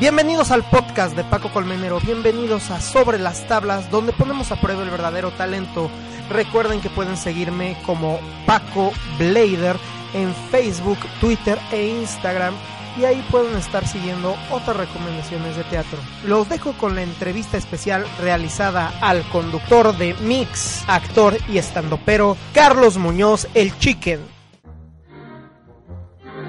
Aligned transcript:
Bienvenidos 0.00 0.50
al 0.50 0.64
podcast 0.64 1.14
de 1.14 1.24
Paco 1.24 1.50
Colmenero, 1.52 2.00
bienvenidos 2.00 2.70
a 2.70 2.80
Sobre 2.80 3.18
las 3.18 3.46
Tablas, 3.46 3.90
donde 3.90 4.14
ponemos 4.14 4.50
a 4.50 4.58
prueba 4.58 4.82
el 4.82 4.88
verdadero 4.88 5.30
talento. 5.32 5.90
Recuerden 6.30 6.80
que 6.80 6.88
pueden 6.88 7.18
seguirme 7.18 7.76
como 7.84 8.18
Paco 8.46 8.92
Blader 9.18 9.76
en 10.14 10.34
Facebook, 10.50 10.96
Twitter 11.20 11.58
e 11.70 11.88
Instagram 11.88 12.54
y 12.98 13.04
ahí 13.04 13.22
pueden 13.30 13.54
estar 13.58 13.86
siguiendo 13.86 14.36
otras 14.50 14.78
recomendaciones 14.78 15.54
de 15.54 15.64
teatro. 15.64 15.98
Los 16.26 16.48
dejo 16.48 16.72
con 16.72 16.94
la 16.94 17.02
entrevista 17.02 17.58
especial 17.58 18.06
realizada 18.22 18.94
al 19.02 19.22
conductor 19.28 19.94
de 19.98 20.14
Mix, 20.22 20.82
actor 20.88 21.36
y 21.46 21.58
estandopero 21.58 22.38
Carlos 22.54 22.96
Muñoz, 22.96 23.48
el 23.52 23.76
Chicken. 23.78 24.20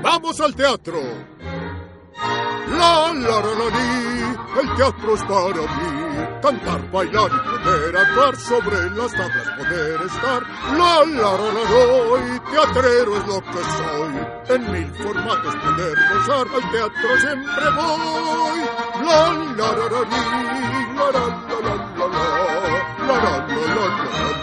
¡Vamos 0.02 0.40
al 0.40 0.56
teatro! 0.56 1.31
La 2.78 3.14
la 3.14 3.40
la 3.42 3.54
la 3.56 4.12
el 4.60 4.76
teatro 4.76 5.16
es 5.16 5.24
para 5.24 5.62
mí. 5.62 6.02
Cantar, 6.42 6.92
bailar 6.92 7.32
y 7.32 7.40
poder 7.50 7.98
actuar 7.98 8.36
sobre 8.36 8.90
las 8.92 9.12
tablas, 9.12 9.48
poder 9.58 10.02
estar. 10.02 10.44
La 10.78 11.06
la 11.06 11.32
la 11.38 11.52
la 11.56 11.64
la, 11.72 12.36
y 12.36 12.40
teatrero 12.52 13.18
es 13.18 13.28
lo 13.28 13.42
que 13.42 13.64
soy. 13.78 14.56
En 14.56 14.72
mil 14.72 14.92
formatos 14.96 15.56
poder 15.56 15.98
gozar, 16.14 16.48
al 16.54 16.72
teatro 16.72 17.10
siempre 17.20 17.70
voy. 17.76 18.60
La 19.06 19.32
la 19.32 19.72
la 19.72 19.86
la 19.86 20.02
la 20.02 20.22
la 20.72 21.12
la 21.12 21.18
la 21.18 21.26
la 21.42 22.08
la. 22.08 22.22
La 23.08 23.16
la 23.16 23.38
la 23.48 23.66
la 23.76 23.86
la 23.88 24.41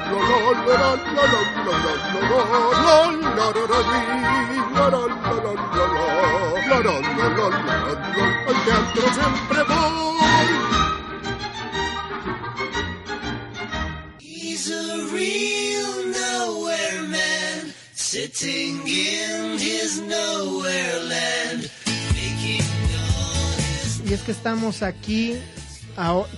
Y 24.09 24.15
es 24.15 24.23
que 24.23 24.33
estamos 24.33 24.83
aquí 24.83 25.35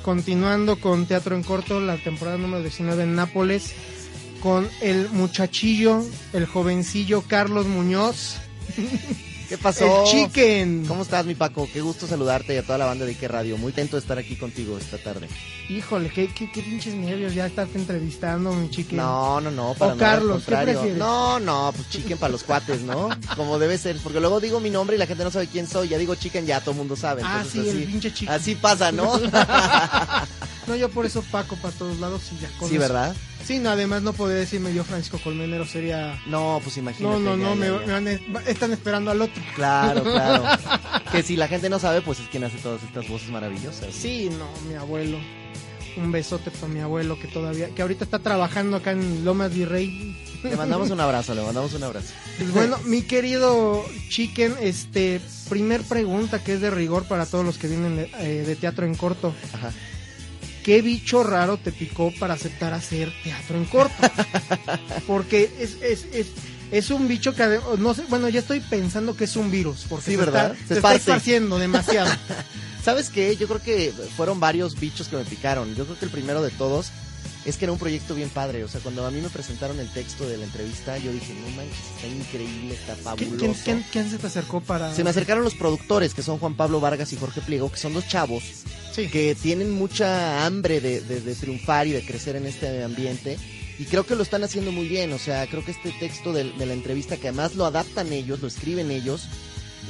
continuando 0.02 0.80
con 0.80 1.06
Teatro 1.06 1.36
en 1.36 1.42
Corto, 1.42 1.80
la 1.80 1.96
temporada 1.96 2.36
número 2.38 2.62
19 2.62 3.04
en 3.04 3.14
Nápoles, 3.14 3.74
con 4.40 4.68
el 4.80 5.08
muchachillo, 5.10 6.04
el 6.32 6.46
jovencillo 6.46 7.22
Carlos 7.26 7.66
Muñoz, 7.66 8.36
¿Qué 9.48 9.58
pasó? 9.58 10.04
el 10.04 10.10
Chicken. 10.10 10.84
¿Cómo 10.86 11.02
estás, 11.02 11.26
mi 11.26 11.34
Paco? 11.34 11.68
Qué 11.72 11.80
gusto 11.80 12.06
saludarte 12.06 12.54
y 12.54 12.58
a 12.58 12.62
toda 12.62 12.78
la 12.78 12.86
banda 12.86 13.04
de 13.04 13.10
Ike 13.10 13.26
Radio. 13.26 13.56
Muy 13.56 13.72
contento 13.72 13.96
de 13.96 14.00
estar 14.00 14.16
aquí 14.16 14.36
contigo 14.36 14.78
esta 14.78 14.96
tarde. 14.96 15.28
Híjole, 15.68 16.08
qué, 16.08 16.28
qué, 16.28 16.50
qué 16.52 16.62
pinches 16.62 16.94
nervios 16.94 17.34
ya 17.34 17.46
estarte 17.46 17.76
entrevistando, 17.76 18.52
mi 18.52 18.70
Chicken. 18.70 18.98
No, 18.98 19.40
no, 19.40 19.50
no, 19.50 19.74
para 19.74 19.92
O 19.92 19.96
nada, 19.96 20.12
al 20.12 20.18
Carlos, 20.18 20.44
¿qué 20.46 20.56
prefieres? 20.56 20.96
No, 20.96 21.40
no, 21.40 21.72
pues 21.74 21.88
chicken 21.90 22.18
para 22.18 22.30
los 22.30 22.44
cuates, 22.44 22.82
¿no? 22.82 23.08
Como 23.36 23.58
debe 23.58 23.76
ser, 23.76 23.96
porque 24.02 24.20
luego 24.20 24.38
digo 24.38 24.60
mi 24.60 24.70
nombre 24.70 24.94
y 24.94 24.98
la 25.00 25.06
gente 25.06 25.24
no 25.24 25.32
sabe 25.32 25.48
quién 25.48 25.66
soy. 25.66 25.88
Ya 25.88 25.98
digo 25.98 26.14
chicken, 26.14 26.46
ya 26.46 26.60
todo 26.60 26.70
el 26.70 26.76
mundo 26.78 26.94
sabe. 26.94 27.22
Ah, 27.24 27.42
sí, 27.42 27.58
así, 27.58 27.68
el 27.68 27.84
pinche 27.84 28.12
Chicken. 28.14 28.34
Así 28.34 28.54
pasa, 28.54 28.92
¿no? 28.92 29.20
No, 30.66 30.76
yo 30.76 30.88
por 30.88 31.04
eso 31.04 31.24
Paco 31.32 31.56
para 31.56 31.74
todos 31.74 31.98
lados 31.98 32.22
y 32.30 32.40
ya 32.42 32.48
con 32.56 32.68
sí, 32.68 32.76
eso. 32.76 32.82
¿verdad? 32.82 33.16
Sí, 33.44 33.58
no, 33.58 33.70
además 33.70 34.02
no 34.02 34.12
podría 34.12 34.38
decirme 34.38 34.72
yo 34.72 34.84
Francisco 34.84 35.18
Colmenero, 35.22 35.64
sería... 35.66 36.20
No, 36.26 36.60
pues 36.62 36.76
imagínate. 36.76 37.14
No, 37.18 37.18
no, 37.18 37.36
no, 37.36 37.50
ya, 37.50 37.54
me, 37.54 37.66
ya. 37.66 37.86
me 37.86 37.92
van 37.92 38.08
a- 38.08 38.48
están 38.50 38.72
esperando 38.72 39.10
al 39.10 39.20
otro. 39.22 39.42
Claro, 39.54 40.02
claro. 40.04 40.44
que 41.12 41.22
si 41.22 41.36
la 41.36 41.48
gente 41.48 41.68
no 41.70 41.78
sabe, 41.78 42.02
pues 42.02 42.20
es 42.20 42.28
quien 42.28 42.44
hace 42.44 42.58
todas 42.58 42.82
estas 42.82 43.08
voces 43.08 43.28
maravillosas. 43.30 43.92
Sí, 43.94 44.30
no, 44.30 44.46
mi 44.68 44.74
abuelo. 44.74 45.18
Un 45.96 46.12
besote 46.12 46.52
para 46.52 46.68
mi 46.72 46.78
abuelo 46.80 47.18
que 47.18 47.26
todavía, 47.26 47.68
que 47.74 47.82
ahorita 47.82 48.04
está 48.04 48.20
trabajando 48.20 48.76
acá 48.76 48.92
en 48.92 49.24
Lomas 49.24 49.52
Virrey. 49.52 50.16
Le 50.44 50.56
mandamos 50.56 50.88
un 50.90 51.00
abrazo, 51.00 51.34
le 51.34 51.42
mandamos 51.42 51.74
un 51.74 51.82
abrazo. 51.82 52.14
Pues 52.38 52.52
bueno, 52.52 52.78
mi 52.84 53.02
querido 53.02 53.84
Chicken, 54.08 54.54
este, 54.62 55.20
primer 55.48 55.82
pregunta 55.82 56.42
que 56.42 56.54
es 56.54 56.60
de 56.60 56.70
rigor 56.70 57.04
para 57.08 57.26
todos 57.26 57.44
los 57.44 57.58
que 57.58 57.66
vienen 57.66 57.96
de, 57.96 58.10
eh, 58.20 58.44
de 58.46 58.56
teatro 58.56 58.86
en 58.86 58.94
corto. 58.94 59.34
Ajá. 59.52 59.72
¿Qué 60.64 60.82
bicho 60.82 61.22
raro 61.22 61.56
te 61.56 61.72
picó 61.72 62.12
para 62.18 62.34
aceptar 62.34 62.74
hacer 62.74 63.12
teatro 63.24 63.56
en 63.56 63.64
corto? 63.64 63.94
Porque 65.06 65.50
es, 65.58 65.76
es, 65.82 66.06
es, 66.12 66.26
es 66.70 66.90
un 66.90 67.08
bicho 67.08 67.34
que, 67.34 67.58
no 67.78 67.94
sé, 67.94 68.02
bueno, 68.08 68.28
ya 68.28 68.40
estoy 68.40 68.60
pensando 68.60 69.16
que 69.16 69.24
es 69.24 69.36
un 69.36 69.50
virus, 69.50 69.86
porque 69.88 70.04
Sí, 70.06 70.10
se 70.12 70.16
¿verdad? 70.18 70.52
está, 70.52 70.54
Se 70.54 70.58
se 70.58 70.74
está 70.74 70.74
esparce. 70.94 70.96
esparciendo 70.98 71.58
demasiado. 71.58 72.10
¿Sabes 72.84 73.10
qué? 73.10 73.36
Yo 73.36 73.46
creo 73.48 73.62
que 73.62 73.92
fueron 74.16 74.40
varios 74.40 74.78
bichos 74.78 75.08
que 75.08 75.16
me 75.16 75.24
picaron. 75.24 75.74
Yo 75.74 75.84
creo 75.84 75.98
que 75.98 76.04
el 76.06 76.10
primero 76.10 76.42
de 76.42 76.50
todos 76.50 76.90
es 77.44 77.56
que 77.56 77.64
era 77.66 77.72
un 77.72 77.78
proyecto 77.78 78.14
bien 78.14 78.28
padre. 78.30 78.62
O 78.64 78.68
sea, 78.68 78.80
cuando 78.80 79.06
a 79.06 79.10
mí 79.10 79.20
me 79.20 79.28
presentaron 79.30 79.78
el 79.80 79.88
texto 79.92 80.26
de 80.28 80.36
la 80.38 80.44
entrevista, 80.44 80.96
yo 80.98 81.12
dije, 81.12 81.34
no 81.34 81.56
manches, 81.56 81.76
está 81.96 82.06
increíble, 82.06 82.74
está 82.74 82.92
¿Quién, 82.94 83.04
fabuloso. 83.04 83.38
quién, 83.38 83.54
quién- 83.64 83.84
quién 83.90 84.10
se 84.10 84.18
te 84.18 84.26
acercó 84.28 84.60
para...? 84.60 84.94
Se 84.94 85.04
me 85.04 85.10
acercaron 85.10 85.42
los 85.44 85.54
productores, 85.54 86.14
que 86.14 86.22
son 86.22 86.38
Juan 86.38 86.54
Pablo 86.54 86.80
Vargas 86.80 87.12
y 87.12 87.16
Jorge 87.16 87.40
Pliego, 87.42 87.70
que 87.70 87.78
son 87.78 87.92
dos 87.94 88.06
chavos 88.08 88.44
Sí. 88.92 89.08
que 89.08 89.34
tienen 89.34 89.70
mucha 89.70 90.44
hambre 90.46 90.80
de, 90.80 91.00
de- 91.00 91.20
de 91.20 91.34
triunfar 91.34 91.86
y 91.86 91.92
de 91.92 92.04
crecer 92.04 92.36
en 92.36 92.46
este 92.46 92.82
ambiente. 92.82 93.38
Y 93.78 93.84
creo 93.84 94.04
que 94.04 94.14
lo 94.14 94.22
están 94.22 94.44
haciendo 94.44 94.72
muy 94.72 94.88
bien. 94.88 95.12
O 95.12 95.18
sea, 95.18 95.46
creo 95.46 95.64
que 95.64 95.70
este 95.70 95.90
texto 95.92 96.32
de, 96.32 96.44
la 96.44 96.72
entrevista, 96.72 97.16
que 97.16 97.28
además 97.28 97.54
lo 97.54 97.64
adaptan 97.64 98.12
ellos, 98.12 98.40
lo 98.40 98.48
escriben 98.48 98.90
ellos, 98.90 99.22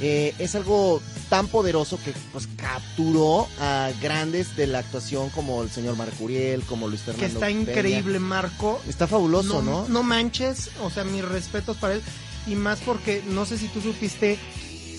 eh, 0.01 0.33
es 0.39 0.55
algo 0.55 1.01
tan 1.29 1.47
poderoso 1.47 1.99
que 2.03 2.13
pues 2.31 2.47
capturó 2.55 3.47
a 3.59 3.91
grandes 4.01 4.55
de 4.55 4.65
la 4.67 4.79
actuación 4.79 5.29
como 5.31 5.61
el 5.61 5.69
señor 5.69 5.97
Marco 5.97 6.23
Uriel, 6.23 6.61
como 6.63 6.87
Luis 6.87 7.01
que 7.01 7.11
Fernando. 7.11 7.33
está 7.33 7.45
Peña. 7.47 7.59
increíble, 7.61 8.19
Marco. 8.19 8.81
Está 8.87 9.07
fabuloso, 9.07 9.61
¿no? 9.61 9.87
no 9.89 10.03
manches, 10.03 10.69
o 10.81 10.89
sea, 10.89 11.03
mis 11.03 11.25
respetos 11.25 11.75
para 11.77 11.95
él. 11.95 12.01
Y 12.47 12.55
más 12.55 12.79
porque 12.79 13.21
no 13.27 13.45
sé 13.45 13.57
si 13.57 13.67
tú 13.67 13.81
supiste 13.81 14.39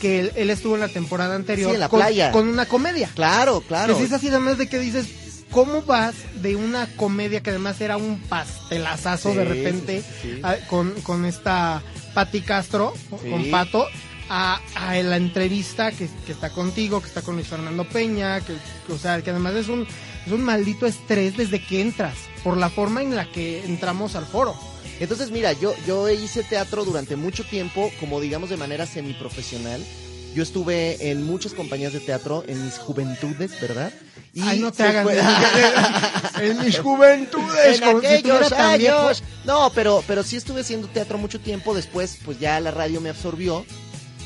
que 0.02 0.18
él, 0.20 0.32
él 0.36 0.50
estuvo 0.50 0.74
en 0.74 0.80
la 0.80 0.88
temporada 0.88 1.34
anterior 1.36 1.70
Sí, 1.70 1.74
en 1.76 1.80
la 1.80 1.88
con, 1.88 2.00
playa. 2.00 2.30
con 2.32 2.48
una 2.48 2.66
comedia. 2.66 3.08
Claro, 3.14 3.62
claro. 3.62 3.96
Es 3.98 4.12
así 4.12 4.28
además 4.28 4.58
de 4.58 4.68
que 4.68 4.78
dices, 4.80 5.06
¿cómo 5.50 5.82
vas 5.82 6.14
de 6.42 6.56
una 6.56 6.88
comedia 6.96 7.40
que 7.40 7.50
además 7.50 7.80
era 7.80 7.96
un 7.96 8.18
pastelazazo 8.20 9.30
Sí, 9.30 9.36
de 9.38 9.44
repente 9.44 10.02
sí, 10.02 10.08
sí, 10.22 10.34
sí. 10.34 10.40
a- 10.42 10.56
con, 10.66 10.90
con 11.02 11.24
esta 11.24 11.82
Patti 12.14 12.40
Castro, 12.42 12.92
con 13.08 13.50
Pato? 13.50 13.86
A, 14.34 14.60
a 14.76 14.94
la 15.02 15.16
entrevista 15.18 15.90
que, 15.92 16.08
que 16.24 16.32
está 16.32 16.50
contigo, 16.50 17.00
que 17.02 17.08
está 17.08 17.20
con 17.22 17.34
Luis 17.34 17.48
Fernando 17.48 17.84
Peña, 17.86 18.40
que, 18.40 18.54
que, 18.86 18.92
o 18.94 18.98
sea, 18.98 19.20
que 19.20 19.28
además 19.30 19.54
es 19.54 19.68
un, 19.68 19.86
es 20.26 20.32
un 20.32 20.42
maldito 20.42 20.86
estrés 20.86 21.36
desde 21.36 21.62
que 21.62 21.82
entras, 21.82 22.14
por 22.42 22.56
la 22.56 22.70
forma 22.70 23.02
en 23.02 23.14
la 23.14 23.26
que 23.30 23.62
entramos 23.64 24.14
al 24.16 24.24
foro. 24.24 24.54
Entonces, 25.02 25.32
mira, 25.32 25.52
yo, 25.52 25.74
yo 25.84 26.08
hice 26.08 26.44
teatro 26.44 26.84
durante 26.84 27.16
mucho 27.16 27.42
tiempo, 27.42 27.90
como 27.98 28.20
digamos 28.20 28.50
de 28.50 28.56
manera 28.56 28.86
semiprofesional. 28.86 29.84
Yo 30.32 30.44
estuve 30.44 31.10
en 31.10 31.24
muchas 31.26 31.54
compañías 31.54 31.92
de 31.92 31.98
teatro 31.98 32.44
en 32.46 32.64
mis 32.64 32.78
juventudes, 32.78 33.60
¿verdad? 33.60 33.92
Y 34.32 34.42
Ay, 34.42 34.60
no 34.60 34.70
te 34.72 34.84
hagas. 34.84 35.02
fue- 35.02 35.20
en 36.48 36.58
mis 36.64 36.78
juventudes, 36.78 37.66
en 37.66 38.00
si 38.00 38.06
aquellos 38.06 38.52
años. 38.52 39.24
No, 39.44 39.72
pero, 39.74 40.04
pero 40.06 40.22
sí 40.22 40.36
estuve 40.36 40.60
haciendo 40.60 40.86
teatro 40.86 41.18
mucho 41.18 41.40
tiempo. 41.40 41.74
Después, 41.74 42.18
pues 42.24 42.38
ya 42.38 42.60
la 42.60 42.70
radio 42.70 43.00
me 43.00 43.10
absorbió. 43.10 43.66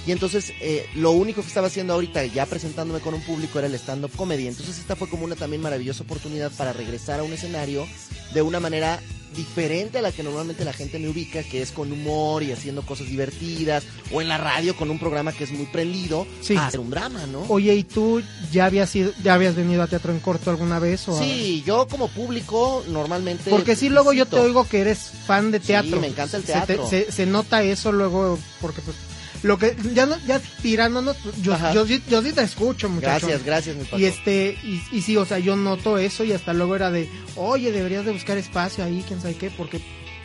Y 0.06 0.12
entonces, 0.12 0.52
eh, 0.60 0.86
lo 0.94 1.10
único 1.10 1.42
que 1.42 1.48
estaba 1.48 1.66
haciendo 1.66 1.94
ahorita, 1.94 2.24
ya 2.26 2.46
presentándome 2.46 3.00
con 3.00 3.14
un 3.14 3.22
público, 3.22 3.58
era 3.58 3.66
el 3.66 3.74
stand-up 3.74 4.12
comedy. 4.16 4.46
Entonces, 4.46 4.78
esta 4.78 4.94
fue 4.94 5.08
como 5.08 5.24
una 5.24 5.34
también 5.34 5.60
maravillosa 5.62 6.04
oportunidad 6.04 6.52
para 6.52 6.72
regresar 6.72 7.18
a 7.20 7.24
un 7.24 7.32
escenario 7.32 7.86
de 8.32 8.42
una 8.42 8.60
manera 8.60 9.00
diferente 9.34 9.98
a 9.98 10.02
la 10.02 10.12
que 10.12 10.22
normalmente 10.22 10.64
la 10.64 10.72
gente 10.72 10.98
me 10.98 11.08
ubica, 11.08 11.42
que 11.42 11.60
es 11.60 11.70
con 11.72 11.92
humor 11.92 12.42
y 12.42 12.52
haciendo 12.52 12.82
cosas 12.82 13.08
divertidas, 13.08 13.84
o 14.12 14.22
en 14.22 14.28
la 14.28 14.38
radio 14.38 14.74
con 14.76 14.90
un 14.90 14.98
programa 14.98 15.32
que 15.32 15.44
es 15.44 15.50
muy 15.50 15.66
prendido, 15.66 16.26
Sí. 16.40 16.56
a 16.56 16.68
hacer 16.68 16.80
un 16.80 16.88
drama, 16.88 17.26
¿no? 17.26 17.40
Oye, 17.48 17.74
¿y 17.74 17.82
tú 17.84 18.22
ya 18.52 18.66
habías 18.66 18.94
ido, 18.96 19.12
ya 19.22 19.34
habías 19.34 19.54
venido 19.56 19.82
a 19.82 19.88
teatro 19.88 20.12
en 20.12 20.20
corto 20.20 20.48
alguna 20.50 20.78
vez? 20.78 21.06
O 21.08 21.18
a- 21.18 21.22
Sí, 21.22 21.62
yo 21.66 21.86
como 21.88 22.08
público 22.08 22.82
normalmente... 22.88 23.50
Porque 23.50 23.76
sí, 23.76 23.88
luego 23.90 24.12
yo 24.14 24.24
te 24.26 24.36
oigo 24.38 24.66
que 24.66 24.80
eres 24.80 25.10
fan 25.26 25.50
de 25.50 25.58
Sí, 25.60 25.66
teatro. 25.66 26.00
me 26.00 26.06
encanta 26.06 26.36
el 26.38 26.44
Se 26.44 26.52
te- 26.52 26.58
teatro. 26.66 26.88
Se, 26.88 27.12
se 27.12 27.26
nota 27.26 27.62
eso 27.62 27.92
luego, 27.92 28.38
porque 28.62 28.80
pues, 28.80 28.96
lo 29.46 29.58
que, 29.58 29.76
ya 29.94 30.06
no, 30.06 30.16
ya 30.26 30.40
tirándonos, 30.62 31.16
yo, 31.42 31.56
yo, 31.72 31.86
sí- 31.86 32.02
yo 32.10 32.22
sí 32.22 32.32
te 32.32 32.42
escucho, 32.42 32.88
muchacho. 32.88 33.26
Gracias, 33.26 33.44
gracias, 33.46 33.76
mi 33.76 33.84
Paco. 33.84 33.98
Y 33.98 34.04
este, 34.06 34.58
y, 34.62 34.82
y 34.92 35.02
sí, 35.02 35.16
o 35.16 35.24
sea, 35.24 35.38
yo 35.38 35.56
noto 35.56 35.98
eso 35.98 36.24
y 36.24 36.32
hasta 36.32 36.52
luego 36.52 36.76
era 36.76 36.90
de, 36.90 37.08
oye, 37.36 37.72
deberías 37.72 38.04
de 38.04 38.12
buscar 38.12 38.36
espacio 38.38 38.84
ahí, 38.84 39.04
quién 39.06 39.20
sabe 39.20 39.34
qué, 39.34 39.50
porque 39.50 39.80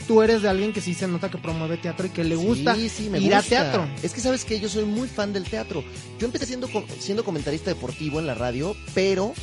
tú 0.08 0.22
eres 0.22 0.42
de 0.42 0.50
alguien 0.50 0.74
que 0.74 0.82
sí 0.82 0.94
se 0.94 1.08
nota 1.08 1.30
que 1.30 1.38
promueve 1.38 1.78
teatro 1.78 2.08
y 2.08 2.10
que 2.10 2.24
le 2.24 2.36
gusta 2.36 2.76
Sí, 2.76 2.90
sí, 2.90 3.10
me 3.10 3.20
ir 3.20 3.34
a 3.34 3.38
gusta. 3.38 3.50
teatro. 3.50 3.88
Es 4.04 4.12
que 4.14 4.20
sabes 4.22 4.44
que 4.46 4.60
yo 4.60 4.68
soy 4.68 4.86
muy 4.86 5.08
fan 5.08 5.32
del 5.34 5.44
teatro. 5.44 5.84
Yo 6.20 6.26
empecé 6.26 6.46
siendo, 6.48 6.68
siendo 7.00 7.24
comentarista 7.24 7.70
deportivo 7.70 8.20
en 8.20 8.28
la 8.28 8.34
radio, 8.34 8.76
pero 8.94 9.34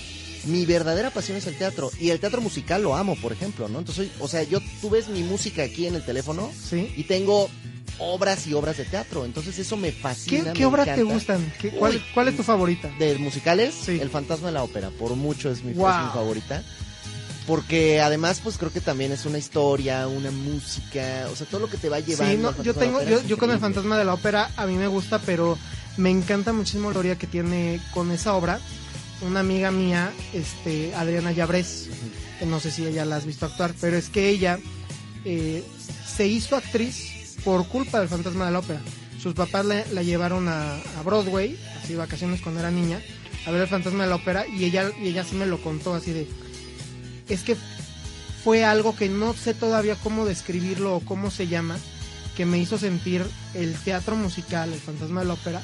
mi 0.45 0.67
verdadera 0.67 1.11
pasión 1.11 1.37
es 1.39 1.47
el 1.47 1.57
teatro. 1.57 1.91
Y 2.01 2.11
el 2.11 2.21
teatro 2.21 2.41
musical 2.41 2.83
lo 2.83 2.97
amo, 2.97 3.17
por 3.17 3.33
ejemplo, 3.33 3.69
¿no? 3.69 3.79
Entonces, 3.79 4.11
o 4.21 4.29
sea, 4.29 4.43
yo, 4.43 4.61
tú 4.81 4.91
ves 4.91 5.09
mi 5.09 5.23
música 5.23 5.63
aquí 5.63 5.87
en 5.87 5.95
el 5.95 6.05
teléfono 6.05 6.51
¿Sí? 6.69 6.93
y 6.97 7.05
tengo 7.05 7.49
obras 7.99 8.47
y 8.47 8.55
obras 8.55 8.77
de 8.77 8.85
teatro. 8.85 9.25
Entonces, 9.25 9.59
eso 9.59 9.77
me 9.77 9.93
¿Qué, 9.93 10.01
fascina. 10.01 10.53
qué 10.53 10.61
me 10.61 10.67
obras 10.67 10.95
te 10.95 11.03
gustan? 11.03 11.53
¿Qué- 11.61 11.71
cuál, 11.71 11.95
Uy. 11.97 12.03
¿Cuál 12.15 12.29
es 12.29 12.37
tu 12.37 12.43
favorita? 12.43 12.89
De 12.99 13.17
musicales, 13.19 13.75
Sí. 13.75 13.99
El 14.01 14.11
Fantasma 14.11 14.49
de 14.49 14.55
la 14.55 14.63
Ópera, 14.63 14.91
por 14.91 15.15
mucho 15.17 15.51
es 15.51 15.63
mi, 15.65 15.71
es 15.73 15.77
mi 15.77 15.83
Wow. 15.83 16.13
favorita. 16.13 16.63
Porque 17.47 18.01
además, 18.03 18.41
pues 18.45 18.59
creo 18.59 18.71
que 18.71 18.83
también 18.83 19.11
es 19.11 19.25
una 19.25 19.39
historia, 19.39 20.07
una 20.07 20.31
música, 20.31 21.27
o 21.33 21.37
sea, 21.37 21.47
todo 21.47 21.61
lo 21.63 21.71
que 21.71 21.79
te 21.79 21.89
va 21.89 21.99
llevando. 22.01 22.51
Sí, 22.53 22.57
no, 22.59 22.63
yo 22.63 22.75
tengo, 22.75 23.03
yo, 23.03 23.23
yo 23.25 23.39
con 23.39 23.51
el 23.51 23.59
fantasma 23.59 23.97
de 23.97 24.05
la 24.05 24.13
ópera 24.15 24.51
a 24.57 24.67
mí 24.67 24.75
me 24.75 24.87
gusta, 24.87 25.19
pero 25.21 25.57
me 25.97 26.11
encanta 26.11 26.53
muchísimo 26.53 26.85
la 26.85 26.91
historia 26.93 27.17
que 27.17 27.27
tiene 27.27 27.81
con 27.95 28.11
esa 28.13 28.35
obra. 28.35 28.61
Una 29.23 29.41
amiga 29.41 29.71
mía, 29.71 30.13
este, 30.35 30.95
Adriana 30.95 31.33
Llabrés, 31.33 31.89
que 32.39 32.45
no 32.45 32.61
sé 32.61 32.71
si 32.71 32.85
ella 32.87 33.07
la 33.07 33.17
has 33.17 33.25
visto 33.25 33.47
actuar, 33.47 33.73
pero 33.81 33.97
es 33.97 34.11
que 34.11 34.29
ella 34.29 34.59
eh, 35.25 35.65
se 36.07 36.27
hizo 36.27 36.55
actriz 36.55 37.08
por 37.49 37.67
culpa 37.67 37.99
del 37.99 38.11
fantasma 38.11 38.45
de 38.45 38.53
la 38.53 38.59
ópera. 38.59 38.83
Sus 39.23 39.33
papás 39.33 39.65
la, 39.65 39.83
la 39.93 40.03
llevaron 40.03 40.49
a, 40.49 40.83
Broadway, 41.03 41.59
así 41.83 41.95
vacaciones 41.95 42.43
cuando 42.43 42.61
era 42.61 42.71
niña, 42.71 43.01
a 43.47 43.51
ver 43.51 43.63
el 43.63 43.69
fantasma 43.69 44.05
de 44.05 44.11
la 44.11 44.17
ópera 44.17 44.47
y 44.47 44.67
ella, 44.67 44.91
y 45.03 45.09
ella 45.09 45.25
sí 45.25 45.35
me 45.35 45.47
lo 45.47 45.57
contó 45.63 45.95
así 45.95 46.13
de, 46.13 46.29
es 47.27 47.45
que 47.45 47.57
fue 48.45 48.67
algo 48.67 48.95
que 48.95 49.09
no 49.09 49.33
sé 49.33 49.55
todavía 49.55 49.97
cómo 49.97 50.27
describirlo 50.27 50.97
o 50.97 51.01
cómo 51.01 51.31
se 51.31 51.47
llama, 51.47 51.79
que 52.37 52.45
me 52.45 52.59
hizo 52.59 52.77
sentir 52.77 53.25
el 53.55 53.75
teatro 53.77 54.15
musical, 54.15 54.71
el 54.71 54.81
fantasma 54.81 55.21
de 55.21 55.29
la 55.29 55.33
ópera, 55.33 55.63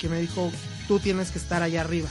que 0.00 0.08
me 0.08 0.20
dijo, 0.20 0.50
tú 0.88 0.98
tienes 0.98 1.30
que 1.30 1.38
estar 1.38 1.62
allá 1.62 1.82
arriba. 1.82 2.08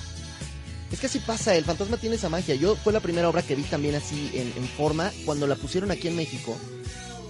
Es 0.93 1.01
que 1.01 1.07
así 1.07 1.19
pasa, 1.19 1.55
el 1.55 1.65
fantasma 1.65 1.97
tiene 1.97 2.15
esa 2.15 2.29
magia. 2.29 2.55
Yo 2.55 2.77
fue 2.77 2.93
la 2.93 3.01
primera 3.01 3.27
obra 3.27 3.41
que 3.41 3.55
vi 3.55 3.63
también 3.63 3.95
así 3.95 4.31
en 4.33 4.67
forma 4.69 5.11
cuando 5.25 5.45
la 5.45 5.55
pusieron 5.55 5.91
aquí 5.91 6.07
en 6.07 6.15
México. 6.15 6.57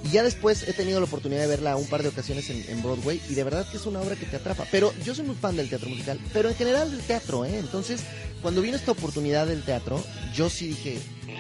Y 0.04 0.10
ya 0.12 0.24
después 0.24 0.68
he 0.68 0.74
tenido 0.74 1.00
la 1.00 1.06
oportunidad 1.06 1.42
de 1.42 1.48
verla 1.48 1.76
un 1.76 1.86
par 1.88 2.04
de 2.04 2.10
ocasiones 2.10 2.50
en, 2.50 2.64
en 2.70 2.82
Broadway 2.82 3.22
y 3.30 3.34
de 3.36 3.44
verdad 3.44 3.68
que 3.70 3.78
es 3.78 3.86
una 3.86 4.00
obra 4.00 4.16
que 4.16 4.26
te 4.26 4.38
atrapa. 4.38 4.66
Pero 4.72 4.94
yo 5.06 5.14
soy 5.14 5.26
muy 5.26 5.36
fan 5.36 5.56
del 5.58 5.70
teatro 5.70 5.90
musical, 5.90 6.20
pero 6.34 6.50
en 6.50 6.56
general 6.56 6.90
del 6.90 7.02
teatro, 7.02 7.44
¿eh? 7.46 7.58
Entonces, 7.60 8.02
cuando 8.42 8.62
vino 8.62 8.78
esta 8.78 8.92
oportunidad 8.92 9.48
del 9.48 9.64
teatro, 9.64 10.02
yo 10.34 10.50
sí 10.50 10.68
dije, 10.70 11.00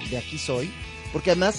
de 0.10 0.18
aquí 0.18 0.38
soy. 0.38 0.70
Porque 1.14 1.32
además, 1.32 1.56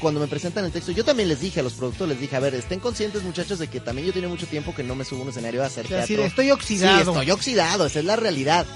cuando 0.00 0.20
me 0.20 0.26
presentan 0.26 0.64
el 0.64 0.72
texto, 0.72 0.90
yo 0.92 1.04
también 1.04 1.28
les 1.28 1.40
dije 1.40 1.60
a 1.60 1.62
los 1.62 1.74
productores, 1.74 2.14
les 2.14 2.20
dije, 2.20 2.34
a 2.34 2.40
ver, 2.40 2.54
estén 2.54 2.80
conscientes 2.80 3.22
muchachos 3.22 3.58
de 3.58 3.68
que 3.68 3.80
también 3.80 4.06
yo 4.06 4.12
tiene 4.12 4.28
mucho 4.28 4.46
tiempo 4.46 4.74
que 4.74 4.82
no 4.82 4.94
me 4.94 5.04
subo 5.04 5.20
a 5.20 5.22
un 5.24 5.28
escenario 5.28 5.62
a 5.62 5.66
hacer 5.66 5.84
O 5.84 5.88
sea, 5.88 6.06
teatro. 6.06 6.24
estoy 6.24 6.50
oxidado. 6.50 7.04
Sí, 7.04 7.10
estoy 7.10 7.30
oxidado, 7.30 7.86
esa 7.86 7.98
es 7.98 8.04
la 8.04 8.16
realidad. 8.16 8.66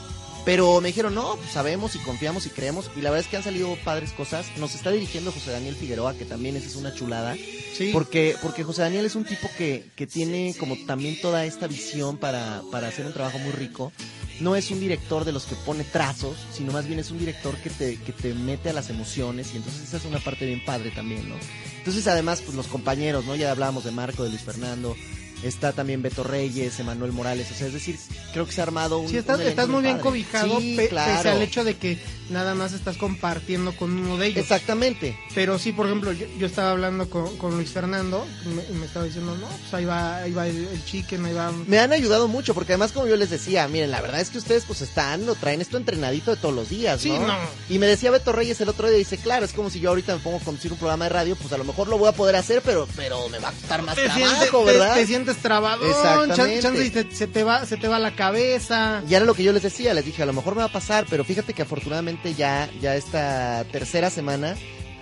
Pero 0.44 0.80
me 0.80 0.88
dijeron, 0.88 1.14
no, 1.14 1.36
pues 1.36 1.50
sabemos 1.50 1.94
y 1.94 2.00
confiamos 2.00 2.46
y 2.46 2.50
creemos. 2.50 2.90
Y 2.96 3.00
la 3.00 3.10
verdad 3.10 3.24
es 3.24 3.30
que 3.30 3.36
han 3.36 3.44
salido 3.44 3.76
padres 3.84 4.10
cosas. 4.10 4.46
Nos 4.56 4.74
está 4.74 4.90
dirigiendo 4.90 5.30
José 5.30 5.52
Daniel 5.52 5.76
Figueroa, 5.76 6.14
que 6.14 6.24
también 6.24 6.56
esa 6.56 6.66
es 6.66 6.76
una 6.76 6.92
chulada. 6.94 7.36
Sí. 7.36 7.90
Porque, 7.92 8.34
porque 8.42 8.64
José 8.64 8.82
Daniel 8.82 9.06
es 9.06 9.14
un 9.14 9.24
tipo 9.24 9.48
que, 9.56 9.90
que 9.94 10.06
tiene 10.06 10.54
como 10.58 10.76
también 10.86 11.20
toda 11.20 11.44
esta 11.44 11.68
visión 11.68 12.16
para, 12.16 12.62
para 12.72 12.88
hacer 12.88 13.06
un 13.06 13.12
trabajo 13.12 13.38
muy 13.38 13.52
rico. 13.52 13.92
No 14.40 14.56
es 14.56 14.70
un 14.72 14.80
director 14.80 15.24
de 15.24 15.30
los 15.30 15.44
que 15.44 15.54
pone 15.54 15.84
trazos, 15.84 16.36
sino 16.52 16.72
más 16.72 16.88
bien 16.88 16.98
es 16.98 17.12
un 17.12 17.18
director 17.18 17.54
que 17.58 17.70
te, 17.70 17.96
que 17.98 18.12
te 18.12 18.34
mete 18.34 18.70
a 18.70 18.72
las 18.72 18.90
emociones 18.90 19.54
y 19.54 19.58
entonces 19.58 19.82
esa 19.82 19.98
es 19.98 20.04
una 20.04 20.18
parte 20.18 20.46
bien 20.46 20.64
padre 20.64 20.90
también, 20.90 21.28
¿no? 21.28 21.36
Entonces 21.78 22.08
además, 22.08 22.40
pues 22.40 22.56
los 22.56 22.66
compañeros, 22.66 23.24
¿no? 23.24 23.36
Ya 23.36 23.52
hablábamos 23.52 23.84
de 23.84 23.92
Marco, 23.92 24.24
de 24.24 24.30
Luis 24.30 24.42
Fernando, 24.42 24.96
está 25.42 25.72
también 25.72 26.02
Beto 26.02 26.22
Reyes, 26.22 26.78
Emanuel 26.80 27.12
Morales, 27.12 27.50
o 27.50 27.54
sea, 27.54 27.66
es 27.66 27.72
decir, 27.72 27.98
creo 28.32 28.46
que 28.46 28.52
se 28.52 28.60
ha 28.60 28.64
armado 28.64 28.98
un... 28.98 29.08
Sí, 29.08 29.16
estás, 29.16 29.40
un 29.40 29.46
estás 29.46 29.68
muy 29.68 29.82
bien 29.82 29.94
padre. 29.94 30.02
cobijado, 30.08 30.60
Sí, 30.60 30.74
pe- 30.76 30.88
claro. 30.88 31.16
pese 31.16 31.28
al 31.30 31.42
hecho 31.42 31.64
de 31.64 31.76
que 31.76 31.98
nada 32.30 32.54
más 32.54 32.72
estás 32.72 32.96
compartiendo 32.96 33.74
con 33.76 33.92
uno 33.98 34.16
de 34.18 34.28
ellos. 34.28 34.38
Exactamente. 34.42 35.18
Pero 35.34 35.58
sí, 35.58 35.72
por 35.72 35.86
ejemplo, 35.86 36.12
yo, 36.12 36.26
yo 36.38 36.46
estaba 36.46 36.70
hablando 36.70 37.10
con, 37.10 37.36
con 37.36 37.52
Luis 37.56 37.70
Fernando 37.70 38.26
y 38.44 38.48
me, 38.48 38.62
me 38.80 38.86
estaba 38.86 39.04
diciendo, 39.04 39.36
no, 39.36 39.46
pues 39.46 39.74
ahí 39.74 39.84
va, 39.84 40.18
ahí 40.18 40.32
va 40.32 40.46
el, 40.46 40.56
el 40.68 40.84
chicken, 40.84 41.24
ahí 41.26 41.32
va... 41.34 41.52
Me 41.66 41.78
han 41.78 41.92
ayudado 41.92 42.28
mucho, 42.28 42.54
porque 42.54 42.72
además, 42.72 42.92
como 42.92 43.06
yo 43.06 43.16
les 43.16 43.30
decía, 43.30 43.66
miren, 43.68 43.90
la 43.90 44.00
verdad 44.00 44.20
es 44.20 44.30
que 44.30 44.38
ustedes 44.38 44.64
pues 44.66 44.80
están, 44.80 45.26
lo 45.26 45.34
traen 45.34 45.60
esto 45.60 45.76
entrenadito 45.76 46.30
de 46.30 46.36
todos 46.36 46.54
los 46.54 46.68
días, 46.68 47.00
Sí, 47.00 47.10
¿no? 47.10 47.26
no. 47.26 47.36
Y 47.68 47.78
me 47.78 47.86
decía 47.86 48.10
Beto 48.10 48.32
Reyes 48.32 48.60
el 48.60 48.68
otro 48.68 48.88
día, 48.88 48.96
dice, 48.98 49.18
claro, 49.18 49.44
es 49.44 49.52
como 49.52 49.70
si 49.70 49.80
yo 49.80 49.90
ahorita 49.90 50.14
me 50.16 50.20
pongo 50.22 50.38
a 50.38 50.40
conducir 50.40 50.72
un 50.72 50.78
programa 50.78 51.04
de 51.04 51.10
radio, 51.10 51.36
pues 51.36 51.52
a 51.52 51.58
lo 51.58 51.64
mejor 51.64 51.88
lo 51.88 51.98
voy 51.98 52.08
a 52.08 52.12
poder 52.12 52.36
hacer, 52.36 52.62
pero, 52.64 52.86
pero 52.96 53.28
me 53.28 53.38
va 53.40 53.48
a 53.48 53.52
costar 53.52 53.82
más 53.82 53.94
Te 53.96 54.04
trabajo, 54.04 54.26
sientes, 54.26 54.50
te- 54.50 54.64
¿verdad? 54.64 54.94
te 54.94 55.06
sientes 55.06 55.31
trabado, 55.38 55.86
Exactamente. 55.88 56.60
chance 56.62 56.84
y 56.86 56.90
te- 56.90 57.14
se, 57.14 57.26
te 57.26 57.44
va, 57.44 57.64
se 57.66 57.76
te 57.76 57.88
va 57.88 57.98
la 57.98 58.14
cabeza. 58.14 59.02
Y 59.08 59.14
era 59.14 59.24
lo 59.24 59.34
que 59.34 59.42
yo 59.42 59.52
les 59.52 59.62
decía, 59.62 59.94
les 59.94 60.04
dije, 60.04 60.22
a 60.22 60.26
lo 60.26 60.32
mejor 60.32 60.54
me 60.54 60.60
va 60.60 60.66
a 60.68 60.72
pasar, 60.72 61.06
pero 61.08 61.24
fíjate 61.24 61.54
que 61.54 61.62
afortunadamente 61.62 62.34
ya, 62.34 62.68
ya 62.80 62.94
esta 62.96 63.64
tercera 63.70 64.10
semana, 64.10 64.56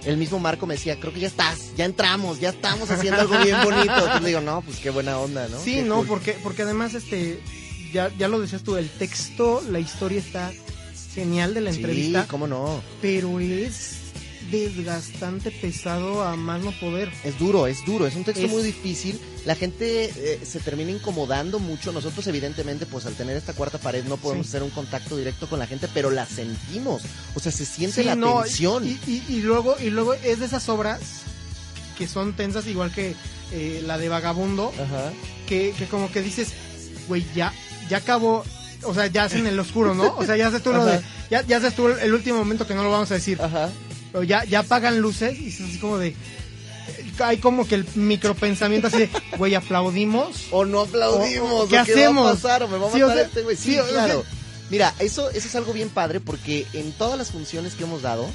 el 0.04 0.16
mismo 0.16 0.38
Marco 0.38 0.66
me 0.66 0.74
decía, 0.74 0.98
creo 0.98 1.12
que 1.12 1.20
ya 1.20 1.26
estás, 1.28 1.74
ya 1.76 1.84
entramos, 1.84 2.40
ya 2.40 2.50
estamos 2.50 2.90
haciendo 2.90 3.20
algo 3.20 3.38
bien 3.38 3.56
bonito. 3.64 3.92
Entonces 3.94 4.22
le 4.22 4.28
digo, 4.28 4.40
no, 4.40 4.62
pues 4.62 4.78
qué 4.78 4.90
buena 4.90 5.18
onda, 5.18 5.46
¿no? 5.48 5.58
Sí, 5.60 5.74
Qué 5.76 5.82
no, 5.82 5.96
cool. 5.96 6.06
porque, 6.06 6.36
porque 6.42 6.62
además, 6.62 6.94
este, 6.94 7.40
ya, 7.92 8.10
ya 8.18 8.28
lo 8.28 8.40
decías 8.40 8.62
tú, 8.62 8.76
el 8.76 8.88
texto, 8.88 9.62
la 9.70 9.78
historia 9.78 10.18
está 10.20 10.52
genial 11.14 11.54
de 11.54 11.60
la 11.60 11.70
entrevista, 11.70 12.22
Sí, 12.22 12.28
cómo 12.28 12.46
no. 12.46 12.80
pero 13.02 13.40
es 13.40 13.96
desgastante, 14.50 15.50
pesado 15.50 16.22
a 16.22 16.36
más 16.36 16.60
no 16.62 16.72
poder. 16.80 17.10
Es 17.24 17.38
duro, 17.38 17.66
es 17.66 17.84
duro, 17.84 18.06
es 18.06 18.14
un 18.16 18.24
texto 18.24 18.44
Es- 18.46 18.50
muy 18.50 18.62
difícil. 18.62 19.20
La 19.46 19.54
gente 19.54 20.12
eh, 20.16 20.40
se 20.44 20.60
termina 20.60 20.90
incomodando 20.90 21.58
mucho. 21.58 21.92
Nosotros, 21.92 22.26
evidentemente, 22.26 22.84
pues 22.86 23.06
al 23.06 23.14
tener 23.14 23.36
esta 23.36 23.52
cuarta 23.54 23.78
pared 23.78 24.04
no 24.04 24.16
podemos 24.18 24.46
Sí. 24.46 24.50
hacer 24.50 24.62
un 24.62 24.70
contacto 24.70 25.16
directo 25.16 25.48
con 25.48 25.58
la 25.58 25.66
gente, 25.66 25.88
pero 25.94 26.10
la 26.10 26.26
sentimos. 26.26 27.02
O 27.34 27.40
sea, 27.40 27.50
se 27.52 27.64
siente 27.64 28.02
Sí, 28.02 28.06
la 28.06 28.14
no, 28.16 28.42
tensión. 28.42 28.86
Y, 28.86 28.98
y- 29.06 29.24
y 29.28 29.40
luego, 29.42 29.76
y 29.80 29.90
luego 29.90 30.14
es 30.14 30.40
de 30.40 30.46
esas 30.46 30.68
obras 30.68 31.00
que 31.96 32.06
son 32.08 32.34
tensas, 32.34 32.66
igual 32.66 32.92
que 32.92 33.14
eh, 33.52 33.82
la 33.86 33.98
de 33.98 34.08
Vagabundo, 34.08 34.72
Ajá. 34.74 35.12
que, 35.48 35.74
que 35.76 35.86
como 35.86 36.10
que 36.12 36.22
dices, 36.22 36.48
güey, 37.08 37.24
ya, 37.34 37.52
ya 37.88 37.96
acabó, 37.98 38.44
o 38.84 38.94
sea, 38.94 39.06
ya 39.08 39.26
es 39.26 39.32
en 39.34 39.46
el 39.46 39.58
oscuro, 39.58 39.94
¿no? 39.94 40.14
O 40.16 40.24
sea, 40.24 40.36
ya 40.36 40.46
haces 40.48 40.62
tú 40.62 40.72
lo 40.72 40.84
de, 40.84 40.94
Ajá. 40.94 41.02
ya, 41.30 41.42
ya 41.46 41.56
haces 41.56 41.74
tú 41.74 41.88
el, 41.88 41.98
el 41.98 42.14
último 42.14 42.38
momento 42.38 42.66
que 42.66 42.74
no 42.74 42.82
lo 42.84 42.90
vamos 42.90 43.10
a 43.10 43.14
decir, 43.14 43.40
Ajá. 43.42 43.68
Pero 44.12 44.24
ya, 44.24 44.44
ya 44.44 44.60
apagan 44.60 45.00
luces 45.00 45.38
y 45.38 45.48
es 45.48 45.60
así 45.60 45.78
como 45.78 45.98
de, 45.98 46.14
hay 47.20 47.38
como 47.38 47.66
que 47.66 47.76
el 47.76 47.86
micropensamiento 47.94 48.88
así 48.88 48.98
de, 48.98 49.10
güey, 49.38 49.54
aplaudimos. 49.54 50.46
O 50.50 50.64
no 50.64 50.80
aplaudimos. 50.80 51.50
O- 51.50 51.64
o 51.64 51.68
¿qué 51.68 51.78
hacemos? 51.78 52.26
va 52.26 52.30
a 52.30 52.34
pasar? 52.34 52.62
O 52.64 52.68
me 52.68 52.78
va 52.78 52.88
a 52.88 52.92
Sí, 52.92 53.02
o 53.02 53.06
matar 53.08 53.16
sea, 53.18 53.26
este 53.26 53.42
güey. 53.42 53.56
Sí, 53.56 53.72
sí, 53.72 53.78
o 53.78 53.84
sea, 53.84 53.92
claro. 53.92 54.24
Mira, 54.70 54.94
eso, 55.00 55.30
eso 55.30 55.48
es 55.48 55.54
algo 55.56 55.72
bien 55.72 55.88
padre 55.88 56.20
porque 56.20 56.66
en 56.72 56.92
todas 56.92 57.18
las 57.18 57.30
funciones 57.32 57.74
que 57.74 57.82
hemos 57.84 58.02
dado 58.02 58.28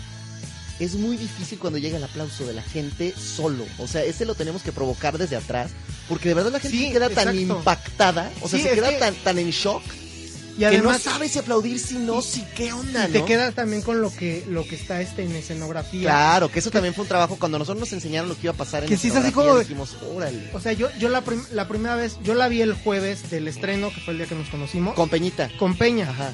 es 0.80 0.96
muy 0.96 1.16
difícil 1.16 1.58
cuando 1.58 1.80
llega 1.80 1.96
el 1.98 2.04
aplauso 2.04 2.46
de 2.46 2.54
la 2.54 2.62
gente 2.62 3.14
solo. 3.18 3.66
O 3.80 3.88
sea, 3.88 4.04
ese 4.04 4.26
lo 4.26 4.36
tenemos 4.36 4.62
que 4.62 4.74
provocar 4.74 5.18
desde 5.18 5.38
atrás 5.38 5.72
porque 6.10 6.28
de 6.30 6.36
verdad 6.36 6.52
la 6.52 6.60
gente 6.60 6.76
Sí, 6.78 6.88
se 6.88 6.92
queda 6.92 7.10
tan 7.10 7.38
impactada, 7.40 8.30
o 8.42 8.50
sea, 8.50 8.60
Sí, 8.60 8.66
se 8.68 8.76
queda 8.76 8.90
que- 8.90 8.98
tan, 8.98 9.16
tan 9.16 9.40
en 9.40 9.52
shock 9.52 9.82
Y 10.56 10.60
que 10.60 10.66
además 10.68 11.06
no 11.06 11.12
sabe 11.12 11.28
si 11.28 11.38
aplaudir 11.40 11.80
si 11.80 11.96
no, 11.98 12.22
si 12.22 12.42
qué 12.56 12.72
onda, 12.72 13.10
y 13.10 13.12
te 13.12 13.20
¿no? 13.20 13.26
quedas 13.26 13.54
también 13.56 13.82
con 13.82 14.02
lo 14.02 14.10
que, 14.14 14.46
lo 14.48 14.66
que 14.66 14.76
está 14.76 15.02
este 15.02 15.24
en 15.24 15.36
escenografía. 15.36 16.04
Claro, 16.10 16.50
que 16.50 16.60
eso 16.60 16.72
también 16.72 16.94
fue 16.94 17.02
un 17.04 17.10
trabajo 17.10 17.36
cuando 17.38 17.60
nosotros 17.60 17.82
nos 17.82 17.92
enseñaron 17.94 18.30
lo 18.30 18.36
que 18.36 18.44
iba 18.48 18.54
a 18.54 18.58
pasar 18.58 18.84
en 18.84 18.90
Que 18.90 18.96
sí 18.98 19.10
es 19.10 19.16
así 19.16 19.28
escenografía, 19.28 19.44
como 19.44 19.56
de- 19.58 19.64
dijimos, 19.66 19.98
órale. 20.16 20.50
O 20.54 20.60
sea, 20.62 20.72
yo, 20.74 20.88
yo 20.98 21.10
la, 21.10 21.22
prim- 21.22 21.46
la 21.52 21.68
primera 21.68 21.96
vez, 21.96 22.18
yo 22.24 22.36
la 22.36 22.48
vi 22.48 22.62
el 22.62 22.74
jueves 22.74 23.30
del 23.30 23.48
estreno, 23.50 23.90
que 23.94 24.00
fue 24.02 24.14
el 24.14 24.20
día 24.20 24.28
que 24.28 24.36
nos 24.36 24.48
conocimos, 24.50 24.94
con, 24.94 25.04
Con 25.06 25.10
Peñita. 25.10 25.50
Peña. 25.78 26.10
Ajá. 26.10 26.32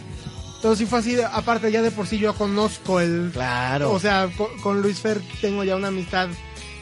Entonces 0.57 0.77
sí 0.77 0.85
fue 0.85 0.99
así, 0.99 1.15
de- 1.15 1.25
aparte 1.25 1.71
ya 1.71 1.81
de 1.81 1.89
por 1.89 2.05
sí 2.05 2.19
yo 2.19 2.35
conozco 2.35 2.99
el... 2.99 3.31
Claro. 3.33 3.91
O 3.91 3.99
sea, 3.99 4.29
con, 4.37 4.55
con 4.61 4.81
Luis 4.83 4.99
Fer 4.99 5.19
tengo 5.41 5.63
ya 5.63 5.75
una 5.75 5.87
amistad 5.87 6.27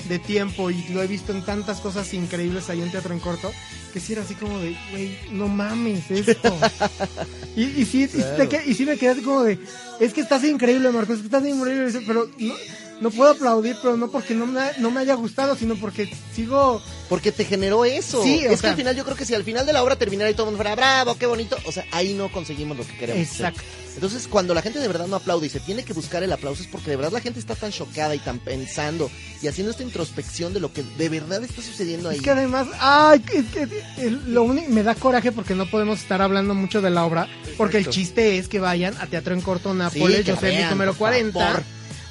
de 0.08 0.20
tiempo 0.20 0.72
y 0.72 0.84
lo 0.90 1.02
he 1.04 1.08
visto 1.08 1.32
en 1.34 1.44
tantas 1.44 1.80
cosas 1.80 2.14
increíbles 2.14 2.70
ahí 2.70 2.82
en 2.82 2.92
Teatro 2.92 3.14
en 3.14 3.20
Corto, 3.20 3.52
que 3.94 4.00
sí 4.00 4.14
era 4.14 4.22
así 4.22 4.36
como 4.36 4.60
de, 4.60 4.76
güey, 4.92 5.18
no 5.32 5.48
mames 5.48 6.10
esto. 6.12 6.56
y, 7.56 7.64
y, 7.64 7.86
sí, 7.86 8.04
y, 8.04 8.08
sí 8.08 8.24
te 8.38 8.48
Claro. 8.48 8.70
y 8.70 8.74
sí 8.74 8.86
me 8.86 8.98
quedé 8.98 9.10
así 9.12 9.22
como 9.22 9.44
de, 9.44 9.60
es 10.00 10.14
que 10.14 10.22
estás 10.22 10.44
increíble, 10.44 10.92
Marcos, 10.92 11.16
es 11.16 11.22
que 11.22 11.28
estás 11.28 11.46
increíble, 11.46 12.02
pero 12.08 12.30
no, 12.38 12.54
no 13.02 13.12
puedo 13.12 13.32
aplaudir, 13.32 13.78
pero 13.82 13.96
no 13.98 14.10
porque 14.12 14.34
no 14.36 14.46
me, 14.46 14.62
no 14.80 14.92
me 14.92 15.02
haya 15.02 15.14
gustado, 15.16 15.56
sino 15.56 15.76
porque 15.76 16.12
sigo... 16.34 16.82
Porque 17.10 17.32
te 17.32 17.44
generó 17.44 17.86
eso. 17.86 18.22
Sí, 18.24 18.46
o 18.46 18.52
es 18.52 18.58
que 18.58 18.58
sea- 18.58 18.70
al 18.72 18.76
final 18.76 18.96
yo 18.96 19.04
creo 19.04 19.16
que 19.18 19.26
si 19.26 19.34
al 19.34 19.44
final 19.44 19.66
de 19.66 19.74
la 19.74 19.82
obra 19.84 19.96
terminara 19.96 20.30
y 20.30 20.34
todo 20.34 20.44
el 20.44 20.52
mundo 20.52 20.58
fuera 20.64 20.76
bravo, 20.76 21.16
qué 21.18 21.26
bonito, 21.26 21.58
o 21.66 21.72
sea, 21.72 21.84
ahí 21.92 22.14
no 22.14 22.32
conseguimos 22.32 22.78
lo 22.78 22.86
que 22.86 22.96
queremos. 22.98 23.28
hacer. 23.28 23.48
Exacto. 23.48 23.62
Entonces, 23.96 24.28
cuando 24.28 24.54
la 24.54 24.62
gente 24.62 24.78
de 24.80 24.88
verdad 24.88 25.08
no 25.08 25.16
aplaude 25.16 25.48
y 25.48 25.50
se 25.50 25.60
tiene 25.60 25.84
que 25.84 25.94
buscar 25.94 26.22
el 26.22 26.32
aplauso 26.32 26.62
es 26.62 26.68
porque 26.70 26.92
de 26.92 26.98
verdad 26.98 27.12
la 27.12 27.20
gente 27.20 27.40
está 27.40 27.56
tan 27.56 27.72
chocada 27.72 28.14
y 28.14 28.20
tan 28.20 28.38
pensando 28.38 29.10
y 29.42 29.48
haciendo 29.48 29.72
esta 29.72 29.82
introspección 29.82 30.54
de 30.54 30.60
lo 30.60 30.72
que 30.72 30.84
de 30.84 31.10
verdad 31.10 31.44
está 31.44 31.64
sucediendo 31.64 32.10
ahí. 32.10 32.18
Es 32.18 32.22
que 32.22 32.30
además, 32.30 32.68
ay, 32.80 33.22
que- 33.22 33.44
que- 33.44 34.12
lo 34.28 34.44
único, 34.44 34.70
me 34.70 34.84
da 34.84 34.94
coraje 34.94 35.32
porque 35.32 35.56
no 35.56 35.66
podemos 35.70 36.00
estar 36.00 36.22
hablando 36.22 36.54
mucho 36.54 36.80
de 36.82 36.92
la 36.92 37.04
obra, 37.06 37.28
porque 37.58 37.78
el 37.78 37.90
chiste 37.90 38.38
es 38.38 38.48
que 38.48 38.60
vayan 38.60 38.96
a 39.00 39.08
Teatro 39.08 39.34
en 39.34 39.42
Corto 39.42 39.74
Nápoles, 39.74 40.18
Sí, 40.20 40.24
yo 40.26 40.36
sé 40.38 40.56
mi 40.56 40.64
número 40.70 40.92
por 40.92 41.00
40, 41.00 41.40
favor. 41.40 41.64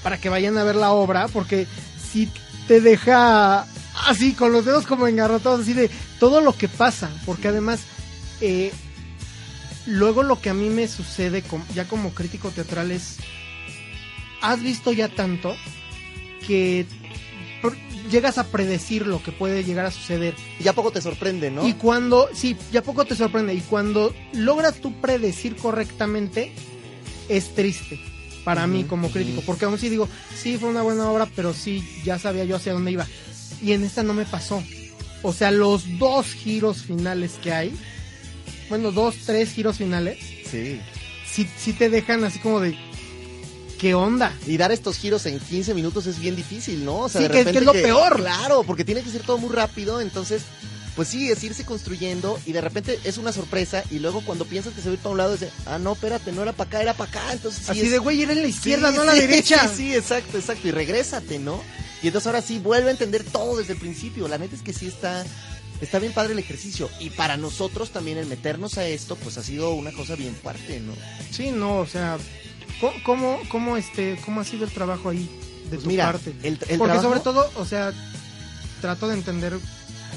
Para 0.02 0.18
que 0.18 0.28
vayan 0.28 0.56
a 0.58 0.64
ver 0.64 0.76
la 0.76 0.92
obra, 0.92 1.28
porque 1.28 1.66
si 2.12 2.28
te 2.66 2.80
deja 2.80 3.66
así, 4.06 4.32
con 4.34 4.52
los 4.52 4.64
dedos 4.64 4.86
como 4.86 5.06
engarrotados, 5.08 5.60
así 5.60 5.72
de 5.72 5.90
todo 6.20 6.40
lo 6.40 6.52
que 6.56 6.68
pasa, 6.68 7.10
porque 7.26 7.48
además, 7.48 7.80
eh, 8.40 8.72
luego 9.86 10.22
lo 10.22 10.40
que 10.40 10.50
a 10.50 10.54
mí 10.54 10.68
me 10.70 10.86
sucede 10.88 11.42
com- 11.42 11.64
ya 11.74 11.86
como 11.88 12.10
crítico 12.14 12.50
teatral 12.50 12.90
es, 12.90 13.16
has 14.40 14.62
visto 14.62 14.92
ya 14.92 15.08
tanto 15.08 15.56
que 16.46 16.86
llegas 18.10 18.38
a 18.38 18.44
predecir 18.44 19.06
lo 19.06 19.22
que 19.22 19.32
puede 19.32 19.64
llegar 19.64 19.84
a 19.86 19.90
suceder. 19.90 20.34
Y 20.58 20.62
ya 20.64 20.72
poco 20.72 20.92
te 20.92 21.02
sorprende, 21.02 21.50
¿no? 21.50 21.66
Y 21.66 21.74
cuando, 21.74 22.28
sí, 22.32 22.56
ya 22.72 22.82
poco 22.82 23.04
te 23.04 23.14
sorprende. 23.16 23.52
Y 23.54 23.60
cuando 23.60 24.14
logras 24.32 24.80
tú 24.80 24.98
predecir 25.00 25.56
correctamente, 25.56 26.52
es 27.28 27.54
triste 27.54 28.00
para 28.48 28.66
mí 28.66 28.78
Ujú, 28.80 28.88
como 28.88 29.10
crítico. 29.10 29.42
Porque 29.44 29.66
aún 29.66 29.78
sí 29.78 29.90
digo, 29.90 30.08
sí, 30.34 30.56
fue 30.56 30.70
una 30.70 30.80
buena 30.80 31.10
obra, 31.10 31.28
pero 31.36 31.52
sí, 31.52 31.86
ya 32.02 32.18
sabía 32.18 32.44
yo 32.44 32.56
hacia 32.56 32.72
dónde 32.72 32.92
iba. 32.92 33.06
Y 33.62 33.72
en 33.72 33.84
esta 33.84 34.02
no 34.02 34.14
me 34.14 34.24
pasó. 34.24 34.62
O 35.22 35.34
sea, 35.34 35.50
los 35.50 35.98
dos 35.98 36.28
giros 36.28 36.78
finales 36.78 37.32
que 37.42 37.52
hay, 37.52 37.74
bueno, 38.70 38.90
dos, 38.90 39.16
tres 39.26 39.50
giros 39.52 39.76
finales, 39.76 40.16
Sí. 40.50 40.80
sí, 41.30 41.46
sí 41.58 41.72
te 41.74 41.90
dejan 41.90 42.24
así 42.24 42.38
como 42.38 42.60
de, 42.60 42.74
¿qué 43.78 43.92
onda? 43.94 44.32
Y 44.46 44.56
dar 44.56 44.72
estos 44.72 44.96
giros 44.96 45.26
en 45.26 45.38
15 45.40 45.74
minutos 45.74 46.06
es 46.06 46.18
bien 46.18 46.34
difícil, 46.34 46.86
¿no? 46.86 47.00
O 47.00 47.08
sea, 47.10 47.20
Sí, 47.20 47.26
de 47.28 47.32
que- 47.32 47.38
repente 47.40 47.58
es 47.58 47.64
lo 47.66 47.72
peor. 47.72 48.16
Claro, 48.16 48.62
porque 48.62 48.84
tiene 48.84 49.02
que 49.02 49.10
ser 49.10 49.22
todo 49.24 49.36
muy 49.36 49.50
rápido, 49.54 50.00
entonces, 50.00 50.40
pues 50.98 51.06
sí, 51.10 51.30
es 51.30 51.44
irse 51.44 51.64
construyendo 51.64 52.40
y 52.44 52.50
de 52.50 52.60
repente 52.60 52.98
es 53.04 53.18
una 53.18 53.32
sorpresa 53.32 53.84
y 53.88 54.00
luego 54.00 54.20
cuando 54.26 54.44
piensas 54.46 54.74
que 54.74 54.80
se 54.80 54.88
va 54.88 54.90
a 54.90 54.94
ir 54.94 54.98
para 54.98 55.12
un 55.12 55.18
lado 55.18 55.34
es 55.34 55.40
de, 55.40 55.50
ah, 55.66 55.78
no, 55.78 55.92
espérate, 55.92 56.32
no 56.32 56.42
era 56.42 56.52
para 56.52 56.66
acá, 56.68 56.82
era 56.82 56.94
para 56.94 57.08
acá, 57.10 57.32
entonces 57.32 57.62
sí 57.64 57.70
así 57.70 57.80
es- 57.82 57.90
de, 57.92 57.98
güey, 57.98 58.20
era 58.20 58.32
en 58.32 58.42
la 58.42 58.48
izquierda, 58.48 58.90
Sí, 58.90 58.96
no 58.96 59.02
a 59.02 59.04
la 59.04 59.12
sí, 59.14 59.20
derecha. 59.20 59.68
Sí, 59.68 59.74
sí, 59.76 59.94
exacto, 59.94 60.36
exacto, 60.38 60.66
y 60.66 60.72
regrésate, 60.72 61.38
¿no? 61.38 61.62
Y 62.02 62.08
entonces 62.08 62.26
ahora 62.26 62.42
sí 62.42 62.58
vuelve 62.58 62.88
a 62.88 62.90
entender 62.90 63.22
todo 63.22 63.56
desde 63.58 63.74
el 63.74 63.78
principio. 63.78 64.26
La 64.26 64.38
neta 64.38 64.56
es 64.56 64.62
que 64.62 64.72
sí 64.72 64.86
está 64.88 65.24
está 65.80 66.00
bien 66.00 66.12
padre 66.12 66.32
el 66.32 66.40
ejercicio 66.40 66.90
y 66.98 67.10
para 67.10 67.36
nosotros 67.36 67.90
también 67.92 68.18
el 68.18 68.26
meternos 68.26 68.76
a 68.78 68.86
esto 68.88 69.14
pues 69.14 69.38
ha 69.38 69.44
sido 69.44 69.70
una 69.74 69.92
cosa 69.92 70.16
bien 70.16 70.34
fuerte, 70.34 70.80
¿no? 70.80 70.92
Sí, 71.30 71.52
no, 71.52 71.78
o 71.78 71.86
sea, 71.86 72.18
¿cómo, 72.80 72.92
cómo, 73.04 73.38
cómo, 73.48 73.76
este, 73.76 74.18
cómo 74.24 74.40
ha 74.40 74.44
sido 74.44 74.64
el 74.64 74.72
trabajo 74.72 75.10
ahí 75.10 75.28
de 75.64 75.68
Pues 75.76 75.82
tu 75.82 75.88
mira, 75.88 76.06
parte? 76.10 76.30
el- 76.42 76.54
el 76.54 76.56
porque 76.56 76.76
trabajo- 76.76 77.02
sobre 77.02 77.20
todo, 77.20 77.48
o 77.54 77.64
sea, 77.64 77.92
trato 78.80 79.06
de 79.06 79.14
entender 79.14 79.56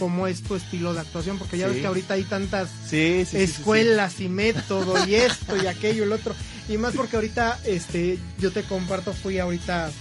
cómo 0.02 0.26
es 0.26 0.42
tu 0.42 0.56
estilo 0.56 0.96
de 0.96 1.00
actuación, 1.02 1.38
porque 1.38 1.60
ya 1.60 1.68
Sí. 1.68 1.74
ves 1.74 1.82
que 1.82 1.88
ahorita 1.88 2.16
hay 2.16 2.24
tantas 2.24 2.70
Sí, 2.90 3.24
sí, 3.30 3.38
escuelas 3.38 4.20
y 4.20 4.30
método 4.30 5.06
y 5.06 5.14
esto 5.14 5.56
y 5.56 5.68
aquello 5.68 6.00
y 6.00 6.08
el 6.08 6.12
otro. 6.12 6.34
Y 6.68 6.78
más 6.78 6.96
porque 6.96 7.18
ahorita, 7.18 7.60
este, 7.66 8.18
yo 8.40 8.50
te 8.52 8.64
comparto, 8.64 9.14
fui 9.14 9.38
ahorita 9.38 9.92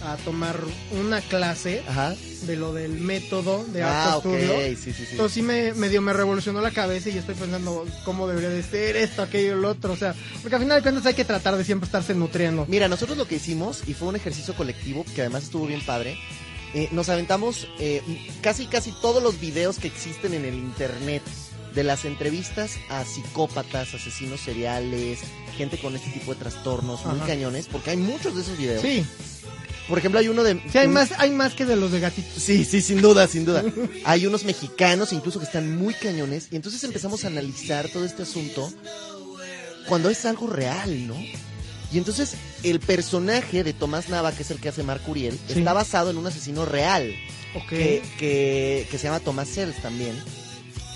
a 0.00 0.14
tomar 0.18 0.56
una 0.92 1.20
clase 1.20 1.82
Ajá. 1.88 2.14
de 2.42 2.54
lo 2.54 2.72
del 2.72 2.92
método 3.00 3.64
de 3.72 3.82
Ah, 3.82 4.20
sí, 4.22 4.76
sí, 4.76 4.92
sí. 4.92 5.06
Entonces 5.10 5.34
sí 5.34 5.42
me 5.42 5.74
medio 5.74 6.00
me 6.02 6.12
revolucionó 6.12 6.60
la 6.60 6.70
cabeza 6.70 7.08
y 7.10 7.18
estoy 7.18 7.34
pensando 7.34 7.84
cómo 8.04 8.28
debería 8.28 8.50
de 8.50 8.62
ser 8.62 8.94
esto, 8.94 9.22
aquello, 9.22 9.54
el 9.54 9.64
otro, 9.64 9.92
o 9.92 9.96
sea, 9.96 10.14
porque 10.40 10.54
al 10.54 10.62
final 10.62 10.76
de 10.78 10.82
cuentas 10.82 11.04
hay 11.04 11.14
que 11.14 11.24
tratar 11.24 11.56
de 11.56 11.64
siempre 11.64 11.86
estarse 11.86 12.14
nutriendo. 12.14 12.64
Mira, 12.68 12.86
nosotros 12.86 13.18
lo 13.18 13.26
que 13.26 13.34
hicimos, 13.34 13.82
y 13.88 13.94
fue 13.94 14.06
un 14.06 14.14
ejercicio 14.14 14.54
colectivo, 14.54 15.04
que 15.16 15.22
además 15.22 15.42
estuvo 15.42 15.66
bien 15.66 15.80
padre, 15.84 16.16
eh, 16.74 16.88
nos 16.92 17.08
aventamos 17.08 17.66
eh, 17.78 18.02
casi 18.42 18.66
casi 18.66 18.92
todos 19.00 19.22
los 19.22 19.40
videos 19.40 19.78
que 19.78 19.88
existen 19.88 20.34
en 20.34 20.44
el 20.44 20.54
internet 20.54 21.22
de 21.74 21.84
las 21.84 22.04
entrevistas 22.04 22.72
a 22.88 23.04
psicópatas, 23.04 23.94
asesinos 23.94 24.40
seriales, 24.40 25.20
gente 25.56 25.78
con 25.78 25.94
este 25.96 26.10
tipo 26.10 26.34
de 26.34 26.40
trastornos 26.40 27.04
muy 27.06 27.20
cañones, 27.20 27.66
porque 27.66 27.90
hay 27.90 27.96
muchos 27.96 28.34
de 28.34 28.42
esos 28.42 28.56
videos. 28.58 28.82
Sí, 28.82 29.04
Por 29.88 29.98
ejemplo, 29.98 30.18
hay 30.18 30.28
uno 30.28 30.42
de... 30.42 30.60
sí 30.72 30.78
hay 30.78 30.86
un- 30.86 30.94
más, 30.94 31.12
hay 31.18 31.30
más 31.30 31.54
que 31.54 31.64
de 31.66 31.76
los 31.76 31.92
de 31.92 32.00
gatitos. 32.00 32.42
Sí, 32.42 32.64
sí, 32.64 32.80
sin 32.80 33.00
duda, 33.00 33.26
sin 33.28 33.44
duda. 33.44 33.62
Hay 34.04 34.26
unos 34.26 34.44
mexicanos 34.44 35.12
incluso 35.12 35.38
que 35.38 35.44
están 35.46 35.76
muy 35.78 35.94
cañones 35.94 36.48
y 36.50 36.56
entonces 36.56 36.82
empezamos 36.84 37.24
a 37.24 37.28
analizar 37.28 37.88
todo 37.90 38.04
este 38.04 38.22
asunto 38.22 38.72
cuando 39.86 40.10
es 40.10 40.24
algo 40.24 40.46
real, 40.48 41.06
¿no? 41.06 41.16
Y 41.92 41.96
entonces 41.98 42.34
el 42.62 42.80
personaje 42.80 43.64
de 43.64 43.72
Tomás 43.72 44.08
Nava, 44.08 44.32
que 44.32 44.42
es 44.42 44.50
el 44.50 44.58
que 44.60 44.68
hace 44.68 44.82
Marc 44.82 45.06
Uriel, 45.08 45.38
Sí. 45.48 45.58
está 45.58 45.72
basado 45.72 46.10
en 46.10 46.16
un 46.16 46.26
asesino 46.26 46.64
real 46.64 47.14
Ok. 47.54 47.68
que, 47.68 48.02
que, 48.18 48.88
que 48.90 48.98
se 48.98 49.04
llama 49.04 49.20
Tomás 49.20 49.48
Sells 49.48 49.80
también, 49.80 50.14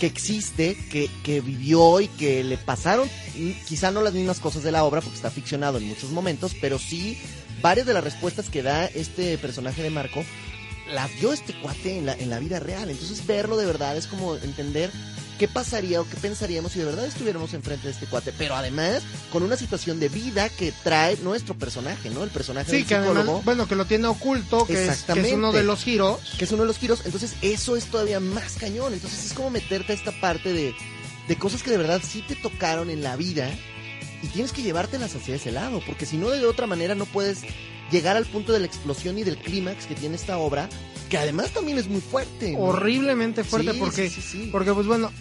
que 0.01 0.07
existe, 0.07 0.77
que, 0.91 1.09
que 1.23 1.41
vivió 1.41 2.01
y 2.01 2.09
que 2.09 2.43
le 2.45 2.57
pasaron 2.59 3.09
mm, 3.37 3.51
quizá 3.69 3.91
no 3.91 4.03
las 4.03 4.13
mismas 4.15 4.41
cosas 4.41 4.63
de 4.63 4.73
la 4.73 4.85
obra 4.85 5.01
porque 5.01 5.17
está 5.17 5.31
ficcionado 5.31 5.79
en 5.79 5.85
muchos 5.87 6.11
momentos, 6.11 6.55
pero 6.61 6.79
sí 6.79 7.17
varias 7.63 7.87
de 7.87 7.95
las 7.95 8.03
respuestas 8.05 8.49
que 8.49 8.63
da 8.63 8.87
este 8.87 9.39
personaje 9.39 9.83
de 9.83 9.91
Marco 9.91 10.25
las 10.93 11.15
dio 11.21 11.33
este 11.33 11.55
cuate 11.61 11.97
en 11.99 12.07
la, 12.07 12.15
en 12.15 12.29
la 12.29 12.41
vida 12.41 12.59
real. 12.59 12.91
Entonces 12.91 13.25
verlo 13.27 13.57
de 13.57 13.65
verdad 13.67 13.97
es 13.97 14.09
como 14.09 14.35
entender 14.37 14.91
qué 15.39 15.49
pasaría 15.49 16.01
o 16.01 16.09
qué 16.09 16.17
pensaríamos 16.17 16.73
si 16.73 16.79
de 16.79 16.85
verdad 16.85 17.05
estuviéramos 17.05 17.53
enfrente 17.55 17.87
de 17.89 17.93
este 17.93 18.07
cuate, 18.07 18.33
pero 18.37 18.55
además 18.55 19.03
con 19.31 19.43
una 19.43 19.57
situación 19.57 19.99
de 19.99 20.09
vida 20.09 20.49
que 20.49 20.73
trae 20.85 21.17
nuestro 21.19 21.55
personaje, 21.55 22.11
¿no? 22.11 22.23
El 22.23 22.31
personaje 22.31 22.71
Sí, 22.71 22.77
del 22.79 22.87
que 22.87 22.95
además, 22.95 23.17
psicólogo 23.23 23.43
bueno, 23.45 23.67
que 23.67 23.75
lo 23.77 23.85
tiene 23.87 24.07
oculto, 24.07 24.67
que 24.67 24.73
es, 24.75 24.79
que 24.79 24.85
es 24.85 24.91
Exactamente. 24.91 25.35
uno 25.35 25.53
de 25.53 25.65
los 25.65 25.83
giros. 25.83 26.21
que 26.39 26.45
es 26.45 26.53
uno 26.53 26.63
de 26.63 26.69
los 26.69 26.79
giros, 26.79 27.03
entonces 27.05 27.35
eso 27.43 27.77
es 27.77 27.87
todavía 27.87 28.21
más 28.21 28.55
cañón, 28.55 28.93
entonces 28.95 29.27
es 29.27 29.33
como 29.33 29.51
meterte 29.51 29.93
a 29.93 29.97
esta 29.97 30.13
parte 30.21 30.53
de, 30.53 30.75
de 31.29 31.37
cosas 31.37 31.63
que 31.63 31.71
de 31.71 31.79
verdad 31.79 32.01
sí 32.07 32.23
te 32.27 32.37
tocaron 32.37 32.91
en 32.91 33.03
la 33.03 33.17
vida 33.17 33.51
y 34.23 34.29
tienes 34.29 34.53
que 34.53 34.63
llevártelas 34.63 35.15
hacia 35.17 35.35
ese 35.35 35.51
lado, 35.51 35.83
porque 35.85 36.07
si 36.07 36.17
no 36.17 36.31
de 36.31 36.47
otra 36.47 36.67
manera 36.69 36.95
no 36.95 37.07
puedes 37.07 37.41
llegar 37.91 38.17
al 38.17 38.25
punto 38.27 38.53
de 38.53 38.61
la 38.61 38.67
explosión 38.67 39.19
y 39.19 39.25
del 39.25 39.37
clímax 39.37 39.87
que 39.87 39.95
tiene 39.95 40.15
esta 40.17 40.39
obra, 40.39 40.69
que 41.13 41.19
además 41.19 41.51
también 41.53 41.77
es 41.79 41.89
muy 41.89 42.01
fuerte. 42.01 42.53
¿no? 42.53 42.59
horriblemente 42.61 43.45
fuerte 43.45 43.73
Sí, 43.73 43.79
porque 43.79 44.09
sí, 44.09 44.21
sí, 44.23 44.29
sí. 44.45 44.49
porque 44.51 44.73
pues 44.73 44.87
bueno 44.87 45.13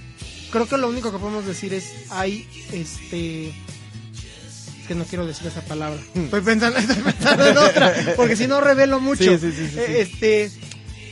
creo 0.52 0.66
que 0.68 0.78
lo 0.78 0.88
único 0.88 1.12
que 1.12 1.18
podemos 1.18 1.46
decir 1.46 1.74
es 1.74 1.92
hay 2.10 2.48
este 2.72 3.50
es 3.50 4.88
que 4.88 4.96
no 4.96 5.04
quiero 5.04 5.26
decir 5.26 5.48
esa 5.48 5.62
palabra 5.62 6.00
estoy 6.16 6.42
pensando, 6.42 6.80
estoy 6.86 6.96
pensando 7.04 7.46
en 7.46 7.58
otra 7.58 7.94
porque 8.16 8.36
si 8.38 8.48
no 8.48 8.62
revelo 8.62 9.00
mucho 9.02 9.24
Hmm. 9.24 9.38
Sí, 9.40 9.52
sí, 9.52 9.58
sí, 9.58 9.68
sí, 9.70 9.80
Eh, 9.80 10.02
este 10.02 10.52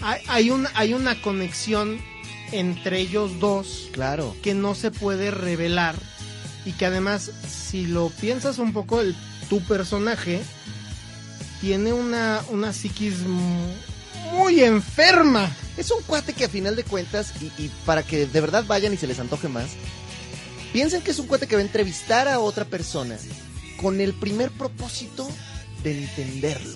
hay, 0.01 0.21
hay 0.27 0.49
un 0.49 0.65
hay 0.75 0.93
una 0.93 1.21
conexión 1.21 1.99
entre 2.53 2.99
ellos 3.01 3.39
dos 3.41 3.89
Claro. 3.91 4.33
que 4.41 4.53
no 4.53 4.75
se 4.75 4.91
puede 4.91 5.29
revelar 5.31 5.95
y 6.65 6.71
que 6.71 6.85
además 6.85 7.31
si 7.49 7.85
lo 7.85 8.09
piensas 8.09 8.57
un 8.59 8.71
poco 8.73 9.01
el 9.01 9.13
tu 9.49 9.61
personaje 9.61 10.41
tiene 11.61 11.91
una 11.91 12.41
una 12.49 12.71
psiquis 12.73 13.15
muy 14.31 14.63
enferma 14.63 15.55
Es 15.77 15.91
un 15.91 16.01
cuate 16.03 16.33
que 16.33 16.45
a 16.45 16.49
final 16.49 16.75
de 16.75 16.83
cuentas, 16.83 17.33
y, 17.41 17.45
y 17.63 17.71
para 17.85 18.03
que 18.03 18.25
de 18.25 18.41
verdad 18.41 18.65
vayan 18.67 18.93
y 18.93 18.97
se 18.97 19.07
les 19.07 19.19
antoje 19.19 19.47
más, 19.47 19.67
piensen 20.73 21.01
que 21.01 21.11
es 21.11 21.19
un 21.19 21.27
cuate 21.27 21.47
que 21.47 21.55
va 21.55 21.61
a 21.61 21.65
entrevistar 21.65 22.27
a 22.27 22.39
otra 22.39 22.65
persona 22.65 23.17
con 23.81 24.01
el 24.01 24.13
primer 24.13 24.51
propósito 24.51 25.29
de 25.83 25.99
entenderlo. 26.03 26.75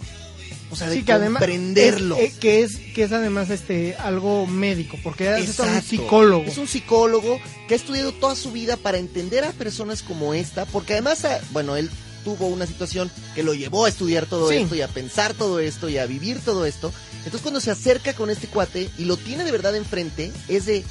O 0.72 0.76
sea, 0.76 0.88
de 0.90 0.96
sí 0.96 1.04
que 1.04 1.14
comprenderlo. 1.14 2.16
es- 2.18 2.34
eh, 2.34 2.38
que 2.40 2.64
es 2.64 2.78
que 2.96 3.04
es 3.04 3.12
además 3.12 3.50
este 3.52 3.96
algo 3.98 4.48
médico 4.48 4.98
porque 5.04 5.30
es 5.38 5.60
un 5.60 5.82
psicólogo 5.84 6.46
Es 6.46 6.58
un 6.58 6.68
psicólogo 6.68 7.40
que 7.68 7.76
ha 7.76 7.78
estudiado 7.78 8.12
toda 8.14 8.36
su 8.36 8.52
vida 8.52 8.76
para 8.78 8.98
entender 8.98 9.44
a 9.44 9.52
personas 9.52 10.02
como 10.02 10.34
esta, 10.34 10.66
porque 10.66 10.94
además, 10.94 11.26
ah, 11.26 11.40
bueno, 11.52 11.76
él 11.76 11.92
tuvo 12.24 12.48
una 12.48 12.66
situación 12.66 13.12
que 13.36 13.44
lo 13.44 13.54
llevó 13.54 13.86
a 13.86 13.90
estudiar 13.90 14.26
todo 14.26 14.50
Sí. 14.50 14.56
esto 14.56 14.74
y 14.76 14.82
a 14.82 14.88
pensar 14.88 15.34
todo 15.36 15.60
esto 15.60 15.90
y 15.90 15.98
a 16.00 16.06
vivir 16.08 16.40
todo 16.40 16.66
esto. 16.66 16.92
Entonces 17.26 17.42
cuando 17.42 17.60
se 17.62 17.72
acerca 17.72 18.14
con 18.14 18.30
este 18.30 18.48
cuate 18.48 18.90
y 18.98 19.06
lo 19.06 19.18
tiene 19.18 19.44
de 19.44 19.52
verdad 19.52 19.76
enfrente, 19.76 20.32
es 20.48 20.66
de... 20.66 20.84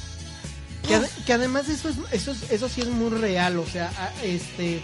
que, 0.87 0.95
ade- 0.95 1.09
que 1.25 1.33
además 1.33 1.69
eso 1.69 1.89
es 1.89 1.95
eso 2.11 2.31
es- 2.31 2.51
eso 2.51 2.67
sí 2.69 2.81
es 2.81 2.87
muy 2.87 3.09
real 3.11 3.57
o 3.59 3.65
sea 3.65 3.91
a- 3.97 4.23
este 4.23 4.81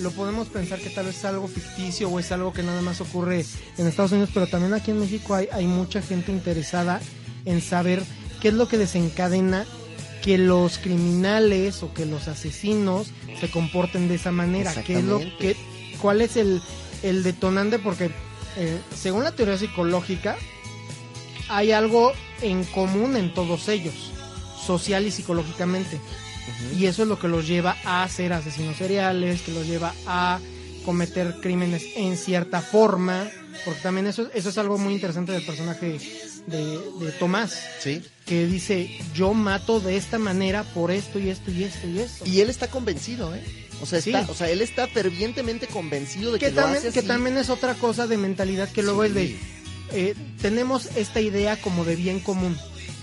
lo 0.00 0.10
podemos 0.12 0.48
pensar 0.48 0.78
que 0.80 0.88
tal 0.90 1.06
vez 1.06 1.16
es 1.18 1.24
algo 1.26 1.46
ficticio 1.48 2.08
o 2.08 2.18
es 2.20 2.30
algo 2.32 2.52
que 2.54 2.62
nada 2.62 2.80
más 2.82 3.00
ocurre 3.02 3.44
en 3.76 3.86
Estados 3.86 4.12
Unidos 4.12 4.30
pero 4.32 4.46
también 4.46 4.72
aquí 4.74 4.90
en 4.92 5.00
México 5.00 5.34
hay 5.34 5.48
hay 5.52 5.66
mucha 5.66 6.00
gente 6.02 6.30
interesada 6.32 7.00
en 7.44 7.60
saber 7.60 8.02
qué 8.40 8.48
es 8.48 8.54
lo 8.54 8.68
que 8.68 8.78
desencadena 8.78 9.66
que 10.22 10.38
los 10.38 10.78
criminales 10.78 11.82
o 11.82 11.92
que 11.92 12.06
los 12.06 12.28
asesinos 12.28 13.08
se 13.40 13.50
comporten 13.50 14.06
de 14.08 14.14
esa 14.16 14.30
manera 14.32 14.70
qué 14.84 14.98
es 14.98 15.04
lo 15.04 15.18
que 15.38 15.56
cuál 16.00 16.20
es 16.20 16.36
el 16.36 16.62
el 17.02 17.22
detonante 17.22 17.78
porque 17.78 18.10
eh, 18.56 18.78
según 18.96 19.24
la 19.24 19.32
teoría 19.32 19.56
psicológica, 19.58 20.36
hay 21.50 21.72
algo 21.72 22.12
en 22.42 22.64
común 22.64 23.16
en 23.16 23.34
todos 23.34 23.68
ellos, 23.68 23.94
social 24.66 25.06
y 25.06 25.10
psicológicamente. 25.10 26.00
Y 26.78 26.86
eso 26.86 27.02
es 27.02 27.08
lo 27.08 27.18
que 27.18 27.28
los 27.28 27.46
lleva 27.46 27.76
a 27.84 28.08
ser 28.08 28.32
asesinos 28.32 28.76
seriales, 28.76 29.42
que 29.42 29.52
los 29.52 29.66
lleva 29.66 29.92
a 30.06 30.38
cometer 30.84 31.36
crímenes 31.40 31.84
en 31.96 32.16
cierta 32.16 32.60
forma, 32.62 33.28
porque 33.64 33.80
también 33.80 34.06
eso, 34.06 34.28
eso 34.34 34.48
es 34.48 34.58
algo 34.58 34.78
muy 34.78 34.94
interesante 34.94 35.32
del 35.32 35.44
personaje 35.44 35.98
de, 36.46 36.58
de 36.58 37.12
Tomás, 37.18 37.58
Sí. 37.80 38.02
que 38.26 38.46
dice, 38.46 38.90
yo 39.14 39.34
mato 39.34 39.80
de 39.80 39.96
esta 39.96 40.18
manera 40.18 40.64
por 40.74 40.90
esto 40.90 41.18
y 41.18 41.28
esto 41.28 41.50
y 41.50 41.64
esto 41.64 41.86
y 41.86 41.98
esto. 42.00 42.24
Y 42.26 42.40
él 42.40 42.48
está 42.50 42.68
convencido, 42.68 43.34
¿eh? 43.34 43.42
O 43.82 43.86
sea, 43.86 43.98
está, 43.98 44.24
Sí. 44.24 44.30
o 44.30 44.34
sea, 44.34 44.48
él 44.50 44.62
está 44.62 44.86
fervientemente 44.88 45.66
convencido 45.66 46.32
de 46.32 46.38
que, 46.38 46.46
que 46.46 46.52
lo 46.52 46.62
también, 46.62 46.78
hace 46.78 46.92
que 46.92 46.98
así. 47.00 47.08
también 47.08 47.36
es 47.36 47.50
otra 47.50 47.74
cosa 47.74 48.06
de 48.06 48.16
mentalidad 48.16 48.68
que 48.70 48.82
luego 48.82 49.02
Sí. 49.04 49.08
es 49.08 49.14
de 49.14 49.36
eh, 49.92 50.14
tenemos 50.40 50.86
esta 50.96 51.20
idea 51.20 51.60
como 51.60 51.84
de 51.84 51.96
bien 51.96 52.20
común 52.20 52.56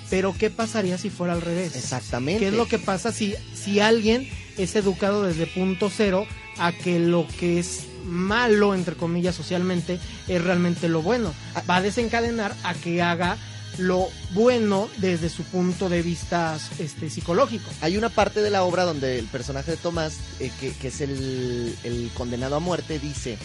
pero 0.10 0.34
qué 0.38 0.50
pasaría 0.50 0.98
si 0.98 1.10
fuera 1.10 1.34
al 1.34 1.42
revés 1.42 1.76
Exactamente. 1.76 2.40
qué 2.40 2.48
es 2.48 2.54
lo 2.54 2.68
que 2.68 2.80
pasa 2.80 3.12
si 3.12 3.36
si 3.54 3.80
alguien 3.80 4.30
es 4.58 4.76
educado 4.76 5.24
desde 5.24 5.48
punto 5.48 5.90
cero 5.96 6.26
a 6.58 6.72
que 6.72 7.00
lo 7.00 7.28
que 7.40 7.60
es 7.60 7.82
malo 8.06 8.74
entre 8.74 8.96
comillas 8.96 9.36
socialmente 9.36 10.00
es 10.28 10.42
realmente 10.44 10.88
lo 10.88 11.02
bueno 11.02 11.34
Ah. 11.56 11.64
va 11.70 11.76
a 11.78 11.82
desencadenar 11.82 12.56
a 12.64 12.74
que 12.74 13.02
haga 13.02 13.38
lo 13.78 14.08
bueno 14.32 14.90
desde 14.98 15.30
su 15.30 15.44
punto 15.44 15.88
de 15.90 16.02
vista 16.02 16.58
este 16.80 17.10
psicológico 17.12 17.70
Hay 17.82 17.98
una 17.98 18.10
parte 18.10 18.42
de 18.42 18.50
la 18.50 18.64
obra 18.64 18.86
donde 18.86 19.20
el 19.20 19.26
personaje 19.26 19.72
de 19.72 19.78
Tomás, 19.78 20.14
eh, 20.40 20.50
que, 20.60 20.72
que 20.72 20.88
es 20.88 21.02
el, 21.02 21.76
el 21.84 22.10
condenado 22.16 22.56
a 22.56 22.60
muerte, 22.60 22.98
dice, 22.98 23.38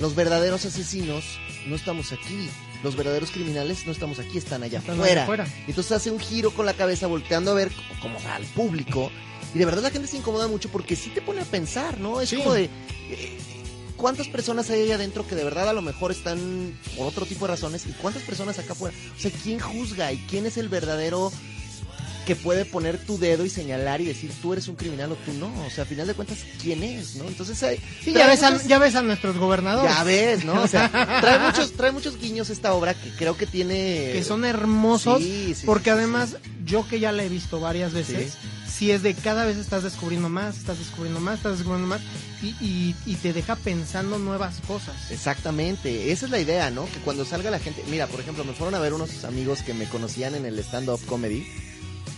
los 0.00 0.16
verdaderos 0.16 0.64
asesinos 0.64 1.22
no 1.66 1.76
estamos 1.76 2.12
aquí, 2.12 2.48
los 2.82 2.96
verdaderos 2.96 3.30
criminales 3.30 3.86
no 3.86 3.92
estamos 3.92 4.18
aquí, 4.18 4.38
están 4.38 4.62
allá 4.62 4.78
Están 4.80 5.00
afuera. 5.00 5.46
Entonces 5.66 5.92
hace 5.92 6.10
un 6.10 6.18
giro 6.20 6.50
con 6.52 6.66
la 6.66 6.74
cabeza 6.74 7.06
volteando 7.06 7.50
a 7.52 7.54
ver 7.54 7.70
como 8.00 8.18
al 8.34 8.44
público 8.46 9.10
y 9.54 9.58
de 9.58 9.64
verdad 9.64 9.82
la 9.82 9.90
gente 9.90 10.08
se 10.08 10.16
incomoda 10.16 10.48
mucho 10.48 10.68
porque 10.70 10.96
sí 10.96 11.10
te 11.10 11.20
pone 11.22 11.40
a 11.42 11.44
pensar, 11.44 11.98
¿no? 12.00 12.20
Es 12.20 12.30
Sí. 12.30 12.36
como 12.36 12.52
de... 12.54 12.64
eh, 13.10 13.38
¿Cuántas 13.96 14.26
personas 14.26 14.68
hay 14.70 14.80
ahí 14.80 14.90
adentro 14.90 15.24
que 15.28 15.36
de 15.36 15.44
verdad 15.44 15.68
a 15.68 15.72
lo 15.72 15.80
mejor 15.82 16.10
están 16.10 16.76
por 16.96 17.06
otro 17.06 17.24
tipo 17.24 17.46
de 17.46 17.52
razones? 17.52 17.86
¿Y 17.86 17.92
cuántas 17.92 18.22
personas 18.24 18.58
acá 18.58 18.72
afuera? 18.72 18.96
O 19.16 19.20
sea, 19.20 19.30
¿quién 19.44 19.60
juzga? 19.60 20.10
¿Y 20.12 20.16
quién 20.28 20.44
es 20.44 20.56
el 20.56 20.68
verdadero 20.68 21.30
que 22.32 22.36
puede 22.36 22.64
poner 22.64 22.96
tu 22.96 23.18
dedo 23.18 23.44
y 23.44 23.50
señalar 23.50 24.00
y 24.00 24.06
decir 24.06 24.32
tú 24.40 24.54
eres 24.54 24.66
un 24.66 24.74
criminal 24.74 25.12
o 25.12 25.16
tú 25.16 25.34
no? 25.34 25.52
O 25.66 25.70
sea, 25.70 25.84
a 25.84 25.86
final 25.86 26.06
de 26.06 26.14
cuentas, 26.14 26.38
¿quién 26.62 26.82
es? 26.82 27.16
¿No? 27.16 27.28
Entonces, 27.28 27.62
hay, 27.62 27.78
sí, 28.02 28.12
ya 28.14 28.26
ves, 28.26 28.42
a, 28.42 28.56
ya 28.62 28.78
ves 28.78 28.94
a 28.94 29.02
nuestros 29.02 29.36
gobernadores 29.36 29.94
ya 29.94 30.02
ves, 30.02 30.44
¿no? 30.44 30.62
O 30.62 30.66
sea, 30.66 30.88
trae 31.20 31.38
muchos, 31.38 31.72
trae 31.72 31.92
muchos 31.92 32.18
guiños 32.18 32.48
esta 32.48 32.72
obra 32.72 32.94
que 32.94 33.10
creo 33.10 33.36
que 33.36 33.46
tiene... 33.46 34.12
que 34.14 34.24
son 34.24 34.46
hermosos 34.46 35.20
Sí, 35.20 35.54
sí, 35.54 35.66
porque 35.66 35.84
sí, 35.84 35.90
además 35.90 36.36
yo 36.64 36.88
que 36.88 37.00
ya 37.00 37.12
la 37.12 37.22
he 37.22 37.28
visto 37.28 37.60
varias 37.60 37.92
veces 37.92 38.38
si 38.66 38.90
es 38.90 39.02
de 39.02 39.14
cada 39.14 39.44
vez 39.44 39.58
estás 39.58 39.82
descubriendo 39.82 40.28
más 40.28 40.56
estás 40.56 40.78
descubriendo 40.78 41.20
más 41.20 41.36
estás 41.38 41.58
descubriendo 41.58 41.88
más 41.88 42.00
y, 42.40 42.48
y, 42.64 42.94
y 43.04 43.16
te 43.16 43.32
deja 43.32 43.56
pensando 43.56 44.18
nuevas 44.18 44.60
cosas 44.66 45.10
Exactamente, 45.10 46.12
esa 46.12 46.26
es 46.26 46.30
la 46.30 46.40
idea, 46.40 46.70
¿no? 46.70 46.86
Que 46.86 47.00
cuando 47.04 47.24
salga 47.24 47.50
la 47.50 47.58
gente, 47.58 47.84
mira, 47.90 48.06
por 48.06 48.20
ejemplo, 48.20 48.44
me 48.44 48.54
fueron 48.54 48.74
a 48.74 48.78
ver 48.78 48.94
unos 48.94 49.24
amigos 49.24 49.62
que 49.62 49.74
me 49.74 49.86
conocían 49.86 50.34
en 50.34 50.46
el 50.46 50.58
stand-up 50.60 51.04
comedy 51.06 51.46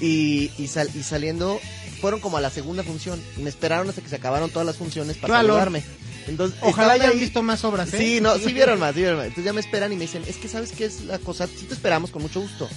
y, 0.01 0.51
y, 0.59 0.67
sal- 0.69 0.91
y 0.95 1.03
saliendo, 1.03 1.61
fueron 2.01 2.21
como 2.21 2.37
a 2.37 2.41
la 2.41 2.51
segunda 2.51 2.83
función 2.83 3.21
y 3.39 3.43
me 3.43 3.49
esperaron 3.51 3.89
hasta 3.89 4.03
que 4.03 4.09
se 4.09 4.17
acabaron 4.17 4.51
todas 4.51 4.67
las 4.67 4.77
funciones 4.77 5.17
para 5.17 5.35
saludarme. 5.39 5.83
Entonces, 6.27 6.59
ojalá 6.63 6.95
hayan 6.95 7.11
ahí- 7.13 7.19
visto 7.21 7.43
más 7.43 7.65
obras 7.65 7.93
¿eh? 7.93 7.99
Sí, 7.99 8.21
no, 8.21 8.37
sí 8.39 8.53
vieron 8.53 8.79
más, 8.81 8.95
sí 8.95 9.01
vieron 9.01 9.19
más. 9.19 9.27
Entonces 9.27 9.45
ya 9.45 9.53
me 9.53 9.61
esperan 9.61 9.93
y 9.93 9.97
me 9.97 10.03
dicen, 10.03 10.23
es 10.27 10.37
que 10.37 10.49
sabes 10.49 10.73
qué 10.73 10.87
es 10.87 11.03
la 11.03 11.19
cosa, 11.19 11.47
sí 11.47 11.67
te 11.67 11.75
esperamos 11.75 12.11
con 12.11 12.23
mucho 12.23 12.41
gusto. 12.41 12.69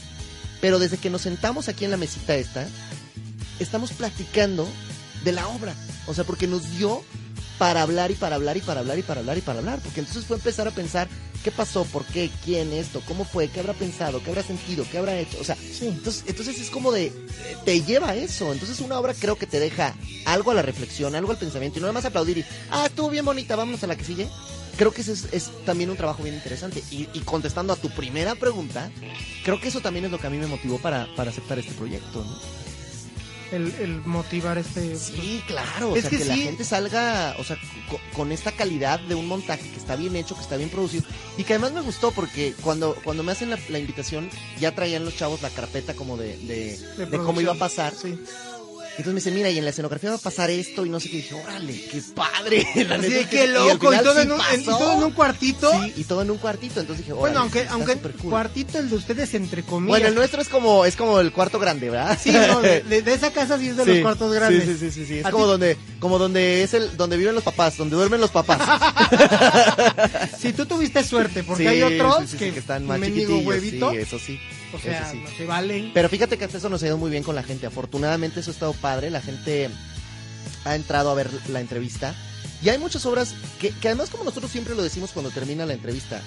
Pero 0.60 0.80
desde 0.80 0.98
que 0.98 1.10
nos 1.10 1.22
sentamos 1.22 1.70
aquí 1.70 1.86
en 1.86 1.92
la 1.92 1.98
mesita 1.98 2.36
esta, 2.36 2.68
estamos 3.60 3.92
platicando 3.94 4.68
de 5.24 5.32
la 5.32 5.48
obra. 5.48 5.74
O 6.08 6.14
sea, 6.14 6.24
porque 6.24 6.48
nos 6.48 6.78
dio 6.78 7.04
para 7.58 7.82
hablar 7.82 8.12
y 8.12 8.16
para 8.16 8.36
hablar 8.36 8.58
y 8.58 8.62
para 8.62 8.80
hablar 8.82 9.00
y 9.00 9.02
para 9.02 9.20
hablar 9.22 9.38
y 9.38 9.42
para 9.42 9.60
hablar. 9.60 9.80
Porque 9.84 10.00
entonces 10.02 10.26
fue 10.26 10.38
empezar 10.38 10.68
a 10.68 10.72
pensar 10.72 11.08
qué 11.44 11.52
pasó, 11.52 11.86
por 11.86 12.06
qué, 12.06 12.30
quién, 12.44 12.74
esto, 12.74 13.02
cómo 13.08 13.24
fue, 13.26 13.48
qué 13.50 13.60
habrá 13.60 13.74
pensado, 13.74 14.22
qué 14.22 14.30
habrá 14.30 14.44
sentido, 14.44 14.86
qué 14.92 14.98
habrá 14.98 15.18
hecho. 15.18 15.38
O 15.40 15.44
sea, 15.44 15.56
Sí. 15.56 15.88
entonces, 15.88 16.24
entonces 16.28 16.60
es 16.60 16.70
como 16.70 16.92
de, 16.92 17.06
eh, 17.06 17.14
te 17.66 17.82
lleva 17.84 18.10
a 18.10 18.16
eso. 18.16 18.52
Entonces 18.54 18.80
una 18.80 19.00
obra 19.00 19.14
creo 19.14 19.38
que 19.38 19.48
te 19.48 19.60
deja 19.60 19.96
algo 20.26 20.52
a 20.52 20.56
la 20.56 20.62
reflexión, 20.62 21.16
algo 21.16 21.32
al 21.32 21.38
pensamiento 21.38 21.80
y 21.80 21.82
no 21.82 21.88
nada 21.88 21.94
más 21.94 22.06
aplaudir 22.06 22.40
y, 22.40 22.46
ah, 22.72 22.86
estuvo 22.88 23.10
bien 23.10 23.26
bonita, 23.26 23.56
vámonos 23.56 23.84
a 23.84 23.88
la 23.88 23.96
que 23.96 24.04
sigue. 24.04 24.28
Creo 24.78 24.92
que 24.94 25.02
ese 25.02 25.14
es, 25.14 25.26
es 25.32 25.50
también 25.66 25.90
un 25.90 25.98
trabajo 25.98 26.22
bien 26.22 26.36
interesante. 26.36 26.84
Y, 26.92 27.08
y 27.14 27.20
contestando 27.22 27.74
a 27.74 27.78
tu 27.78 27.90
primera 27.90 28.36
pregunta, 28.36 28.92
creo 29.44 29.60
que 29.60 29.70
eso 29.70 29.80
también 29.80 30.06
es 30.06 30.12
lo 30.12 30.20
que 30.20 30.28
a 30.28 30.30
mí 30.30 30.38
me 30.38 30.46
motivó 30.46 30.78
para, 30.78 31.08
para 31.16 31.32
aceptar 31.32 31.58
este 31.58 31.74
proyecto, 31.74 32.24
¿no? 32.24 32.38
El, 33.52 33.74
el 33.80 34.02
motivar 34.06 34.58
este 34.58 34.96
Sí, 34.98 35.42
claro, 35.48 35.92
o 35.92 35.96
Es 35.96 36.02
sea, 36.02 36.10
que 36.10 36.18
que, 36.18 36.26
la 36.26 36.34
sí. 36.36 36.42
gente 36.44 36.64
salga, 36.64 37.36
o 37.40 37.44
sea, 37.44 37.58
co- 37.90 38.00
con 38.14 38.32
esta 38.32 38.52
calidad 38.52 39.00
de 39.00 39.16
un 39.16 39.28
montaje 39.28 39.70
que 39.70 39.78
está 39.78 39.96
bien 39.96 40.16
hecho, 40.16 40.36
que 40.36 40.42
está 40.42 40.58
bien 40.58 40.70
producido, 40.70 41.04
y 41.38 41.44
que 41.44 41.54
además 41.54 41.72
me 41.74 41.82
gustó 41.82 42.12
porque 42.12 42.54
cuando, 42.62 42.96
cuando 43.04 43.24
me 43.24 43.32
hacen 43.32 43.50
la, 43.50 43.60
la 43.70 43.80
invitación, 43.80 44.30
ya 44.60 44.74
traían 44.76 45.06
los 45.06 45.16
chavos 45.16 45.42
la 45.42 45.50
carpeta 45.50 45.94
como 45.94 46.18
de, 46.18 46.38
de, 46.38 46.78
de 46.98 47.06
de 47.06 47.18
cómo 47.20 47.42
iba 47.42 47.54
a 47.54 47.58
pasar. 47.58 47.94
sí. 47.96 48.18
Entonces 48.98 49.14
me 49.14 49.20
dicen, 49.20 49.34
mira, 49.36 49.50
y 49.52 49.58
en 49.60 49.64
la 49.64 49.70
escenografía 49.70 50.10
va 50.10 50.16
a 50.16 50.20
pasar 50.20 50.50
esto, 50.50 50.84
y 50.84 50.90
no 50.90 51.00
sé 51.00 51.10
qué, 51.12 51.18
y 51.18 51.22
dije, 51.22 51.36
órale, 51.36 51.74
qué 51.92 52.02
padre. 52.16 52.68
La 52.90 52.98
que 53.00 53.28
qué 53.28 53.28
sí, 53.28 53.36
y 53.36 53.40
al 53.42 53.54
loco 53.54 53.94
y 53.94 53.98
todo, 54.00 54.16
sí 54.16 54.22
en 54.22 54.32
un, 54.32 54.42
en- 54.54 54.62
y 54.62 54.66
todo 54.66 54.94
en 54.98 55.04
un 55.04 55.12
cuartito 55.12 55.72
Sí, 55.72 55.94
y 55.98 56.04
todo 56.06 56.22
en 56.24 56.32
un 56.32 56.38
cuartito, 56.40 56.80
entonces 56.80 57.06
dije, 57.06 57.14
bueno 57.14 57.26
órale, 57.34 57.40
aunque 57.42 57.60
está 57.62 57.74
aunque 57.74 57.94
súper 57.94 58.12
cool. 58.14 58.30
cuartito 58.32 58.80
el 58.80 58.90
de 58.90 58.96
ustedes 58.96 59.34
entre 59.36 59.62
comillas 59.64 59.90
Bueno, 59.90 60.08
el 60.08 60.16
nuestro 60.16 60.42
es 60.42 60.50
como, 60.50 60.84
es 60.86 60.96
como 60.96 61.20
el 61.20 61.32
cuarto 61.32 61.60
grande, 61.60 61.92
¿verdad? 61.92 62.18
sí 62.20 62.32
no, 62.32 62.62
de, 62.62 62.84
esa 63.14 63.32
casa 63.32 63.60
sí 63.60 63.70
es 63.70 63.78
de 63.78 63.86
los 63.86 64.00
cuartos 64.00 64.34
grandes 64.34 64.64
Sí, 64.66 64.78
sí, 64.80 64.92
sí, 64.92 65.06
sí. 65.06 65.20
Es 65.20 65.26
¿A 65.28 65.32
como 65.32 65.46
donde, 65.46 65.78
como 66.00 66.18
donde 66.18 66.64
es 66.64 66.74
el, 66.74 66.98
donde 66.98 67.18
viven 67.18 67.36
los 67.36 67.44
papás, 67.44 67.78
donde 67.78 67.96
duermen 67.96 68.20
los 68.20 68.32
papás. 68.32 68.60
si 70.40 70.54
tú 70.54 70.66
tuviste 70.66 71.04
suerte 71.04 71.44
porque 71.44 71.68
hay 71.68 71.84
otros 71.84 72.32
que, 72.32 72.52
que 72.52 72.60
están 72.60 72.86
más 72.86 73.00
mendigo 73.00 73.30
chiquitillos, 73.38 73.48
huevito 73.48 73.92
sí, 73.92 73.98
eso 73.98 74.20
sí. 74.20 74.40
O 74.74 74.80
sea 74.80 75.02
eso 75.02 75.12
sí. 75.12 75.22
no 75.24 75.30
se 75.30 75.46
valen 75.46 75.92
Pero 75.94 76.10
fíjate 76.10 76.38
que 76.38 76.46
hasta 76.46 76.58
eso 76.58 76.70
nos 76.70 76.84
ha 76.84 76.88
ido 76.88 76.98
muy 76.98 77.10
bien 77.12 77.24
con 77.24 77.36
la 77.36 77.44
gente. 77.44 77.68
Afortunadamente 77.68 78.40
eso 78.40 78.52
ha 78.52 78.54
estado 78.54 78.74
padre. 78.74 79.10
La 79.10 79.22
gente 79.22 79.70
ha 80.66 80.76
entrado 80.76 81.10
a 81.10 81.14
ver 81.14 81.30
la 81.50 81.60
entrevista. 81.60 82.16
Y 82.62 82.70
hay 82.70 82.78
muchas 82.78 83.06
obras 83.06 83.36
que, 83.60 83.70
que 83.70 83.88
además 83.88 84.10
como 84.10 84.24
nosotros 84.24 84.52
siempre 84.52 84.76
lo 84.76 84.82
decimos 84.82 85.12
cuando 85.12 85.30
termina 85.30 85.66
la 85.66 85.74
entrevista, 85.74 86.22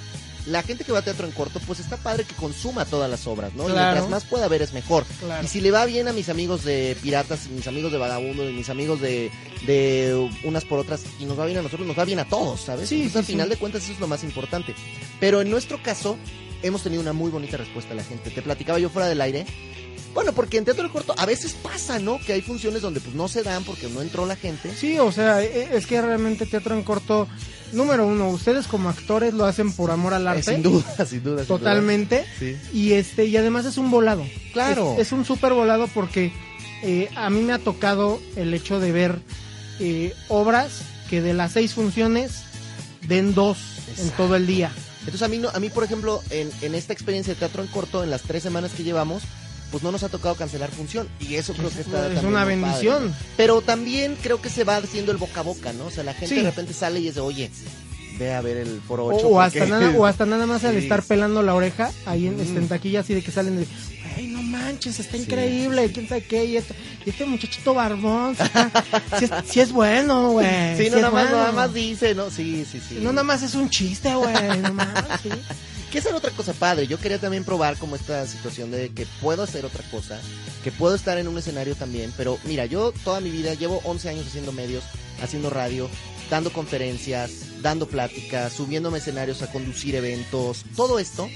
la 0.46 0.62
gente 0.62 0.84
que 0.84 0.92
va 0.92 1.00
a 1.00 1.02
teatro 1.02 1.26
en 1.26 1.32
corto, 1.32 1.60
pues 1.66 1.80
está 1.80 1.96
padre 1.96 2.24
que 2.24 2.34
consuma 2.34 2.84
todas 2.84 3.10
las 3.10 3.26
obras, 3.26 3.52
¿no? 3.54 3.64
Y 3.68 3.72
mientras 3.72 4.08
más 4.08 4.24
pueda 4.24 4.48
ver 4.48 4.62
es 4.62 4.72
mejor. 4.72 5.04
Claro. 5.20 5.44
Y 5.44 5.48
si 5.48 5.60
le 5.60 5.70
va 5.70 5.84
bien 5.86 6.08
a 6.08 6.12
mis 6.12 6.28
amigos 6.28 6.64
de 6.64 6.96
Piratas, 7.02 7.46
y 7.46 7.50
mis 7.50 7.66
amigos 7.66 7.92
de 7.92 7.98
Vagabundo, 7.98 8.48
y 8.48 8.52
mis 8.52 8.68
amigos 8.68 9.00
de, 9.00 9.30
de 9.66 10.30
Unas 10.44 10.64
por 10.64 10.78
Otras, 10.78 11.02
y 11.18 11.24
nos 11.24 11.38
va 11.38 11.46
bien 11.46 11.58
a 11.58 11.62
nosotros, 11.62 11.86
nos 11.86 11.98
va 11.98 12.04
bien 12.04 12.18
a 12.20 12.24
todos, 12.28 12.60
¿sabes? 12.62 12.88
Sí, 12.88 13.02
Entonces, 13.02 13.12
sí, 13.12 13.18
al 13.18 13.24
sí. 13.26 13.32
final 13.32 13.48
de 13.48 13.56
cuentas 13.56 13.82
eso 13.84 13.92
es 13.92 14.00
lo 14.00 14.06
más 14.06 14.24
importante. 14.24 14.74
Pero 15.18 15.40
en 15.40 15.50
nuestro 15.50 15.82
caso, 15.82 16.16
hemos 16.62 16.82
tenido 16.82 17.02
una 17.02 17.12
muy 17.12 17.30
bonita 17.30 17.56
respuesta 17.56 17.90
de 17.90 17.96
la 17.96 18.04
gente. 18.04 18.30
Te 18.30 18.42
platicaba 18.42 18.78
yo 18.78 18.88
fuera 18.90 19.08
del 19.08 19.20
aire. 19.20 19.46
Bueno, 20.14 20.32
porque 20.32 20.58
en 20.58 20.64
teatro 20.64 20.84
en 20.84 20.90
corto 20.90 21.14
a 21.16 21.24
veces 21.24 21.52
pasa, 21.52 22.00
¿no? 22.00 22.18
Que 22.18 22.32
hay 22.32 22.42
funciones 22.42 22.82
donde 22.82 23.00
pues 23.00 23.14
no 23.14 23.28
se 23.28 23.44
dan 23.44 23.62
porque 23.62 23.88
no 23.88 24.02
entró 24.02 24.26
la 24.26 24.34
gente. 24.34 24.74
Sí, 24.74 24.98
o 24.98 25.12
sea, 25.12 25.40
e- 25.40 25.76
es 25.76 25.86
que 25.86 26.02
realmente 26.02 26.46
teatro 26.46 26.74
en 26.74 26.82
corto, 26.82 27.28
número 27.72 28.04
uno, 28.08 28.28
ustedes 28.30 28.66
como 28.66 28.88
actores 28.88 29.34
lo 29.34 29.44
hacen 29.44 29.72
por 29.72 29.92
amor 29.92 30.12
al 30.12 30.26
Eh, 30.26 30.30
arte. 30.30 30.42
sin 30.42 30.62
duda, 30.64 30.84
sin 31.06 31.22
duda. 31.22 31.38
sin 31.38 31.46
Totalmente. 31.46 32.16
duda. 32.22 32.28
Sí. 32.40 32.56
Y 32.76 32.92
este, 32.94 33.26
y 33.26 33.36
además 33.36 33.66
es 33.66 33.78
un 33.78 33.88
volado. 33.92 34.26
Claro. 34.52 34.94
Es, 34.94 35.06
es 35.06 35.12
un 35.12 35.24
súper 35.24 35.52
volado 35.52 35.86
porque 35.86 36.32
eh, 36.82 37.08
a 37.14 37.30
mí 37.30 37.40
me 37.42 37.52
ha 37.52 37.58
tocado 37.60 38.20
el 38.34 38.52
hecho 38.52 38.80
de 38.80 38.90
ver 38.90 39.20
eh, 39.78 40.12
obras 40.28 40.82
que 41.08 41.22
de 41.22 41.34
las 41.34 41.52
seis 41.52 41.72
funciones 41.74 42.42
den 43.06 43.32
dos 43.32 43.58
en 43.96 44.10
todo 44.10 44.34
el 44.34 44.48
día. 44.48 44.72
Entonces 45.00 45.22
a 45.22 45.28
mí, 45.28 45.38
no, 45.38 45.48
a 45.48 45.58
mí 45.60 45.70
por 45.70 45.84
ejemplo, 45.84 46.22
en, 46.30 46.50
en 46.62 46.74
esta 46.74 46.92
experiencia 46.92 47.32
de 47.34 47.38
teatro 47.38 47.62
en 47.62 47.68
corto, 47.68 48.02
en 48.04 48.10
las 48.10 48.22
tres 48.22 48.42
semanas 48.42 48.72
que 48.72 48.82
llevamos, 48.84 49.22
pues 49.70 49.82
no 49.82 49.92
nos 49.92 50.02
ha 50.02 50.08
tocado 50.08 50.34
cancelar 50.34 50.70
función. 50.70 51.08
Y 51.20 51.36
eso 51.36 51.54
creo 51.54 51.70
que 51.70 51.80
está 51.80 51.98
Es 52.08 52.14
también 52.14 52.26
una 52.26 52.44
bendición. 52.44 52.96
padre, 52.96 53.08
¿no? 53.10 53.14
Pero 53.36 53.60
también 53.62 54.16
creo 54.22 54.42
que 54.42 54.48
se 54.50 54.64
va 54.64 54.76
haciendo 54.76 55.12
el 55.12 55.18
boca 55.18 55.40
a 55.40 55.44
boca, 55.44 55.72
¿no? 55.72 55.86
O 55.86 55.90
sea, 55.90 56.04
la 56.04 56.12
gente 56.12 56.34
Sí. 56.34 56.40
de 56.40 56.42
repente 56.42 56.72
sale 56.74 57.00
y 57.00 57.08
es 57.08 57.14
de, 57.14 57.20
oye, 57.20 57.50
ve 58.18 58.34
a 58.34 58.40
ver 58.42 58.58
el 58.58 58.80
foro 58.86 59.06
O, 59.06 59.14
8. 59.16 59.28
o 59.28 59.30
porque- 59.34 59.60
hasta 59.60 59.66
nada, 59.66 59.94
o 59.96 60.04
hasta 60.06 60.26
nada 60.26 60.46
más 60.46 60.64
al 60.64 60.74
Sí. 60.78 60.82
estar 60.82 61.02
pelando 61.02 61.42
la 61.42 61.54
oreja 61.54 61.90
ahí 62.04 62.26
en, 62.26 62.36
Mm. 62.36 62.40
este, 62.40 62.58
en 62.58 62.68
taquilla 62.68 63.00
así 63.00 63.14
de 63.14 63.22
que 63.22 63.30
salen 63.30 63.56
de 63.60 63.66
ay 64.20 64.26
no 64.28 64.42
manches, 64.42 65.00
está 65.00 65.16
increíble, 65.16 65.90
quién 65.92 66.08
sabe 66.08 66.22
qué, 66.24 66.44
y, 66.44 66.56
esto, 66.56 66.74
y 67.04 67.10
este 67.10 67.24
muchachito 67.26 67.74
barbón, 67.74 68.36
sí, 68.36 68.42
está- 68.42 68.84
sí 69.18 69.24
es, 69.24 69.30
sí 69.52 69.60
es 69.60 69.72
bueno, 69.72 70.30
güey. 70.32 70.76
Sí, 70.76 70.84
sí 70.84 70.90
no, 70.90 70.96
nada 70.96 71.10
más, 71.10 71.22
bueno. 71.24 71.36
nada 71.38 71.52
más 71.52 71.74
dice, 71.74 72.14
¿no? 72.14 72.30
Sí, 72.30 72.64
sí, 72.70 72.80
sí. 72.86 72.98
No, 73.00 73.12
nada 73.12 73.24
más 73.24 73.42
es 73.42 73.54
un 73.54 73.68
chiste, 73.70 74.14
güey, 74.14 74.58
no 74.62 74.72
mames, 74.74 75.20
sí. 75.22 75.30
Que 75.90 75.98
esa 75.98 76.10
era 76.10 76.18
otra 76.18 76.30
cosa 76.30 76.52
padre. 76.52 76.86
Yo 76.86 76.98
quería 77.00 77.18
también 77.18 77.42
probar 77.42 77.76
como 77.76 77.96
esta 77.96 78.24
situación 78.24 78.70
de 78.70 78.90
que 78.90 79.06
puedo 79.20 79.42
hacer 79.42 79.64
otra 79.64 79.82
cosa, 79.90 80.20
que 80.62 80.70
puedo 80.70 80.94
estar 80.94 81.18
en 81.18 81.26
un 81.26 81.36
escenario 81.36 81.74
también. 81.74 82.12
Pero 82.16 82.38
mira, 82.44 82.64
yo 82.66 82.92
toda 83.02 83.20
mi 83.20 83.30
vida 83.30 83.54
llevo 83.54 83.80
11 83.82 84.08
años 84.08 84.26
haciendo 84.28 84.52
medios, 84.52 84.84
haciendo 85.22 85.50
radio. 85.50 85.88
dando 86.30 86.52
conferencias, 86.52 87.60
dando 87.60 87.88
pláticas, 87.88 88.52
subiéndome 88.52 88.98
a 88.98 89.00
escenarios 89.00 89.42
a 89.42 89.50
conducir 89.50 89.96
eventos, 89.96 90.64
todo 90.76 91.00
esto, 91.00 91.28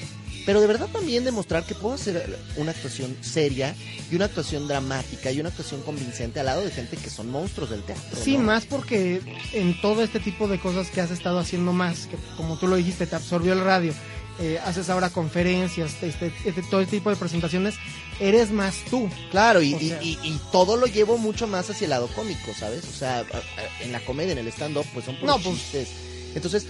pero 0.47 0.61
de 0.61 0.67
verdad 0.67 0.89
también 0.93 1.25
demostrar 1.25 1.65
que 1.65 1.75
puedo 1.75 1.95
hacer 1.95 2.39
una 2.57 2.73
actuación 2.73 3.17
seria 3.23 3.75
y 4.11 4.17
una 4.17 4.27
actuación 4.27 4.69
dramática 4.69 5.31
y 5.33 5.41
una 5.41 5.49
actuación 5.49 5.81
convincente 5.83 6.41
al 6.41 6.47
lado 6.47 6.63
de 6.65 6.71
gente 6.71 6.97
que 6.97 7.11
son 7.11 7.31
monstruos 7.31 7.71
del 7.71 7.83
teatro. 7.83 8.19
Sí, 8.23 8.37
¿no? 8.37 8.45
más 8.45 8.65
porque 8.67 9.21
en 9.53 9.81
todo 9.81 10.03
este 10.03 10.21
tipo 10.21 10.47
de 10.49 10.59
cosas 10.61 10.91
que 10.91 11.01
has 11.01 11.11
estado 11.11 11.39
haciendo 11.39 11.73
más, 11.73 12.07
que 12.07 12.17
como 12.37 12.59
tú 12.59 12.67
lo 12.69 12.77
dijiste, 12.77 13.07
te 13.07 13.17
absorbió 13.17 13.53
el 13.55 13.61
radio, 13.65 13.93
eh, 14.41 14.59
haces 14.65 14.91
ahora 14.91 15.11
conferencias, 15.11 15.93
este, 16.03 16.33
este- 16.45 16.63
todo 16.63 16.81
este 16.81 16.97
tipo 16.97 17.09
de 17.09 17.17
presentaciones, 17.17 17.75
eres 18.21 18.51
más 18.51 18.75
tú. 18.91 19.09
Claro, 19.31 19.63
y, 19.63 19.75
O 19.75 19.81
y- 19.81 19.89
sea- 19.91 20.03
y- 20.03 20.19
y 20.25 20.41
todo 20.53 20.77
lo 20.77 20.87
llevo 20.87 21.19
mucho 21.19 21.47
más 21.47 21.71
hacia 21.71 21.85
el 21.85 21.91
lado 21.91 22.09
cómico, 22.09 22.53
¿sabes? 22.59 22.85
O 22.85 22.93
sea, 22.93 23.25
en 23.81 23.93
la 23.93 24.01
comedia, 24.05 24.33
en 24.33 24.39
el 24.39 24.49
stand-up, 24.49 24.87
pues 24.93 25.05
son 25.07 25.17
puros 25.21 25.37
No, 25.37 25.43
pues-. 25.43 25.89
Entonces, 26.35 26.67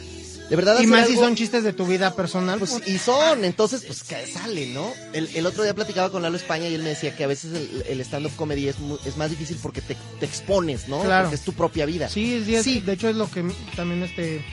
de 0.50 0.56
verdad... 0.56 0.78
Y 0.80 0.86
más 0.86 1.06
si 1.06 1.12
algo- 1.14 1.24
son 1.24 1.36
chistes 1.36 1.64
de 1.64 1.72
tu 1.72 1.86
vida 1.86 2.14
personal. 2.14 2.58
Pues, 2.58 2.72
pues, 2.72 2.88
y 2.88 2.98
son, 2.98 3.44
entonces, 3.44 3.82
pues 3.86 4.02
que 4.02 4.26
sale, 4.26 4.66
¿no? 4.66 4.92
El, 5.12 5.28
el 5.34 5.46
otro 5.46 5.62
día 5.64 5.74
platicaba 5.74 6.10
con 6.10 6.22
Lalo 6.22 6.36
España 6.36 6.68
y 6.68 6.74
él 6.74 6.82
me 6.82 6.90
decía 6.90 7.16
que 7.16 7.24
a 7.24 7.26
veces 7.26 7.52
el, 7.54 7.84
el 7.88 8.00
stand-up 8.02 8.32
comedy 8.36 8.68
es, 8.68 8.78
mu- 8.78 8.98
es 9.04 9.16
más 9.16 9.30
difícil 9.30 9.56
porque 9.62 9.80
te, 9.80 9.96
te 10.20 10.26
expones, 10.26 10.88
¿no? 10.88 11.02
Claro. 11.02 11.24
Porque 11.24 11.36
es 11.36 11.42
tu 11.42 11.52
propia 11.52 11.86
vida. 11.86 12.08
Sí, 12.08 12.42
sí, 12.44 12.54
es- 12.56 12.64
Sí. 12.64 12.80
de 12.80 12.92
hecho 12.92 13.08
es 13.08 13.16
lo 13.16 13.30
que 13.30 13.44
también 13.76 14.02
este 14.02 14.44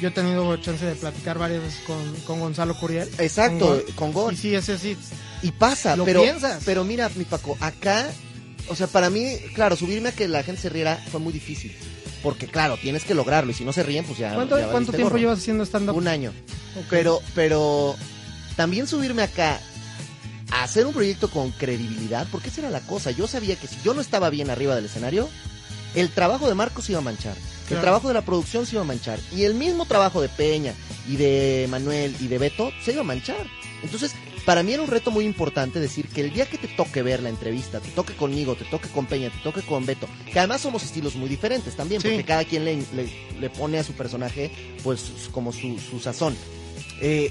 yo 0.00 0.08
he 0.08 0.12
tenido 0.12 0.56
chance 0.58 0.84
de 0.84 0.94
platicar 0.94 1.38
varias 1.38 1.60
veces 1.62 1.80
con, 1.86 2.14
con 2.26 2.38
Gonzalo 2.40 2.78
Curiel. 2.78 3.08
Exacto, 3.18 3.82
con 3.96 4.12
Gon. 4.12 4.34
Y 4.34 4.36
sí, 4.36 4.54
ese 4.54 4.78
sí. 4.78 4.96
Y 5.42 5.50
pasa, 5.52 5.96
Lo 5.96 6.04
pero, 6.04 6.22
piensas. 6.22 6.62
pero 6.64 6.84
mira, 6.84 7.10
mi 7.16 7.24
Paco, 7.24 7.56
acá, 7.60 8.08
o 8.68 8.76
sea, 8.76 8.86
para 8.86 9.10
mí, 9.10 9.34
claro, 9.54 9.74
subirme 9.76 10.10
a 10.10 10.12
que 10.12 10.28
la 10.28 10.42
gente 10.44 10.60
se 10.62 10.68
riera 10.68 11.02
fue 11.10 11.18
muy 11.18 11.32
difícil. 11.32 11.76
Porque, 12.22 12.46
claro, 12.46 12.76
tienes 12.80 13.04
que 13.04 13.14
lograrlo 13.14 13.50
y 13.50 13.54
si 13.54 13.64
no 13.64 13.72
se 13.72 13.82
ríen, 13.82 14.04
pues 14.04 14.18
ya. 14.18 14.34
¿Cuánto, 14.34 14.58
ya 14.58 14.68
cuánto 14.68 14.92
tiempo 14.92 15.10
gorro. 15.10 15.20
llevas 15.20 15.38
haciendo 15.38 15.64
stand-up? 15.64 15.96
Un 15.96 16.08
año. 16.08 16.32
Pero, 16.90 17.20
pero 17.34 17.96
también 18.56 18.86
subirme 18.86 19.22
acá 19.22 19.60
a 20.50 20.64
hacer 20.64 20.86
un 20.86 20.92
proyecto 20.92 21.30
con 21.30 21.50
credibilidad, 21.50 22.26
porque 22.30 22.48
esa 22.48 22.62
era 22.62 22.70
la 22.70 22.80
cosa. 22.80 23.10
Yo 23.10 23.26
sabía 23.26 23.56
que 23.56 23.66
si 23.66 23.76
yo 23.84 23.94
no 23.94 24.00
estaba 24.00 24.30
bien 24.30 24.50
arriba 24.50 24.74
del 24.74 24.86
escenario, 24.86 25.28
el 25.94 26.10
trabajo 26.10 26.48
de 26.48 26.54
Marcos 26.54 26.86
se 26.86 26.92
iba 26.92 27.00
a 27.00 27.04
manchar. 27.04 27.36
El 27.70 27.80
trabajo 27.80 28.08
de 28.08 28.14
la 28.14 28.22
producción 28.22 28.64
se 28.64 28.76
iba 28.76 28.82
a 28.82 28.86
manchar. 28.86 29.20
Y 29.30 29.44
el 29.44 29.54
mismo 29.54 29.84
trabajo 29.84 30.22
de 30.22 30.28
Peña 30.30 30.72
y 31.06 31.16
de 31.16 31.66
Manuel 31.68 32.16
y 32.18 32.26
de 32.26 32.38
Beto 32.38 32.70
se 32.82 32.92
iba 32.92 33.02
a 33.02 33.04
manchar. 33.04 33.46
Entonces, 33.82 34.12
para 34.48 34.62
mí 34.62 34.72
era 34.72 34.80
un 34.82 34.88
reto 34.88 35.10
muy 35.10 35.26
importante 35.26 35.78
decir 35.78 36.08
que 36.08 36.22
el 36.22 36.32
día 36.32 36.46
que 36.46 36.56
te 36.56 36.68
toque 36.68 37.02
ver 37.02 37.22
la 37.22 37.28
entrevista, 37.28 37.80
te 37.80 37.90
toque 37.90 38.14
conmigo, 38.14 38.54
te 38.54 38.64
toque 38.64 38.88
con 38.88 39.04
Peña, 39.04 39.28
te 39.28 39.36
toque 39.40 39.60
con 39.60 39.84
Beto, 39.84 40.08
que 40.32 40.38
además 40.38 40.62
somos 40.62 40.82
estilos 40.84 41.16
muy 41.16 41.28
diferentes 41.28 41.76
también, 41.76 42.00
Sí. 42.00 42.08
porque 42.08 42.24
cada 42.24 42.46
quien 42.46 42.64
le, 42.64 42.76
le- 42.94 43.12
le 43.38 43.50
pone 43.50 43.78
a 43.78 43.84
su 43.84 43.92
personaje, 43.92 44.50
pues, 44.82 45.02
como 45.32 45.52
su, 45.52 45.78
su 45.78 46.00
sazón. 46.00 46.34
Eh, 47.02 47.30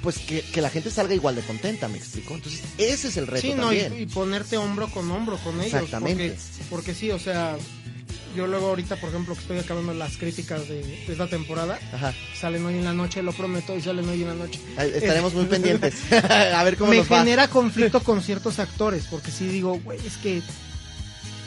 pues 0.00 0.18
que, 0.20 0.42
que 0.42 0.60
la 0.62 0.70
gente 0.70 0.92
salga 0.92 1.12
igual 1.12 1.34
de 1.34 1.42
contenta, 1.42 1.88
me 1.88 1.98
explico. 1.98 2.34
Entonces, 2.34 2.62
ese 2.78 3.08
es 3.08 3.16
el 3.16 3.26
reto 3.26 3.42
Sí, 3.42 3.54
no, 3.54 3.72
y, 3.72 3.80
también. 3.80 4.00
y 4.02 4.06
ponerte 4.06 4.56
hombro 4.56 4.86
con 4.86 5.10
hombro 5.10 5.38
con 5.38 5.54
ellos. 5.60 5.74
Exactamente. 5.74 6.28
Porque, 6.36 6.64
porque 6.70 6.94
sí, 6.94 7.10
o 7.10 7.18
sea, 7.18 7.56
yo 8.36 8.46
luego 8.46 8.68
ahorita, 8.68 8.96
por 8.96 9.10
ejemplo, 9.10 9.34
que 9.34 9.40
estoy 9.40 9.58
acabando 9.58 9.92
las 9.94 10.16
críticas 10.16 10.68
de, 10.68 10.82
de 10.82 11.06
esta 11.12 11.26
temporada, 11.26 11.78
Ajá. 11.92 12.14
salen 12.38 12.64
hoy 12.66 12.74
en 12.74 12.84
la 12.84 12.92
noche, 12.92 13.22
lo 13.22 13.32
prometo, 13.32 13.76
y 13.76 13.80
salen 13.82 14.08
hoy 14.08 14.22
en 14.22 14.28
la 14.28 14.34
noche. 14.34 14.60
Estaremos 14.76 15.34
muy 15.34 15.46
pendientes. 15.46 15.94
a 16.12 16.62
ver 16.64 16.76
cómo 16.76 16.90
me 16.90 16.98
nos 16.98 17.10
va. 17.10 17.18
genera 17.20 17.48
conflicto 17.48 18.00
con 18.04 18.22
ciertos 18.22 18.58
actores, 18.58 19.06
porque 19.10 19.30
sí 19.30 19.46
digo, 19.48 19.80
güey, 19.84 19.98
es 20.06 20.16
que 20.18 20.42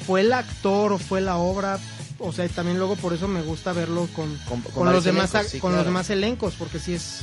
fue 0.05 0.21
el 0.21 0.33
actor 0.33 0.93
o 0.93 0.97
fue 0.97 1.21
la 1.21 1.37
obra, 1.37 1.79
o 2.19 2.31
sea, 2.33 2.45
y 2.45 2.49
también 2.49 2.77
luego 2.77 2.95
por 2.95 3.13
eso 3.13 3.27
me 3.27 3.41
gusta 3.41 3.73
verlo 3.73 4.07
con, 4.15 4.35
Con- 4.47 4.61
con, 4.61 4.71
con 4.73 4.91
los 4.93 5.03
demás 5.03 5.31
elencos, 5.33 5.51
sí, 5.51 5.59
con 5.59 5.71
claro. 5.71 5.83
los 5.83 5.85
demás 5.93 6.09
elencos, 6.09 6.53
porque 6.57 6.79
sí 6.79 6.93
es 6.93 7.19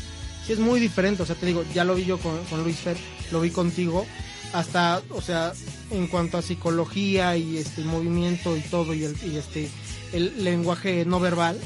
sí 0.46 0.52
es 0.54 0.58
muy 0.60 0.80
diferente, 0.80 1.22
o 1.22 1.26
sea, 1.26 1.34
te 1.36 1.44
digo, 1.44 1.62
ya 1.74 1.84
lo 1.84 1.94
vi 1.94 2.06
yo 2.06 2.18
con, 2.18 2.42
con 2.46 2.62
Luis 2.64 2.76
Fer, 2.78 2.96
lo 3.32 3.40
vi 3.42 3.50
contigo, 3.50 4.06
hasta, 4.52 5.02
o 5.10 5.20
sea, 5.22 5.52
en 5.90 6.06
cuanto 6.06 6.38
a 6.38 6.42
psicología 6.42 7.36
y 7.36 7.58
este 7.58 7.82
movimiento 7.82 8.56
y 8.56 8.60
todo 8.60 8.94
y 8.94 9.04
el 9.04 9.16
y 9.24 9.36
este 9.36 9.68
el 10.12 10.42
lenguaje 10.44 11.04
no 11.04 11.20
verbal, 11.20 11.58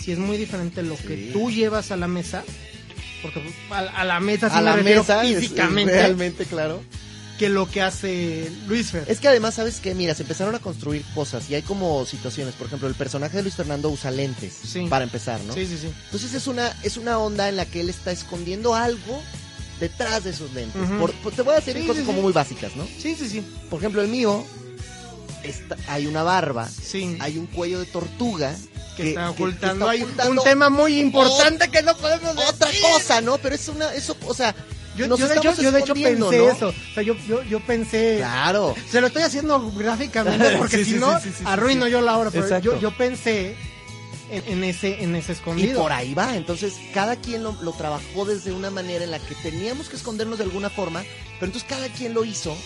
sí 0.00 0.12
es 0.12 0.18
muy 0.18 0.36
diferente 0.36 0.82
lo 0.82 0.96
que 0.96 1.30
tú 1.32 1.50
llevas 1.50 1.90
a 1.90 1.96
la 1.96 2.08
mesa, 2.08 2.44
porque 3.22 3.42
a, 3.70 3.78
a 3.78 4.04
la 4.04 4.20
mesa 4.20 4.48
sí 4.50 4.56
a 4.56 4.60
me 4.60 4.64
la 4.64 5.00
es- 5.00 5.08
es 5.08 5.40
físicamente 5.40 5.92
realmente 5.92 6.44
claro. 6.44 6.82
que 7.38 7.48
lo 7.50 7.68
que 7.70 7.82
hace 7.82 8.50
Luis 8.66 8.90
Fer. 8.92 9.04
Es 9.08 9.20
que 9.20 9.28
además, 9.28 9.54
¿sabes 9.54 9.80
qué? 9.80 9.94
Mira, 9.94 10.14
se 10.14 10.22
empezaron 10.22 10.54
a 10.54 10.58
construir 10.58 11.02
cosas 11.14 11.48
y 11.50 11.54
hay 11.54 11.60
como 11.62 12.04
situaciones. 12.06 12.54
Por 12.54 12.66
ejemplo, 12.66 12.88
el 12.88 12.94
personaje 12.94 13.36
de 13.38 13.42
Luis 13.42 13.54
Fernando 13.54 13.90
usa 13.90 14.10
lentes, 14.10 14.54
Sí. 14.54 14.86
para 14.88 15.04
empezar, 15.04 15.38
¿no? 15.42 15.52
Sí, 15.52 15.66
sí, 15.66 15.76
sí. 15.78 15.88
Entonces 16.06 16.32
es 16.34 16.46
una, 16.46 16.74
es 16.82 16.96
una 16.96 17.18
onda 17.18 17.48
en 17.50 17.56
la 17.56 17.66
que 17.66 17.80
él 17.80 17.88
está 17.90 18.10
escondiendo 18.12 18.74
algo 18.74 19.22
detrás 19.80 20.24
de 20.24 20.30
esos 20.30 20.52
lentes. 20.52 20.80
Por- 20.98 21.12
por- 21.14 21.32
te 21.32 21.42
voy 21.42 21.52
a 21.54 21.56
decir 21.56 21.76
Sí, 21.76 21.86
cosas 21.86 22.00
sí, 22.02 22.06
como 22.06 22.18
sí. 22.18 22.22
muy 22.24 22.32
básicas, 22.32 22.74
¿no? 22.76 22.84
Sí, 22.86 23.14
sí, 23.14 23.28
sí. 23.28 23.42
Por 23.70 23.78
ejemplo, 23.80 24.00
el 24.02 24.08
mío, 24.08 24.44
está- 25.42 25.76
hay 25.88 26.06
una 26.06 26.22
barba, 26.22 26.68
Sí. 26.68 27.16
hay 27.20 27.38
un 27.38 27.46
cuello 27.46 27.80
de 27.80 27.86
tortuga. 27.86 28.54
que 28.96 29.10
está 29.10 29.24
que 29.26 29.28
ocultando 29.32 29.86
hay 29.90 30.02
un 30.02 30.38
tema 30.42 30.70
muy 30.70 30.98
importante 30.98 31.68
que 31.68 31.82
no 31.82 31.94
podemos 31.98 32.34
Otra 32.48 32.68
decir. 32.68 32.82
cosa, 32.90 33.20
¿no? 33.20 33.36
Pero 33.36 33.54
es 33.54 33.68
una, 33.68 33.92
eso, 33.92 34.16
o 34.26 34.32
sea, 34.32 34.54
Yo, 34.96 35.04
yo 35.06 35.28
de 35.28 35.34
hecho, 35.36 35.52
yo 35.60 35.70
de 35.70 35.80
hecho 35.80 35.92
escondiendo, 35.92 36.30
pensé 36.30 36.46
¿no? 36.46 36.50
eso. 36.50 36.68
O 36.68 36.94
sea, 36.94 37.02
yo, 37.02 37.14
yo, 37.28 37.42
yo 37.42 37.60
pensé. 37.60 38.14
Claro. 38.16 38.74
Se 38.90 39.02
lo 39.02 39.08
estoy 39.08 39.20
haciendo 39.24 39.70
gráficamente 39.72 40.56
porque 40.58 40.78
Sí, 40.78 40.84
si 40.86 40.90
sí, 40.92 40.98
no, 40.98 41.20
sí, 41.20 41.28
arruino 41.44 41.86
yo 41.88 42.00
la 42.00 42.16
obra. 42.16 42.30
Pero 42.30 42.58
yo, 42.60 42.80
yo 42.80 42.90
pensé 42.96 43.54
en, 44.30 44.42
en 44.46 44.64
ese, 44.64 45.02
en 45.02 45.14
ese 45.16 45.32
Y 45.32 45.34
escondido. 45.34 45.82
por 45.82 45.92
ahí 45.92 46.14
va, 46.14 46.36
entonces 46.36 46.74
cada 46.94 47.16
quien 47.16 47.42
lo, 47.42 47.52
lo 47.62 47.72
trabajó 47.72 48.24
desde 48.24 48.52
una 48.52 48.70
manera 48.70 49.04
en 49.04 49.10
la 49.10 49.18
que 49.18 49.34
teníamos 49.36 49.88
que 49.88 49.96
escondernos 49.96 50.38
de 50.38 50.44
alguna 50.44 50.70
forma, 50.70 51.02
pero 51.38 51.46
entonces 51.46 51.68
cada 51.68 51.88
quien 51.88 52.14
lo 52.14 52.24
hizo 52.24 52.56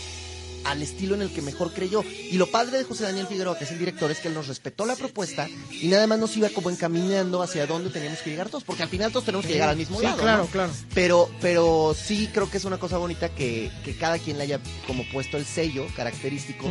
al 0.64 0.82
estilo 0.82 1.14
en 1.14 1.22
el 1.22 1.30
que 1.30 1.42
mejor 1.42 1.72
creyó. 1.72 2.02
Y 2.02 2.36
lo 2.36 2.46
padre 2.50 2.78
de 2.78 2.84
José 2.84 3.04
Daniel 3.04 3.26
Figueroa, 3.26 3.58
que 3.58 3.64
es 3.64 3.70
el 3.70 3.78
director, 3.78 4.10
es 4.10 4.18
que 4.18 4.28
él 4.28 4.34
nos 4.34 4.48
respetó 4.48 4.86
la 4.86 4.96
propuesta 4.96 5.48
y 5.70 5.88
nada 5.88 6.06
más 6.06 6.18
nos 6.18 6.36
iba 6.36 6.48
como 6.50 6.70
encaminando 6.70 7.42
hacia 7.42 7.66
dónde 7.66 7.90
teníamos 7.90 8.20
que 8.20 8.30
llegar 8.30 8.48
todos, 8.48 8.64
porque 8.64 8.82
al 8.82 8.88
final 8.88 9.10
todos 9.12 9.24
tenemos 9.24 9.46
que 9.46 9.52
llegar 9.52 9.68
al 9.68 9.76
mismo 9.76 9.98
sí, 9.98 10.04
lado. 10.04 10.18
claro, 10.18 10.42
¿no? 10.44 10.50
claro. 10.50 10.72
Pero, 10.94 11.30
pero 11.40 11.94
sí 11.96 12.28
creo 12.32 12.50
que 12.50 12.58
es 12.58 12.64
una 12.64 12.78
cosa 12.78 12.98
bonita 12.98 13.28
que, 13.30 13.70
que 13.84 13.96
cada 13.96 14.18
quien 14.18 14.38
le 14.38 14.44
haya 14.44 14.60
como 14.86 15.04
puesto 15.10 15.36
el 15.36 15.44
sello 15.44 15.86
característico. 15.96 16.66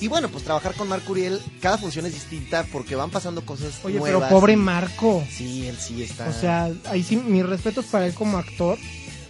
Y 0.00 0.08
bueno, 0.08 0.28
pues 0.28 0.44
trabajar 0.44 0.74
con 0.74 0.88
Marco 0.88 1.12
Uriel, 1.12 1.40
cada 1.60 1.78
función 1.78 2.06
es 2.06 2.14
distinta 2.14 2.64
porque 2.72 2.96
van 2.96 3.10
pasando 3.10 3.44
cosas 3.44 3.74
Oye, 3.84 3.98
nuevas. 3.98 4.20
pero 4.20 4.28
pobre 4.28 4.56
Marco. 4.56 5.24
Sí, 5.30 5.66
él 5.66 5.76
sí 5.78 6.02
está. 6.02 6.28
O 6.28 6.32
sea, 6.32 6.70
ahí 6.86 7.02
sí, 7.02 7.16
mis 7.16 7.44
respetos 7.44 7.86
para 7.86 8.06
él 8.06 8.14
como 8.14 8.38
actor. 8.38 8.78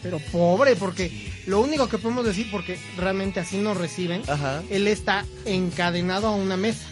Pero 0.03 0.19
pobre, 0.33 0.77
porque 0.77 1.33
lo 1.47 1.61
único 1.61 1.89
que 1.89 1.99
podemos 1.99 2.25
decir, 2.25 2.49
porque 2.51 2.79
realmente 2.97 3.41
así 3.41 3.59
nos 3.59 3.77
reciben, 3.77 4.23
Ajá. 4.29 4.63
él 4.71 4.87
está 4.87 5.25
encadenado 5.45 6.29
a 6.29 6.33
una 6.35 6.57
mesa. 6.57 6.85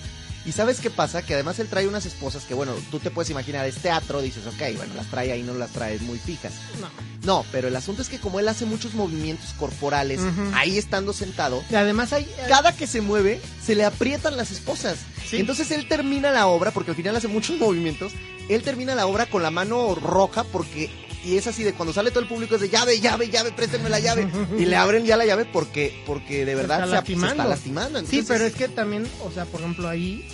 Y 0.44 0.52
sabes 0.52 0.78
qué 0.80 0.90
pasa? 0.90 1.22
Que 1.22 1.34
además 1.34 1.58
él 1.58 1.66
trae 1.66 1.88
unas 1.88 2.06
esposas 2.06 2.44
que, 2.44 2.54
bueno, 2.54 2.72
tú 2.92 3.00
te 3.00 3.10
puedes 3.10 3.30
imaginar, 3.30 3.66
es 3.66 3.78
teatro, 3.78 4.22
dices, 4.22 4.46
ok, 4.46 4.76
bueno, 4.76 4.94
las 4.94 5.10
trae 5.10 5.32
ahí, 5.32 5.42
no 5.42 5.54
las 5.54 5.70
trae 5.72 5.98
muy 5.98 6.18
fijas. 6.18 6.52
No. 6.80 6.88
No, 7.24 7.44
pero 7.50 7.66
el 7.66 7.74
asunto 7.74 8.00
es 8.02 8.08
que 8.08 8.20
como 8.20 8.38
él 8.38 8.46
hace 8.46 8.64
muchos 8.64 8.94
movimientos 8.94 9.52
corporales, 9.58 10.20
ahí 10.54 10.78
estando 10.78 11.12
sentado, 11.12 11.64
Y 11.68 11.74
además 11.74 12.12
hay... 12.12 12.28
cada 12.48 12.70
que 12.76 12.86
se 12.86 13.00
mueve, 13.00 13.40
se 13.60 13.74
le 13.74 13.84
aprietan 13.84 14.36
las 14.36 14.52
esposas. 14.52 14.98
Sí. 15.28 15.38
Entonces 15.38 15.72
él 15.72 15.88
termina 15.88 16.30
la 16.30 16.46
obra, 16.46 16.70
porque 16.70 16.92
al 16.92 16.96
final 16.96 17.16
hace 17.16 17.26
muchos 17.26 17.56
movimientos, 17.58 18.12
él 18.48 18.62
termina 18.62 18.94
la 18.94 19.06
obra 19.08 19.26
con 19.26 19.42
la 19.42 19.50
mano 19.50 19.96
roja 19.96 20.44
porque... 20.44 20.90
Y 21.26 21.36
es 21.36 21.48
así 21.48 21.64
de 21.64 21.72
cuando 21.72 21.92
sale 21.92 22.10
todo 22.10 22.20
el 22.20 22.28
público 22.28 22.54
es 22.54 22.60
de 22.60 22.68
llave, 22.68 23.00
llave, 23.00 23.28
llave, 23.28 23.50
préstenme 23.50 23.90
la 23.90 23.98
llave. 23.98 24.28
Y 24.56 24.64
le 24.64 24.76
abren 24.76 25.04
ya 25.04 25.16
la 25.16 25.26
llave 25.26 25.44
porque, 25.44 26.04
porque 26.06 26.44
de 26.44 26.54
verdad 26.54 26.84
está 26.84 27.04
se, 27.04 27.12
está 27.14 27.44
lastimando. 27.48 28.06
Sí, 28.06 28.24
pero 28.26 28.44
es 28.44 28.54
que 28.54 28.68
también, 28.68 29.08
o 29.24 29.32
sea, 29.32 29.44
por 29.44 29.60
ejemplo, 29.60 29.88
ahí 29.88 30.24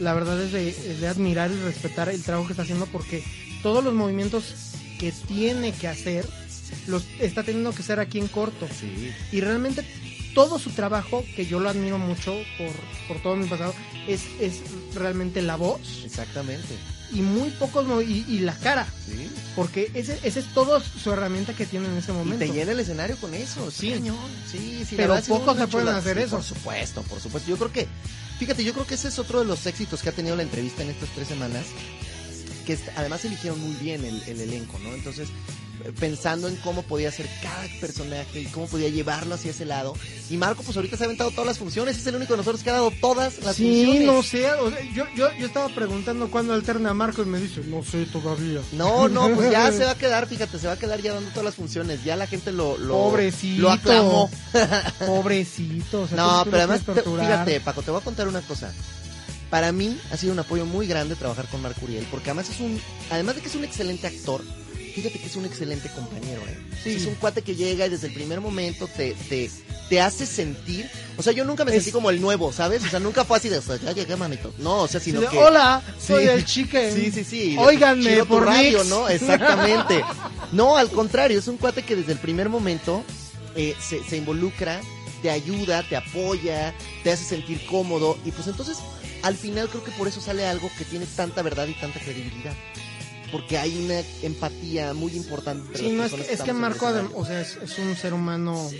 la 0.00 0.12
verdad 0.12 0.42
es 0.42 0.50
de, 0.50 0.70
es 0.70 1.00
de 1.00 1.06
admirar 1.06 1.52
y 1.52 1.54
respetar 1.62 2.08
el 2.08 2.20
trabajo 2.24 2.48
que 2.48 2.54
está 2.54 2.64
haciendo 2.64 2.86
porque 2.86 3.22
todos 3.62 3.84
los 3.84 3.94
movimientos 3.94 4.52
que 4.98 5.12
tiene 5.12 5.70
que 5.70 5.86
hacer 5.86 6.26
los 6.88 7.06
está 7.20 7.44
teniendo 7.44 7.72
que 7.72 7.82
hacer 7.82 8.00
aquí 8.00 8.18
en 8.18 8.26
corto. 8.26 8.66
Sí. 8.68 9.12
Y 9.30 9.40
realmente 9.42 9.84
todo 10.34 10.58
su 10.58 10.70
trabajo, 10.70 11.24
que 11.36 11.46
yo 11.46 11.60
lo 11.60 11.68
admiro 11.68 11.98
mucho 11.98 12.34
por, 12.58 12.72
por 13.06 13.22
todo 13.22 13.36
mi 13.36 13.46
pasado, 13.46 13.72
es, 14.08 14.22
es 14.40 14.62
realmente 14.96 15.42
la 15.42 15.54
voz 15.54 16.02
Exactamente. 16.04 16.74
Y 17.12 17.22
muy 17.22 17.50
pocos 17.50 17.86
y, 18.04 18.24
y 18.28 18.38
la 18.40 18.54
cara. 18.54 18.86
Sí. 19.06 19.28
Porque 19.56 19.90
ese, 19.94 20.18
ese 20.22 20.40
es 20.40 20.46
todo 20.54 20.80
su 20.80 21.12
herramienta 21.12 21.54
que 21.54 21.66
tiene 21.66 21.86
en 21.88 21.96
ese 21.96 22.12
Y 22.12 22.14
momento. 22.14 22.44
te 22.44 22.52
llena 22.52 22.72
el 22.72 22.80
escenario 22.80 23.16
con 23.16 23.34
eso. 23.34 23.70
Sí. 23.70 23.90
Cañón. 23.92 24.16
Sí, 24.50 24.84
sí, 24.88 24.96
la 24.96 25.02
Pero 25.20 25.22
pocos 25.26 25.56
se 25.58 25.66
pueden 25.66 25.88
hacer 25.88 26.16
Sí, 26.18 26.22
eso. 26.24 26.36
Por 26.36 26.44
supuesto, 26.44 27.02
por 27.02 27.20
supuesto. 27.20 27.48
Yo 27.50 27.56
creo 27.56 27.72
que, 27.72 27.86
fíjate, 28.38 28.64
yo 28.64 28.72
creo 28.72 28.86
que 28.86 28.94
ese 28.94 29.08
es 29.08 29.18
otro 29.18 29.40
de 29.40 29.44
los 29.46 29.66
éxitos 29.66 30.02
que 30.02 30.08
ha 30.08 30.12
tenido 30.12 30.36
la 30.36 30.42
entrevista 30.42 30.82
en 30.82 30.90
estas 30.90 31.08
tres 31.10 31.28
semanas. 31.28 31.66
Que 32.66 32.78
además 32.96 33.24
eligieron 33.24 33.58
muy 33.60 33.74
bien 33.76 34.04
el, 34.04 34.22
el 34.26 34.40
elenco, 34.40 34.78
¿no? 34.78 34.94
Entonces, 34.94 35.28
pensando 35.98 36.48
en 36.48 36.56
cómo 36.56 36.82
podía 36.82 37.10
ser 37.10 37.28
cada 37.42 37.64
personaje 37.80 38.40
y 38.40 38.46
cómo 38.46 38.66
podía 38.66 38.88
llevarlo 38.88 39.34
hacia 39.34 39.50
ese 39.50 39.64
lado. 39.64 39.94
Y 40.28 40.36
Marco, 40.36 40.62
pues 40.62 40.76
ahorita 40.76 40.96
se 40.96 41.04
ha 41.04 41.06
aventado 41.06 41.30
todas 41.30 41.46
las 41.46 41.58
funciones, 41.58 41.98
es 41.98 42.06
el 42.06 42.16
único 42.16 42.32
de 42.34 42.38
nosotros 42.38 42.62
que 42.62 42.70
ha 42.70 42.74
dado 42.74 42.90
todas 43.00 43.38
las 43.42 43.56
Sí, 43.56 43.84
funciones. 43.84 44.06
no 44.06 44.22
sé, 44.22 44.50
o 44.52 44.70
sea, 44.70 44.80
yo, 44.94 45.04
yo, 45.16 45.28
yo 45.38 45.46
estaba 45.46 45.68
preguntando 45.68 46.30
cuándo 46.30 46.54
alterna 46.54 46.90
a 46.90 46.94
Marco 46.94 47.22
y 47.22 47.26
me 47.26 47.38
dice, 47.40 47.62
no 47.66 47.82
sé 47.84 48.06
todavía. 48.06 48.60
No, 48.72 49.08
no, 49.08 49.28
pues 49.34 49.50
ya 49.50 49.70
se 49.72 49.84
va 49.84 49.92
a 49.92 49.98
quedar, 49.98 50.26
fíjate, 50.28 50.58
se 50.58 50.66
va 50.66 50.74
a 50.74 50.78
quedar 50.78 51.00
ya 51.02 51.14
dando 51.14 51.30
todas 51.30 51.44
las 51.44 51.54
funciones. 51.54 52.04
Ya 52.04 52.16
la 52.16 52.26
gente 52.26 52.52
lo, 52.52 52.76
lo, 52.78 52.94
Pobrecito. 52.94 53.62
lo 53.62 53.70
aclamó. 53.72 54.30
Pobrecito. 55.06 56.02
O 56.02 56.08
sea, 56.08 56.16
No, 56.16 56.44
pero 56.44 56.58
además, 56.58 56.80
te- 56.84 57.02
fíjate, 57.02 57.60
Paco, 57.60 57.82
te 57.82 57.90
voy 57.90 58.00
a 58.00 58.04
contar 58.04 58.28
una 58.28 58.40
cosa. 58.42 58.72
Para 59.50 59.72
mí 59.72 59.98
ha 60.12 60.16
sido 60.16 60.32
un 60.32 60.38
apoyo 60.38 60.64
muy 60.64 60.86
grande 60.86 61.16
trabajar 61.16 61.46
con 61.48 61.60
Marco 61.60 61.84
Uriel, 61.84 62.06
porque 62.10 62.30
además 62.30 62.48
es 62.50 62.60
un, 62.60 62.80
además 63.10 63.34
de 63.34 63.40
que 63.42 63.48
es 63.48 63.54
un 63.56 63.64
excelente 63.64 64.06
actor, 64.06 64.42
fíjate 64.94 65.18
que 65.18 65.26
es 65.26 65.36
un 65.36 65.44
excelente 65.44 65.88
compañero, 65.90 66.40
¿eh? 66.48 66.58
Sí. 66.82 66.90
Es 66.94 67.06
un 67.06 67.14
cuate 67.16 67.42
que 67.42 67.54
llega 67.56 67.86
y 67.86 67.90
desde 67.90 68.06
el 68.08 68.12
primer 68.14 68.40
momento 68.40 68.86
te, 68.88 69.12
te, 69.28 69.50
te 69.88 70.00
hace 70.00 70.26
sentir, 70.26 70.88
o 71.16 71.22
sea, 71.22 71.32
yo 71.32 71.44
nunca 71.44 71.64
me 71.64 71.70
Es- 71.70 71.76
sentí 71.84 71.92
como 71.92 72.10
el 72.10 72.20
nuevo, 72.20 72.52
¿sabes? 72.52 72.84
O 72.84 72.88
sea, 72.88 73.00
nunca 73.00 73.24
fue 73.24 73.36
así 73.38 73.48
de, 73.48 73.58
o 73.58 73.62
sea, 73.62 73.76
ya 73.76 73.92
llegué, 73.92 74.16
manito. 74.16 74.52
No, 74.58 74.82
o 74.82 74.88
sea, 74.88 75.00
sino 75.00 75.20
que... 75.28 75.36
Hola, 75.38 75.82
soy 76.00 76.24
Sí. 76.24 76.28
el 76.30 76.44
chique. 76.44 76.92
Sí, 76.92 77.10
sí, 77.12 77.24
sí. 77.24 77.56
Óiganme 77.58 78.04
Chido 78.10 78.24
tu 78.24 78.28
por 78.34 78.46
radio. 78.46 78.84
¿no? 78.84 79.08
Exactamente. 79.08 80.02
No, 80.52 80.76
al 80.76 80.90
contrario, 80.90 81.38
es 81.38 81.48
un 81.48 81.56
cuate 81.56 81.82
que 81.84 81.96
desde 81.96 82.12
el 82.12 82.18
primer 82.18 82.48
momento 82.48 83.02
eh, 83.56 83.74
se, 83.80 84.02
se 84.04 84.16
involucra, 84.16 84.80
te 85.22 85.30
ayuda, 85.30 85.82
te 85.88 85.96
apoya, 85.96 86.74
te 87.02 87.12
hace 87.12 87.24
sentir 87.24 87.64
cómodo 87.66 88.16
y 88.24 88.30
pues 88.30 88.46
entonces 88.46 88.78
al 89.22 89.36
final 89.36 89.68
creo 89.68 89.84
que 89.84 89.90
por 89.92 90.08
eso 90.08 90.20
sale 90.20 90.46
algo 90.46 90.70
que 90.78 90.84
tiene 90.86 91.04
tanta 91.14 91.42
verdad 91.42 91.66
y 91.66 91.74
tanta 91.74 92.00
credibilidad. 92.00 92.54
Porque 93.32 93.58
hay 93.58 93.76
una 93.84 94.00
empatía 94.22 94.92
muy 94.94 95.12
importante. 95.12 95.66
entre 95.68 95.82
Sí, 95.82 95.90
no, 95.92 96.04
es, 96.04 96.12
que- 96.12 96.32
es 96.32 96.42
que 96.42 96.52
Marco, 96.52 96.90
o 97.14 97.24
sea, 97.24 97.40
es, 97.40 97.56
es 97.62 97.78
un 97.78 97.94
ser 97.96 98.12
humano, 98.14 98.54
o 98.66 98.70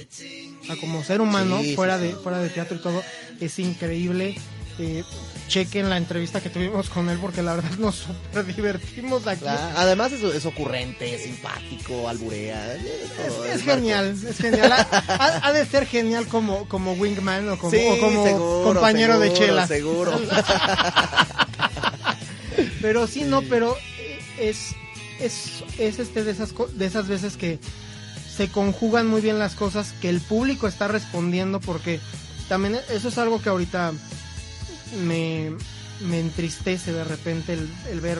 sea, 0.66 0.76
como 0.80 1.04
ser 1.04 1.20
humano, 1.20 1.60
Sí, 1.62 1.76
fuera, 1.76 1.98
sí, 1.98 2.04
de, 2.04 2.10
sí. 2.10 2.16
fuera 2.22 2.38
de 2.40 2.48
teatro 2.48 2.76
y 2.76 2.80
todo, 2.80 3.02
es 3.40 3.58
increíble. 3.58 4.36
Eh, 4.78 5.04
chequen 5.46 5.90
la 5.90 5.98
entrevista 5.98 6.40
que 6.40 6.48
tuvimos 6.48 6.88
con 6.88 7.10
él 7.10 7.18
porque 7.20 7.42
la 7.42 7.54
verdad 7.56 7.70
nos 7.78 7.96
super 8.32 8.46
divertimos 8.46 9.26
aquí. 9.26 9.40
Claro, 9.42 9.74
Además 9.76 10.10
es, 10.12 10.22
es 10.22 10.46
ocurrente, 10.46 11.14
es 11.14 11.22
simpático, 11.24 12.08
alburea. 12.08 12.76
Es, 13.52 13.62
genial, 13.62 14.16
es 14.26 14.36
genial. 14.38 14.72
Ha, 15.08 15.52
de 15.52 15.66
ser 15.66 15.86
genial 15.86 16.26
como, 16.28 16.66
como 16.68 16.92
wingman 16.94 17.48
o 17.50 17.58
como, 17.58 17.70
Sí, 17.72 17.82
o 17.88 17.98
como 18.00 18.24
seguro, 18.24 18.64
compañero 18.74 19.18
de 19.18 19.32
chelas. 19.34 19.68
Seguro. 19.68 20.18
Pero 22.80 23.06
sí, 23.06 23.24
no, 23.24 23.42
pero 23.42 23.76
es, 24.40 24.74
es, 25.20 25.64
es 25.79 25.98
este 25.98 26.24
de 26.24 26.31
esas, 26.31 26.55
de 26.74 26.87
esas 26.87 27.09
veces 27.09 27.37
que 27.37 27.59
se 28.35 28.48
conjugan 28.48 29.07
muy 29.07 29.20
bien 29.20 29.38
las 29.38 29.55
cosas, 29.55 29.92
que 30.00 30.09
el 30.09 30.20
público 30.20 30.66
está 30.66 30.88
respondiendo, 30.88 31.61
porque 31.61 32.00
también 32.48 32.79
eso 32.90 33.09
es 33.09 33.18
algo 33.18 33.42
que 33.42 33.48
ahorita 33.48 33.92
me, 35.05 35.53
me 36.00 36.20
entristece 36.20 36.92
de 36.92 37.05
repente 37.05 37.53
el, 37.53 37.70
el 37.90 38.00
ver 38.00 38.18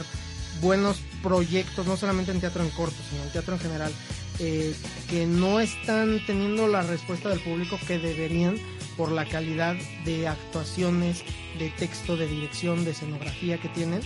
buenos 0.61 0.98
proyectos, 1.22 1.87
no 1.87 1.96
solamente 1.96 2.33
en 2.33 2.40
teatro 2.40 2.62
en 2.62 2.70
corto, 2.70 2.96
sino 3.11 3.22
en 3.22 3.30
teatro 3.30 3.54
en 3.54 3.61
general, 3.61 3.92
eh, 4.38 4.74
que 5.09 5.26
no 5.26 5.61
están 5.61 6.20
teniendo 6.26 6.68
la 6.68 6.83
respuesta 6.83 7.28
del 7.28 7.40
público 7.40 7.78
que 7.87 7.98
deberían 7.98 8.56
por 8.96 9.12
la 9.12 9.26
calidad 9.26 9.76
de 10.04 10.28
actuaciones, 10.28 11.22
de 11.59 11.70
texto, 11.70 12.16
de 12.16 12.26
dirección, 12.26 12.85
de 12.85 12.92
escenografía 12.92 13.59
que 13.59 13.68
tienen, 13.68 14.00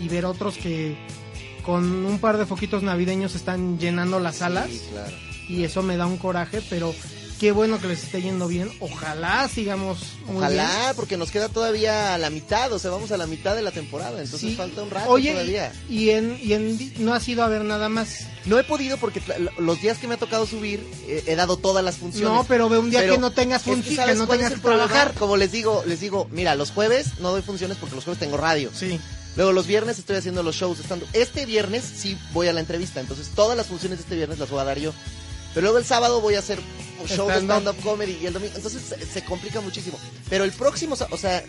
y 0.00 0.08
ver 0.08 0.24
otros 0.24 0.56
que 0.56 0.96
con 1.64 2.04
un 2.04 2.18
par 2.18 2.38
de 2.38 2.46
foquitos 2.46 2.82
navideños 2.82 3.34
están 3.34 3.78
llenando 3.78 4.20
las 4.20 4.36
salas 4.36 4.68
Sí, 4.70 4.80
claro. 4.92 5.16
y 5.48 5.64
eso 5.64 5.82
me 5.82 5.96
da 5.96 6.06
un 6.06 6.16
coraje, 6.18 6.62
pero 6.70 6.94
qué 7.40 7.50
bueno 7.52 7.80
que 7.80 7.88
les 7.88 8.04
esté 8.04 8.22
yendo 8.22 8.46
bien. 8.48 8.70
Ojalá 8.80 9.48
sigamos 9.48 9.98
muy 10.26 10.36
Ojalá, 10.36 10.68
bien. 10.84 10.96
porque 10.96 11.16
nos 11.16 11.30
queda 11.30 11.48
todavía 11.48 12.16
la 12.18 12.30
mitad, 12.30 12.72
o 12.72 12.78
sea, 12.78 12.90
vamos 12.90 13.10
a 13.12 13.16
la 13.16 13.26
mitad 13.26 13.54
de 13.56 13.62
la 13.62 13.70
temporada, 13.72 14.20
entonces 14.22 14.40
Sí. 14.50 14.54
falta 14.54 14.82
un 14.82 14.90
rato 14.90 15.10
Oye, 15.10 15.32
todavía. 15.32 15.72
y 15.90 16.10
en, 16.10 16.38
y 16.42 16.52
en 16.52 16.92
no 17.04 17.12
has 17.12 17.26
ido 17.28 17.42
a 17.42 17.48
ver 17.48 17.64
nada 17.64 17.88
más. 17.88 18.26
No 18.46 18.58
he 18.58 18.64
podido 18.64 18.98
porque 18.98 19.22
los 19.58 19.80
días 19.80 19.96
que 19.98 20.06
me 20.06 20.14
ha 20.14 20.18
tocado 20.18 20.46
subir 20.46 20.86
eh, 21.06 21.24
he 21.26 21.34
dado 21.34 21.56
todas 21.56 21.82
las 21.84 21.96
funciones. 21.96 22.30
No, 22.30 22.44
pero 22.44 22.68
ve 22.68 22.78
un 22.78 22.90
día 22.90 23.00
Pero 23.00 23.14
que 23.14 23.20
no 23.20 23.30
tengas 23.32 23.66
es 23.66 23.74
que 23.76 23.82
que, 23.90 23.96
¿sabes 23.96 24.18
no 24.18 24.26
tengas 24.26 24.52
que 24.52 24.60
trabajar. 24.60 25.14
Como 25.14 25.36
les 25.38 25.50
digo, 25.50 25.82
les 25.86 26.00
digo, 26.00 26.28
mira, 26.30 26.54
los 26.54 26.70
jueves 26.70 27.18
no 27.20 27.30
doy 27.32 27.40
funciones 27.42 27.78
porque 27.78 27.94
los 27.96 28.04
jueves 28.04 28.20
tengo 28.20 28.36
radio. 28.36 28.70
Sí. 28.74 29.00
Luego 29.36 29.52
los 29.52 29.66
viernes 29.66 29.98
estoy 29.98 30.16
haciendo 30.16 30.42
los 30.42 30.54
shows 30.54 30.78
estando. 30.78 31.06
Este 31.12 31.44
viernes 31.46 31.84
sí 31.84 32.16
voy 32.32 32.46
a 32.48 32.52
la 32.52 32.60
entrevista, 32.60 33.00
entonces 33.00 33.30
todas 33.34 33.56
las 33.56 33.66
funciones 33.66 33.98
de 33.98 34.02
este 34.04 34.14
viernes 34.16 34.38
las 34.38 34.48
voy 34.50 34.60
a 34.60 34.64
dar 34.64 34.78
yo. 34.78 34.92
Pero 35.54 35.62
luego 35.62 35.78
el 35.78 35.84
sábado 35.84 36.20
voy 36.20 36.34
a 36.34 36.38
hacer 36.40 36.58
un 37.00 37.08
show 37.08 37.28
de 37.28 37.40
Stand-up. 37.40 37.76
comedy 37.82 38.18
y 38.22 38.26
el 38.26 38.32
domingo. 38.32 38.52
Entonces 38.56 38.82
se, 38.82 39.04
se 39.06 39.24
complica 39.24 39.60
muchísimo. 39.60 39.98
Pero 40.28 40.44
el 40.44 40.52
próximo, 40.52 40.96
o 41.10 41.16
sea, 41.16 41.44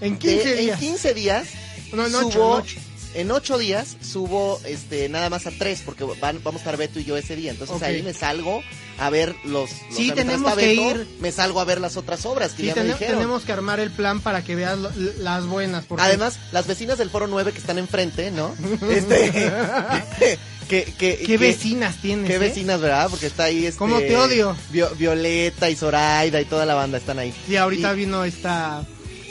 En 0.00 0.14
de- 0.14 0.18
15 0.18 0.54
días. 0.56 0.74
en 0.74 0.88
15 0.88 1.14
días 1.14 1.48
No, 1.92 2.06
en 2.06 2.12
subo, 2.12 2.50
ocho, 2.56 2.76
en 3.20 3.30
ocho. 3.30 3.58
días 3.58 3.96
subo 4.02 4.60
este 4.64 5.08
nada 5.08 5.30
más 5.30 5.46
a 5.46 5.50
tres 5.50 5.82
porque 5.84 6.04
van- 6.04 6.40
vamos 6.44 6.60
a 6.60 6.62
estar 6.64 6.76
Beto 6.76 7.00
y 7.00 7.04
yo 7.04 7.16
ese 7.16 7.34
día. 7.36 7.50
Entonces 7.50 7.82
ahí 7.82 8.02
me 8.02 8.12
salgo 8.14 8.62
a 8.98 9.10
ver 9.10 9.34
los. 9.44 9.70
los- 9.70 9.96
Sí, 9.96 10.12
tenemos 10.12 10.54
que 10.54 10.66
Beto, 10.66 10.82
ir. 11.00 11.06
Me 11.20 11.32
salgo 11.32 11.60
a 11.60 11.64
ver 11.64 11.80
las 11.80 11.96
otras 11.96 12.24
obras 12.26 12.52
que 12.52 12.62
Sí, 12.62 12.66
ya 12.68 12.74
me 12.74 12.82
tene- 12.82 12.92
dijeron. 12.94 13.16
tenemos 13.16 13.44
que 13.44 13.52
armar 13.52 13.80
el 13.80 13.90
plan 13.90 14.20
para 14.20 14.44
que 14.44 14.54
veas 14.54 14.78
lo- 14.78 14.90
las 15.20 15.46
buenas. 15.46 15.84
Porque 15.86 16.02
Además, 16.04 16.38
las 16.52 16.66
vecinas 16.66 16.98
del 16.98 17.10
Foro 17.10 17.26
9 17.26 17.52
que 17.52 17.58
están 17.58 17.78
enfrente, 17.78 18.30
¿no? 18.30 18.54
Este, 18.90 19.30
que, 20.68 20.84
que, 20.84 21.16
¿qué 21.18 21.18
que- 21.24 21.38
vecinas 21.38 21.96
tienes? 22.02 22.26
Qué 22.28 22.36
eh? 22.36 22.38
vecinas, 22.38 22.80
¿verdad? 22.80 23.08
Porque 23.10 23.26
está 23.26 23.44
ahí 23.44 23.66
este, 23.66 23.78
¿Cómo 23.78 23.98
te 23.98 24.16
odio? 24.16 24.56
Vio- 24.70 24.90
Violeta 24.96 25.70
y 25.70 25.76
Zoraida 25.76 26.40
y 26.40 26.44
toda 26.44 26.66
la 26.66 26.74
banda 26.74 26.98
están 26.98 27.18
ahí. 27.18 27.32
Sí, 27.46 27.56
ahorita 27.56 27.92
Y- 27.94 27.96
vino 27.96 28.24
esta 28.24 28.84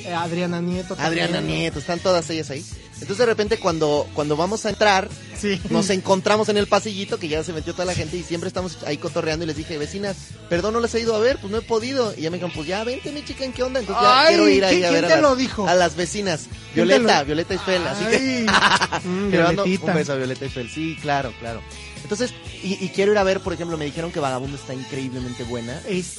eh, 0.04 0.14
Adriana 0.14 0.62
Nieto. 0.62 0.96
también. 0.96 1.26
Adriana 1.26 1.42
Nieto, 1.46 1.80
están 1.80 2.00
todas 2.00 2.30
ellas 2.30 2.50
ahí. 2.50 2.66
Entonces 3.00 3.18
de 3.20 3.26
repente 3.28 3.58
cuando, 3.60 4.08
cuando 4.14 4.36
vamos 4.36 4.66
a 4.66 4.70
entrar, 4.70 5.08
Sí. 5.40 5.62
nos 5.70 5.92
encontramos 5.92 6.50
en 6.50 6.58
el 6.58 6.66
pasillito 6.66 7.20
que 7.20 7.28
ya 7.28 7.44
se 7.44 7.54
metió 7.54 7.74
toda 7.74 7.86
la 7.86 7.94
gente 7.94 8.18
y 8.18 8.24
siempre 8.24 8.48
estamos 8.48 8.80
ahí 8.88 8.98
cotorreando 8.98 9.44
y 9.44 9.48
les 9.48 9.56
dije, 9.56 9.78
vecinas, 9.78 10.18
perdón, 10.50 10.74
no 10.74 10.80
les 10.80 10.96
he 10.96 11.02
ido 11.02 11.16
a 11.16 11.20
ver, 11.20 11.38
pues 11.40 11.52
no 11.52 11.60
he 11.60 11.62
podido. 11.62 12.12
Y 12.18 12.22
ya 12.22 12.32
me 12.32 12.38
dijeron, 12.38 12.54
pues 12.56 12.68
ya 12.68 12.84
vente 12.84 13.12
mi 13.12 13.24
chica, 13.24 13.46
¿en 13.46 13.54
qué 13.54 13.62
onda? 13.62 13.80
Entonces 13.80 14.02
ya 14.04 14.20
Ay, 14.22 14.28
quiero 14.30 14.50
ir 14.50 14.66
ahí 14.66 14.76
¿quién- 14.78 14.86
a 14.86 14.92
ver 14.92 15.06
quién 15.06 15.12
a 15.20 15.22
las, 15.22 15.30
lo 15.30 15.36
dijo? 15.36 15.68
a 15.68 15.76
las 15.76 15.96
vecinas. 15.96 16.42
¿Quién 16.74 16.88
te 16.88 16.98
Violeta, 16.98 17.24
Violeta 17.24 17.54
Isfel, 17.54 17.86
así 17.88 18.06
que... 18.06 18.46
Mm, 19.08 19.30
Que 19.32 19.40
mando 19.40 19.64
un 19.64 19.94
beso 19.94 20.14
a 20.14 20.16
Violeta 20.16 20.46
Isfel, 20.46 20.70
sí, 20.70 20.98
claro, 21.02 21.32
claro. 21.40 21.62
Entonces, 22.02 22.34
y, 22.64 22.84
y 22.84 22.90
quiero 22.90 23.12
ir 23.12 23.18
a 23.20 23.24
ver, 23.24 23.42
por 23.42 23.54
ejemplo, 23.54 23.78
me 23.78 23.86
dijeron 23.86 24.12
que 24.12 24.20
Vagabundo 24.20 24.58
está 24.58 24.74
increíblemente 24.74 25.44
buena. 25.44 25.80
Es- 25.88 26.18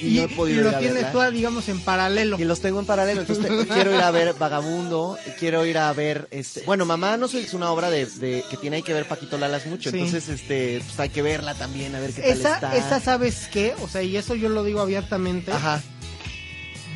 Y, 0.00 0.06
y, 0.06 0.16
no 0.18 0.22
he 0.24 0.28
podido 0.28 0.60
y 0.60 0.62
lo 0.64 0.70
ir 0.70 0.74
a 0.74 0.78
tienes 0.78 1.02
verla. 1.04 1.26
tú, 1.28 1.32
digamos, 1.34 1.68
en 1.68 1.80
paralelo. 1.80 2.36
Y 2.40 2.44
los 2.44 2.60
tengo 2.60 2.80
en 2.80 2.86
paralelo, 2.86 3.20
entonces 3.20 3.46
quiero 3.72 3.94
ir 3.94 4.00
a 4.00 4.10
ver 4.10 4.34
Vagabundo, 4.34 5.18
quiero 5.38 5.64
ir 5.66 5.78
a 5.78 5.92
ver, 5.92 6.26
este, 6.30 6.62
bueno, 6.62 6.84
Mamá 6.86 7.16
no 7.16 7.28
soy, 7.28 7.42
es 7.42 7.54
una 7.54 7.70
obra 7.70 7.90
de, 7.90 8.06
de- 8.06 8.44
que 8.50 8.56
tiene 8.56 8.82
que 8.82 8.92
ver 8.94 9.06
Paquito 9.06 9.36
Lalas 9.38 9.66
mucho, 9.66 9.90
Sí. 9.90 9.98
entonces, 9.98 10.28
este, 10.28 10.80
pues 10.86 10.98
hay 11.00 11.10
que 11.10 11.22
verla 11.22 11.54
también, 11.54 11.94
a 11.94 12.00
ver 12.00 12.12
qué 12.12 12.22
tal 12.22 12.30
Esa, 12.30 12.54
está. 12.54 12.76
esa, 12.76 13.00
¿sabes 13.00 13.48
qué? 13.52 13.74
O 13.82 13.88
sea, 13.88 14.02
y 14.02 14.16
eso 14.16 14.34
yo 14.34 14.48
lo 14.48 14.64
digo 14.64 14.80
abiertamente. 14.80 15.52
Ajá, 15.52 15.82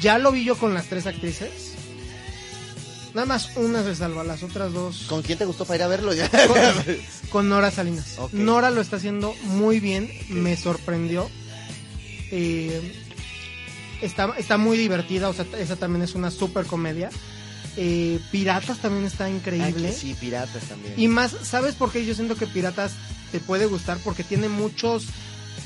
Ya 0.01 0.19
lo 0.19 0.33
vi 0.33 0.45
yo 0.45 0.57
con 0.57 0.75
las 0.75 0.87
tres 0.87 1.07
actrices. 1.07 1.51
Nada 3.15 3.27
más 3.27 3.51
una 3.57 3.83
se 3.83 3.97
salva, 3.97 4.23
las 4.23 4.43
otras 4.43 4.73
dos 4.73 5.07
¿con 5.09 5.23
quién 5.23 5.39
te 5.39 5.45
gustó 5.47 5.65
para 5.65 5.77
ir 5.79 5.83
a 5.83 5.89
verlo? 5.89 6.13
Ya. 6.15 6.29
con, 6.31 6.59
con 7.31 7.49
Nora 7.49 7.71
Salinas. 7.71 8.17
Nora 8.33 8.71
lo 8.71 8.81
está 8.81 8.97
haciendo 8.97 9.35
muy 9.45 9.81
bien, 9.81 10.11
me 10.29 10.57
sorprendió. 10.57 11.29
Eh, 12.31 12.93
está, 14.03 14.35
está 14.39 14.57
muy 14.59 14.77
divertida, 14.79 15.29
o 15.29 15.33
sea, 15.35 15.47
esa 15.59 15.77
también 15.77 16.03
es 16.03 16.15
una 16.15 16.31
super 16.31 16.67
comedia. 16.67 17.11
Eh, 17.77 18.19
Piratas 18.33 18.79
también 18.79 19.05
está 19.07 19.27
Ah, 19.27 19.31
increíble. 19.31 19.89
que 19.91 19.93
sí, 19.95 20.15
piratas 20.19 20.65
también. 20.65 20.95
Y 20.97 21.07
más, 21.07 21.37
¿sabes 21.45 21.75
por 21.77 21.93
qué 21.93 22.05
yo 22.05 22.15
siento 22.15 22.35
que 22.35 22.47
Piratas 22.49 22.93
te 23.31 23.39
puede 23.39 23.67
gustar? 23.67 23.99
Porque 24.03 24.25
tiene 24.25 24.49
muchos 24.49 25.05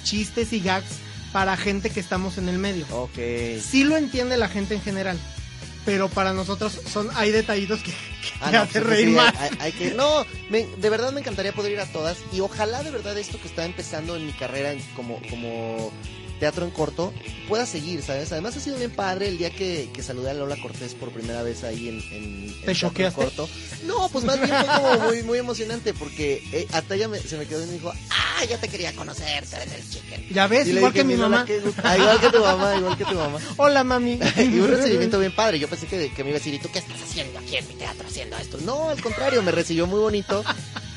chistes 0.04 0.52
y 0.52 0.60
gags 0.60 0.90
para 1.32 1.56
gente 1.56 1.88
que 1.88 2.00
estamos 2.00 2.36
en 2.36 2.48
el 2.50 2.58
medio. 2.58 2.84
Ok. 2.90 3.16
Sí 3.62 3.84
lo 3.84 3.96
entiende 3.96 4.36
la 4.36 4.48
gente 4.48 4.74
en 4.74 4.82
general, 4.82 5.18
pero 5.86 6.10
para 6.10 6.34
nosotros 6.34 6.78
son 6.92 7.08
hay 7.14 7.30
detallitos 7.30 7.80
que, 7.80 7.92
que 7.92 7.96
Ah, 8.42 8.50
te 8.50 8.56
no, 8.58 8.62
hace 8.64 8.80
reír 8.80 9.06
sí, 9.08 9.14
más. 9.14 9.34
hay- 9.38 9.50
hay 9.60 9.72
que- 9.72 9.94
no, 9.94 10.26
me- 10.50 10.66
de 10.66 10.90
verdad 10.90 11.12
me 11.12 11.20
encantaría 11.20 11.52
poder 11.54 11.72
ir 11.72 11.80
a 11.80 11.86
todas 11.86 12.18
y 12.30 12.40
ojalá 12.40 12.82
de 12.82 12.90
verdad 12.90 13.16
esto 13.16 13.40
que 13.40 13.48
está 13.48 13.64
empezando 13.64 14.16
en 14.16 14.26
mi 14.26 14.32
carrera 14.32 14.74
como 14.94 15.18
teatro 16.40 16.64
en 16.64 16.70
corto 16.72 17.12
pueda 17.48 17.66
seguir, 17.66 18.02
¿sabes? 18.02 18.32
Además 18.32 18.56
ha 18.56 18.60
sido 18.60 18.76
bien 18.78 18.90
padre 18.90 19.28
el 19.28 19.38
día 19.38 19.50
que, 19.50 19.90
que 19.92 20.02
saludé 20.02 20.30
a 20.30 20.34
Lola 20.34 20.56
Cortés 20.60 20.94
por 20.94 21.10
primera 21.10 21.42
vez 21.42 21.62
ahí 21.64 21.88
en, 21.88 21.96
en, 22.12 22.46
teatro 22.52 22.70
en 22.70 22.76
choqueaste? 22.76 23.20
corto. 23.22 23.48
No, 23.86 24.08
pues 24.08 24.24
más 24.24 24.36
bien 24.40 24.50
fue 24.50 24.66
como 24.76 24.98
muy, 25.06 25.22
muy 25.22 25.38
emocionante 25.38 25.92
porque 25.94 26.42
eh, 26.52 26.66
hasta 26.72 26.94
ella 26.94 27.08
me- 27.08 27.18
se 27.20 27.36
me 27.36 27.46
quedó 27.46 27.62
y 27.62 27.66
me 27.66 27.72
dijo, 27.74 27.92
ah, 28.10 28.44
ya 28.48 28.58
te 28.58 28.68
quería 28.68 28.92
conocer, 28.94 29.44
tú 29.46 29.56
eres 29.56 29.72
el 29.74 29.90
chicken. 29.90 30.28
Ya 30.30 30.46
ves, 30.46 30.66
Y 30.66 30.70
igual 30.72 30.92
dije, 30.92 31.04
que 31.04 31.08
mi 31.14 31.20
mamá. 31.20 31.46
Ah, 31.84 31.96
igual 31.98 32.20
que 32.20 32.30
tu 32.30 32.40
mamá, 32.40 32.76
igual 32.76 32.96
que 32.96 33.04
tu 33.04 33.14
mamá. 33.14 33.38
Hola, 33.56 33.84
mami. 33.84 34.18
y 34.38 34.58
un 34.58 34.68
recibimiento 34.70 35.18
bien 35.18 35.34
padre. 35.34 35.58
Yo 35.58 35.68
pensé 35.68 35.86
que, 35.86 36.12
que 36.12 36.24
me 36.24 36.30
iba 36.30 36.36
a 36.36 36.40
decir, 36.40 36.54
¿y 36.54 36.58
tú 36.58 36.68
qué 36.72 36.78
estás 36.80 37.00
haciendo 37.02 37.38
aquí 37.38 37.56
en 37.56 37.68
mi 37.68 37.74
teatro 37.74 38.06
haciendo 38.08 38.36
esto? 38.38 38.58
No, 38.64 38.88
al 38.90 39.00
contrario, 39.02 39.42
me 39.42 39.52
recibió 39.52 39.86
muy 39.86 40.00
bonito. 40.00 40.44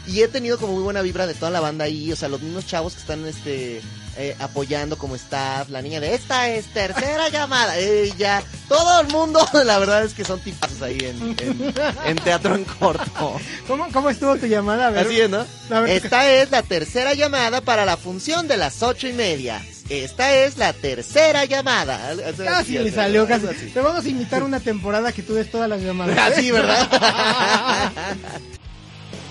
Y 0.08 0.21
he 0.21 0.28
tenido 0.28 0.60
como 0.60 0.74
muy 0.74 0.84
buena 0.84 1.02
vibra 1.02 1.26
de 1.26 1.34
toda 1.34 1.50
la 1.50 1.60
banda 1.60 1.86
ahí, 1.86 2.12
o 2.12 2.15
sea, 2.15 2.30
los 2.30 2.39
mismos 2.41 2.67
chavos 2.67 2.93
que 2.93 3.00
están 3.02 3.26
este 3.26 3.82
eh, 4.17 4.36
apoyando 4.39 4.97
como 4.97 5.15
staff, 5.15 5.69
la 5.69 5.82
niña 5.82 5.99
de 5.99 6.15
esta 6.15 6.49
es 6.49 6.65
tercera 6.67 7.30
llamada, 7.30 7.78
ella, 7.78 8.41
todo 8.69 9.01
el 9.01 9.08
mundo, 9.08 9.45
la 9.65 9.78
verdad 9.80 10.04
es 10.04 10.13
que 10.13 10.23
son 10.25 10.39
tipazos 10.39 10.82
ahí 10.82 10.97
en, 11.01 11.36
en- 11.39 11.73
en 12.06 12.15
teatro 12.17 12.56
en 12.56 12.63
corto. 12.63 13.39
¿Cómo, 13.67 13.88
¿Cómo 13.91 14.10
estuvo 14.10 14.36
tu 14.38 14.45
llamada? 14.47 14.88
A 14.88 14.89
ver. 14.91 15.06
Así 15.06 15.19
es, 15.19 15.30
¿no? 15.30 15.45
Ver, 15.69 15.89
Esta 15.89 16.32
es 16.32 16.51
la 16.51 16.62
tercera 16.63 17.13
llamada 17.13 17.62
para 17.62 17.86
la 17.86 17.97
función 17.97 18.47
de 18.47 18.58
las 18.58 18.82
ocho 18.84 19.08
y 19.08 19.13
media. 19.13 19.62
Esta 19.88 20.34
es 20.34 20.58
la 20.58 20.73
tercera 20.73 21.45
llamada. 21.45 22.15
Casi 22.38 22.78
algo 22.78 22.89
le 22.89 22.91
salió, 22.95 23.28
casi. 23.28 23.45
así. 23.45 23.67
Te 23.67 23.82
vamos 23.82 24.04
a 24.04 24.10
invitar 24.10 24.41
una 24.41 24.60
temporada 24.60 25.12
que 25.12 25.21
tú 25.21 25.36
des 25.36 25.51
todas 25.51 25.69
las 25.69 25.80
llamadas. 25.82 26.17
Así, 26.34 26.49
¿verdad? 26.49 27.91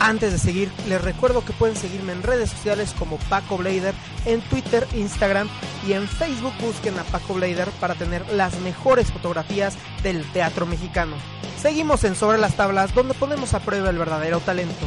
Antes 0.01 0.33
de 0.33 0.39
seguir, 0.39 0.71
les 0.89 1.01
recuerdo 1.01 1.45
que 1.45 1.53
pueden 1.53 1.77
seguirme 1.77 2.13
en 2.13 2.23
redes 2.23 2.51
sociales 2.51 2.95
como 2.99 3.17
Paco 3.31 3.57
Blader, 3.57 3.95
en 4.27 4.41
Twitter, 4.43 4.87
Instagram 4.95 5.49
y 5.89 5.93
en 5.93 6.07
Facebook 6.09 6.53
busquen 6.61 6.99
a 6.99 7.05
Paco 7.05 7.35
Blader 7.35 7.71
para 7.81 7.95
tener 7.95 8.29
las 8.33 8.59
mejores 8.61 9.11
fotografías 9.13 9.75
del 10.03 10.25
teatro 10.33 10.67
mexicano. 10.67 11.17
Seguimos 11.61 12.05
en 12.05 12.17
Sobre 12.17 12.39
las 12.39 12.57
Tablas, 12.57 12.95
donde 12.95 13.15
ponemos 13.15 13.55
a 13.55 13.61
prueba 13.61 13.89
el 13.89 13.97
verdadero 13.97 14.41
talento. 14.41 14.87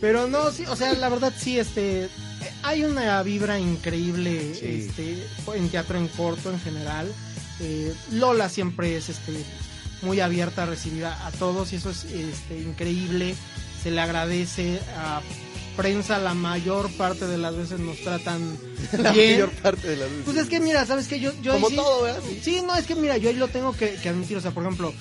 Pero 0.00 0.26
no, 0.26 0.50
sí, 0.50 0.64
o 0.66 0.74
sea, 0.74 0.92
la 0.94 1.08
verdad 1.08 1.32
sí, 1.36 1.60
este, 1.60 2.08
hay 2.64 2.82
una 2.82 3.22
vibra 3.22 3.60
increíble 3.60 4.54
Sí. 4.54 4.88
este, 4.88 5.28
en 5.56 5.68
teatro 5.68 5.96
en 5.96 6.08
corto 6.08 6.50
en 6.50 6.58
general. 6.58 7.06
Eh, 7.60 7.94
Lola 8.10 8.48
siempre 8.48 8.96
es 8.96 9.10
este, 9.10 9.44
muy 10.00 10.18
abierta 10.18 10.64
a 10.64 10.66
recibir 10.66 11.04
a, 11.04 11.24
a 11.26 11.30
todos 11.30 11.72
y 11.72 11.76
eso 11.76 11.90
es 11.90 12.02
este, 12.04 12.58
increíble. 12.58 13.36
Se 13.82 13.90
le 13.90 14.00
agradece 14.00 14.80
a 14.96 15.20
prensa 15.76 16.18
la 16.18 16.34
mayor 16.34 16.90
parte 16.92 17.26
de 17.26 17.38
las 17.38 17.56
veces 17.56 17.80
nos 17.80 17.98
tratan 18.02 18.58
La 18.98 19.10
bien. 19.12 19.32
mayor 19.32 19.50
parte 19.50 19.88
de 19.88 19.96
la 19.96 20.06
luz. 20.06 20.22
Pues 20.24 20.36
es 20.36 20.48
que 20.48 20.60
mira, 20.60 20.84
sabes 20.86 21.08
que 21.08 21.18
yo, 21.18 21.32
yo 21.42 21.54
Como 21.54 21.70
sí- 21.70 21.76
todo, 21.76 22.02
¿verdad? 22.02 22.20
Sí, 22.42 22.62
no, 22.66 22.76
es 22.76 22.86
que 22.86 22.94
mira, 22.94 23.16
yo 23.16 23.30
ahí 23.30 23.36
lo 23.36 23.48
tengo 23.48 23.72
que, 23.72 23.94
que 23.94 24.08
admitir. 24.10 24.36
O 24.36 24.40
sea, 24.40 24.50
por 24.50 24.62
ejemplo, 24.64 24.92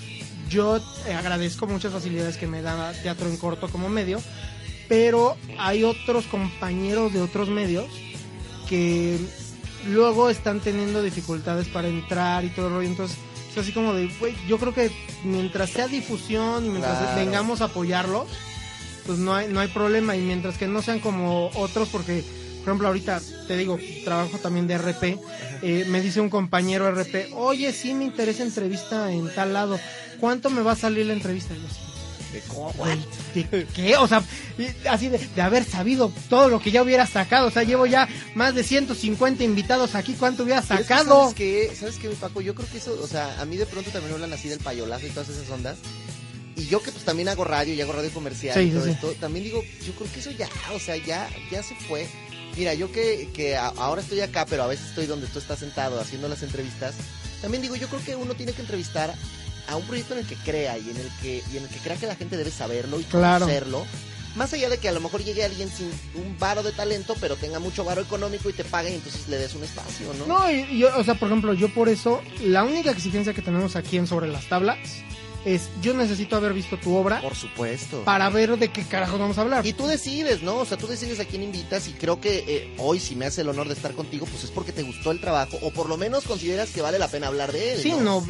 yo 0.50 0.78
eh, 1.08 1.14
agradezco 1.14 1.68
muchas 1.68 1.92
facilidades 1.94 2.38
que 2.38 2.48
me 2.48 2.62
da 2.62 2.94
teatro 3.04 3.28
en 3.30 3.38
corto 3.38 3.70
como 3.70 3.90
medio, 3.90 4.22
pero 4.88 5.36
hay 5.60 5.84
otros 5.84 6.26
compañeros 6.26 7.14
de 7.14 7.22
otros 7.22 7.50
medios 7.50 7.86
que 8.70 9.18
luego 9.88 10.30
están 10.30 10.60
teniendo 10.62 11.02
dificultades 11.04 11.68
para 11.68 11.88
entrar 11.88 12.46
y 12.46 12.50
todo 12.50 12.68
el 12.68 12.74
rollo. 12.74 12.88
Entonces, 12.88 13.18
es 13.52 13.58
así 13.58 13.72
como 13.74 13.94
de, 13.94 14.08
güey, 14.20 14.34
yo 14.48 14.58
creo 14.58 14.74
que 14.74 14.90
mientras 15.24 15.70
sea 15.72 15.88
difusión 15.88 16.66
y 16.66 16.70
mientras 16.70 16.98
Claro. 16.98 17.16
vengamos 17.18 17.62
a 17.62 17.66
apoyarlos, 17.66 18.28
pues 19.06 19.20
no 19.20 19.34
hay, 19.34 19.48
no 19.48 19.60
hay 19.60 19.68
problema. 19.68 20.16
Y 20.16 20.22
mientras 20.22 20.58
que 20.58 20.68
no 20.68 20.82
sean 20.82 21.00
como 21.00 21.50
otros, 21.56 21.90
porque, 21.90 22.24
por 22.60 22.70
ejemplo, 22.70 22.88
ahorita 22.88 23.22
te 23.48 23.58
digo, 23.58 23.78
trabajo 24.04 24.38
también 24.38 24.68
de 24.68 24.78
RP, 24.78 25.20
eh, 25.62 25.86
me 25.88 26.02
dice 26.02 26.22
un 26.22 26.30
compañero 26.30 26.90
RP, 26.92 27.34
oye, 27.34 27.72
sí 27.74 27.94
me 27.94 28.06
interesa 28.06 28.44
entrevista 28.44 29.12
en 29.12 29.34
tal 29.34 29.54
lado, 29.54 29.80
¿cuánto 30.20 30.50
me 30.50 30.62
va 30.62 30.74
a 30.74 30.76
salir 30.76 31.06
la 31.06 31.14
entrevista? 31.14 31.54
Yo 31.54 31.62
así, 31.62 31.92
¿de 33.34 33.68
qué? 33.76 33.98
O 33.98 34.08
sea, 34.08 34.24
así 34.90 35.10
de, 35.10 35.18
de 35.18 35.42
haber 35.42 35.64
sabido 35.64 36.12
todo 36.30 36.50
lo 36.50 36.60
que 36.60 36.72
ya 36.72 36.82
hubiera 36.82 37.06
sacado. 37.06 37.48
O 37.48 37.52
sea, 37.52 37.64
llevo 37.64 37.86
ya 37.86 38.08
más 38.36 38.56
de 38.56 38.64
150 38.64 39.44
invitados 39.44 39.96
aquí. 39.96 40.16
¿Cuánto 40.18 40.44
hubiera 40.44 40.62
es 40.62 40.68
que, 40.68 40.78
sacado? 40.78 41.22
¿Sabes 41.22 41.36
qué? 41.36 41.72
¿Sabes 41.78 41.98
qué, 41.98 42.08
mi 42.08 42.16
Paco? 42.16 42.42
Yo 42.42 42.56
creo 42.56 42.70
que 42.70 42.78
eso, 42.78 42.98
o 43.02 43.08
sea, 43.08 43.42
a 43.42 43.46
mí 43.46 43.58
de 43.58 43.66
pronto 43.66 43.92
también 43.92 44.12
me 44.12 44.16
hablan 44.16 44.34
así 44.34 44.48
del 44.48 44.60
payolazo 44.60 45.08
y 45.08 45.10
todas 45.10 45.30
esas 45.30 45.50
ondas. 45.50 45.78
Y 46.62 46.68
yo 46.68 46.82
que 46.84 46.92
pues 46.92 47.04
también 47.04 47.28
hago 47.30 47.44
radio 47.44 47.74
y 47.74 47.82
hago 47.82 47.94
radio 47.94 48.12
comercial 48.12 48.54
Sí, 48.56 48.62
y 48.62 48.68
sí, 48.68 48.74
todo 48.74 48.86
sí. 48.86 48.92
esto, 48.92 49.12
también 49.20 49.46
digo, 49.46 49.64
yo 49.86 49.94
creo 49.94 50.12
que 50.12 50.20
eso 50.20 50.32
ya, 50.32 50.48
o 50.76 50.80
sea, 50.80 50.96
ya, 50.98 51.28
ya 51.52 51.64
se 51.64 51.74
fue. 51.76 52.08
Mira, 52.58 52.74
yo 52.74 52.92
que, 52.92 53.30
que 53.34 53.56
a- 53.56 53.68
ahora 53.78 54.02
estoy 54.02 54.20
acá, 54.22 54.46
pero 54.50 54.64
a 54.64 54.68
veces 54.68 54.88
estoy 54.90 55.06
donde 55.08 55.28
tú 55.28 55.40
estás 55.40 55.60
sentado 55.60 56.00
haciendo 56.00 56.28
las 56.28 56.44
entrevistas, 56.44 56.94
también 57.42 57.62
digo, 57.64 57.76
yo 57.76 57.88
creo 57.88 58.04
que 58.04 58.16
uno 58.16 58.36
tiene 58.36 58.52
que 58.54 58.62
entrevistar 58.62 59.14
a 59.68 59.76
un 59.76 59.84
proyecto 59.88 60.14
en 60.14 60.20
el 60.20 60.26
que 60.28 60.36
crea 60.36 60.78
y 60.78 60.90
en 60.90 60.98
el 60.98 61.10
que, 61.22 61.42
y 61.52 61.58
en 61.58 61.64
el 61.64 61.70
que 61.70 61.80
crea 61.80 61.96
que 61.96 62.08
la 62.08 62.16
gente 62.16 62.36
debe 62.38 62.52
saberlo 62.52 63.00
y 63.00 63.04
Claro. 63.06 63.46
conocerlo. 63.46 63.86
Más 64.36 64.54
allá 64.54 64.70
de 64.70 64.78
que 64.78 64.88
a 64.88 64.94
lo 64.94 65.02
mejor 65.02 65.24
llegue 65.24 65.44
alguien 65.44 65.70
sin 65.70 65.88
un 66.16 66.38
varo 66.40 66.64
de 66.64 66.72
talento, 66.72 67.16
pero 67.20 67.36
tenga 67.36 67.60
mucho 67.60 67.84
varo 67.84 68.02
económico 68.02 68.50
y 68.50 68.54
te 68.54 68.64
pague 68.64 68.92
y 68.92 68.96
entonces 68.96 69.28
le 69.28 69.38
des 69.38 69.54
un 69.56 69.64
espacio, 69.64 70.14
¿no? 70.20 70.26
No, 70.26 70.52
y 70.52 70.78
yo, 70.80 70.90
o 70.98 71.04
sea, 71.04 71.16
por 71.16 71.28
ejemplo, 71.28 71.54
yo 71.54 71.74
por 71.74 71.90
eso, 71.90 72.22
la 72.42 72.64
única 72.64 72.92
exigencia 72.92 73.34
que 73.34 73.42
tenemos 73.42 73.76
aquí 73.76 73.98
en 73.98 74.08
Sobre 74.08 74.28
las 74.30 74.48
Tablas 74.48 74.78
es, 75.46 75.70
yo 75.82 75.94
necesito 75.94 76.36
haber 76.36 76.54
visto 76.54 76.78
tu 76.78 76.96
obra 76.96 77.20
Por 77.22 77.36
supuesto. 77.36 78.04
para 78.04 78.30
ver 78.30 78.58
de 78.58 78.70
qué 78.70 78.84
carajo 78.84 79.18
vamos 79.18 79.38
a 79.38 79.42
hablar. 79.42 79.66
Y 79.66 79.74
tú 79.74 79.88
decides, 79.88 80.44
¿no? 80.44 80.58
O 80.58 80.66
sea, 80.66 80.78
tú 80.78 80.88
decides 80.88 81.20
a 81.20 81.26
quién 81.26 81.44
invitas 81.44 81.88
y 81.88 81.94
creo 81.94 82.22
que 82.22 82.44
eh, 82.48 82.76
hoy 82.78 83.00
si 83.00 83.16
me 83.16 83.26
hace 83.26 83.42
el 83.42 83.50
honor 83.50 83.68
de 83.68 83.74
estar 83.74 83.94
contigo, 83.94 84.26
pues 84.26 84.44
es 84.44 84.52
porque 84.52 84.72
te 84.72 84.84
gustó 84.84 85.12
el 85.12 85.20
trabajo 85.20 85.58
o 85.62 85.72
por 85.72 85.90
lo 85.90 85.98
menos 85.98 86.26
consideras 86.26 86.70
que 86.70 86.82
vale 86.82 87.00
la 87.00 87.08
pena 87.08 87.28
hablar 87.28 87.52
de 87.52 87.74
él. 87.74 87.80
Sí, 87.82 87.92
no, 88.00 88.26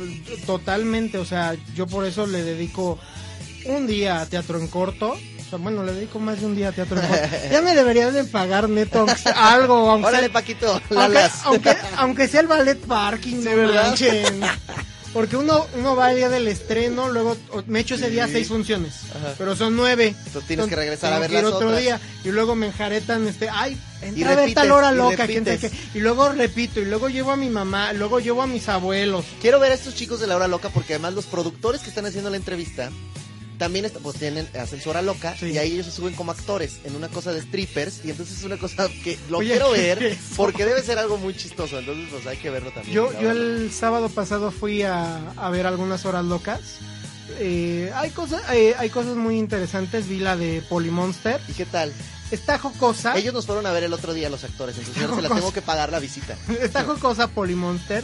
totalmente. 0.45 1.17
O 1.17 1.25
sea, 1.25 1.55
yo 1.75 1.87
por 1.87 2.05
eso 2.05 2.25
le 2.27 2.43
dedico 2.43 2.97
un 3.65 3.87
día 3.87 4.21
a 4.21 4.25
teatro 4.25 4.59
en 4.59 4.67
corto. 4.67 5.11
O 5.11 5.49
sea, 5.51 5.59
bueno, 5.59 5.83
le 5.83 5.91
dedico 5.91 6.17
más 6.17 6.39
de 6.39 6.45
un 6.45 6.55
día 6.55 6.69
a 6.69 6.71
teatro 6.71 6.97
en 7.01 7.07
corto. 7.07 7.27
Ya 7.51 7.61
me 7.61 7.75
deberían 7.75 8.13
de 8.13 8.23
pagar 8.23 8.69
neto 8.69 9.05
algo, 9.35 9.91
aunque 9.91 10.07
Órale, 10.07 10.29
Paquito, 10.29 10.81
aunque, 10.95 11.19
aunque, 11.43 11.77
aunque 11.97 12.27
sea 12.29 12.39
el 12.39 12.47
ballet 12.47 12.79
parking, 12.79 13.43
no 13.43 13.55
¿verdad? 13.55 13.87
manchen. 13.87 14.41
Porque 15.13 15.35
uno, 15.35 15.65
uno 15.77 15.95
va 15.95 16.11
el 16.11 16.17
día 16.17 16.29
del 16.29 16.47
estreno, 16.47 17.09
luego 17.09 17.35
me 17.67 17.81
echo 17.81 17.95
ese 17.95 18.09
día 18.09 18.27
seis 18.29 18.47
funciones, 18.47 18.93
Ajá. 19.13 19.33
pero 19.37 19.57
son 19.57 19.75
nueve. 19.75 20.15
Entonces 20.25 20.47
tienes 20.47 20.67
que 20.67 20.75
regresar 20.75 21.11
a 21.11 21.19
ver 21.19 21.31
las 21.31 21.43
otro 21.43 21.67
otras. 21.67 21.81
día 21.81 21.99
y 22.23 22.29
luego 22.29 22.55
me 22.55 22.67
enjaretan 22.67 23.27
este, 23.27 23.49
ay, 23.49 23.77
Y 24.01 24.05
entra 24.05 24.31
a 24.31 24.35
ver 24.35 24.53
tal 24.53 24.71
hora 24.71 24.93
y 24.93 24.95
loca, 24.95 25.27
qué. 25.27 25.71
y 25.93 25.99
luego 25.99 26.29
repito, 26.31 26.79
y 26.79 26.85
luego 26.85 27.09
llevo 27.09 27.31
a 27.31 27.35
mi 27.35 27.49
mamá, 27.49 27.91
luego 27.91 28.19
llevo 28.19 28.41
a 28.41 28.47
mis 28.47 28.69
abuelos. 28.69 29.25
Quiero 29.41 29.59
ver 29.59 29.73
a 29.73 29.75
estos 29.75 29.95
chicos 29.95 30.21
de 30.21 30.27
la 30.27 30.37
hora 30.37 30.47
loca 30.47 30.69
porque 30.69 30.93
además 30.93 31.13
los 31.13 31.25
productores 31.25 31.81
que 31.81 31.89
están 31.89 32.05
haciendo 32.05 32.29
la 32.29 32.37
entrevista 32.37 32.89
también 33.61 33.91
pues 34.01 34.17
tienen 34.17 34.47
hora 34.87 35.03
loca 35.03 35.35
Sí. 35.39 35.51
y 35.51 35.57
ahí 35.59 35.73
ellos 35.73 35.85
se 35.85 35.91
suben 35.91 36.15
como 36.15 36.31
actores 36.31 36.79
en 36.83 36.95
una 36.95 37.09
cosa 37.09 37.31
de 37.31 37.43
strippers 37.43 38.03
y 38.03 38.09
entonces 38.09 38.39
es 38.39 38.43
una 38.43 38.57
cosa 38.57 38.89
que 39.03 39.19
lo 39.29 39.37
Oye, 39.37 39.51
quiero 39.51 39.71
¿qué 39.73 39.81
ver 39.81 40.03
es 40.03 40.17
porque 40.35 40.65
debe 40.65 40.81
ser 40.81 40.97
algo 40.97 41.17
muy 41.19 41.35
chistoso 41.37 41.77
entonces 41.77 42.07
pues 42.11 42.25
hay 42.25 42.37
que 42.37 42.49
verlo 42.49 42.71
también 42.71 42.95
Yo, 42.95 43.11
la 43.11 43.21
yo 43.21 43.29
el 43.29 43.71
sábado 43.71 44.09
pasado 44.09 44.49
fui 44.49 44.81
a, 44.81 45.31
a 45.37 45.49
ver 45.51 45.67
algunas 45.67 46.05
horas 46.05 46.25
locas. 46.25 46.59
Eh, 47.39 47.91
hay 47.93 48.09
cosas 48.09 48.41
eh, 48.51 48.73
hay 48.79 48.89
cosas 48.89 49.15
muy 49.15 49.37
interesantes. 49.37 50.07
Vi 50.09 50.19
la 50.19 50.35
de 50.35 50.63
Polymonster. 50.67 51.39
¿Y 51.47 51.53
qué 51.53 51.65
tal? 51.65 51.93
Está 52.31 52.57
jocosa. 52.57 53.15
Ellos 53.17 53.33
nos 53.33 53.45
fueron 53.45 53.65
a 53.67 53.71
ver 53.71 53.83
el 53.83 53.93
otro 53.93 54.13
día 54.13 54.29
los 54.29 54.43
actores, 54.43 54.75
entonces 54.77 55.03
se 55.15 55.21
las 55.21 55.31
tengo 55.31 55.53
que 55.53 55.61
pagar 55.61 55.91
la 55.91 55.99
visita. 55.99 56.35
Está 56.61 56.83
jocosa 56.83 57.27
Polymonster. 57.27 58.03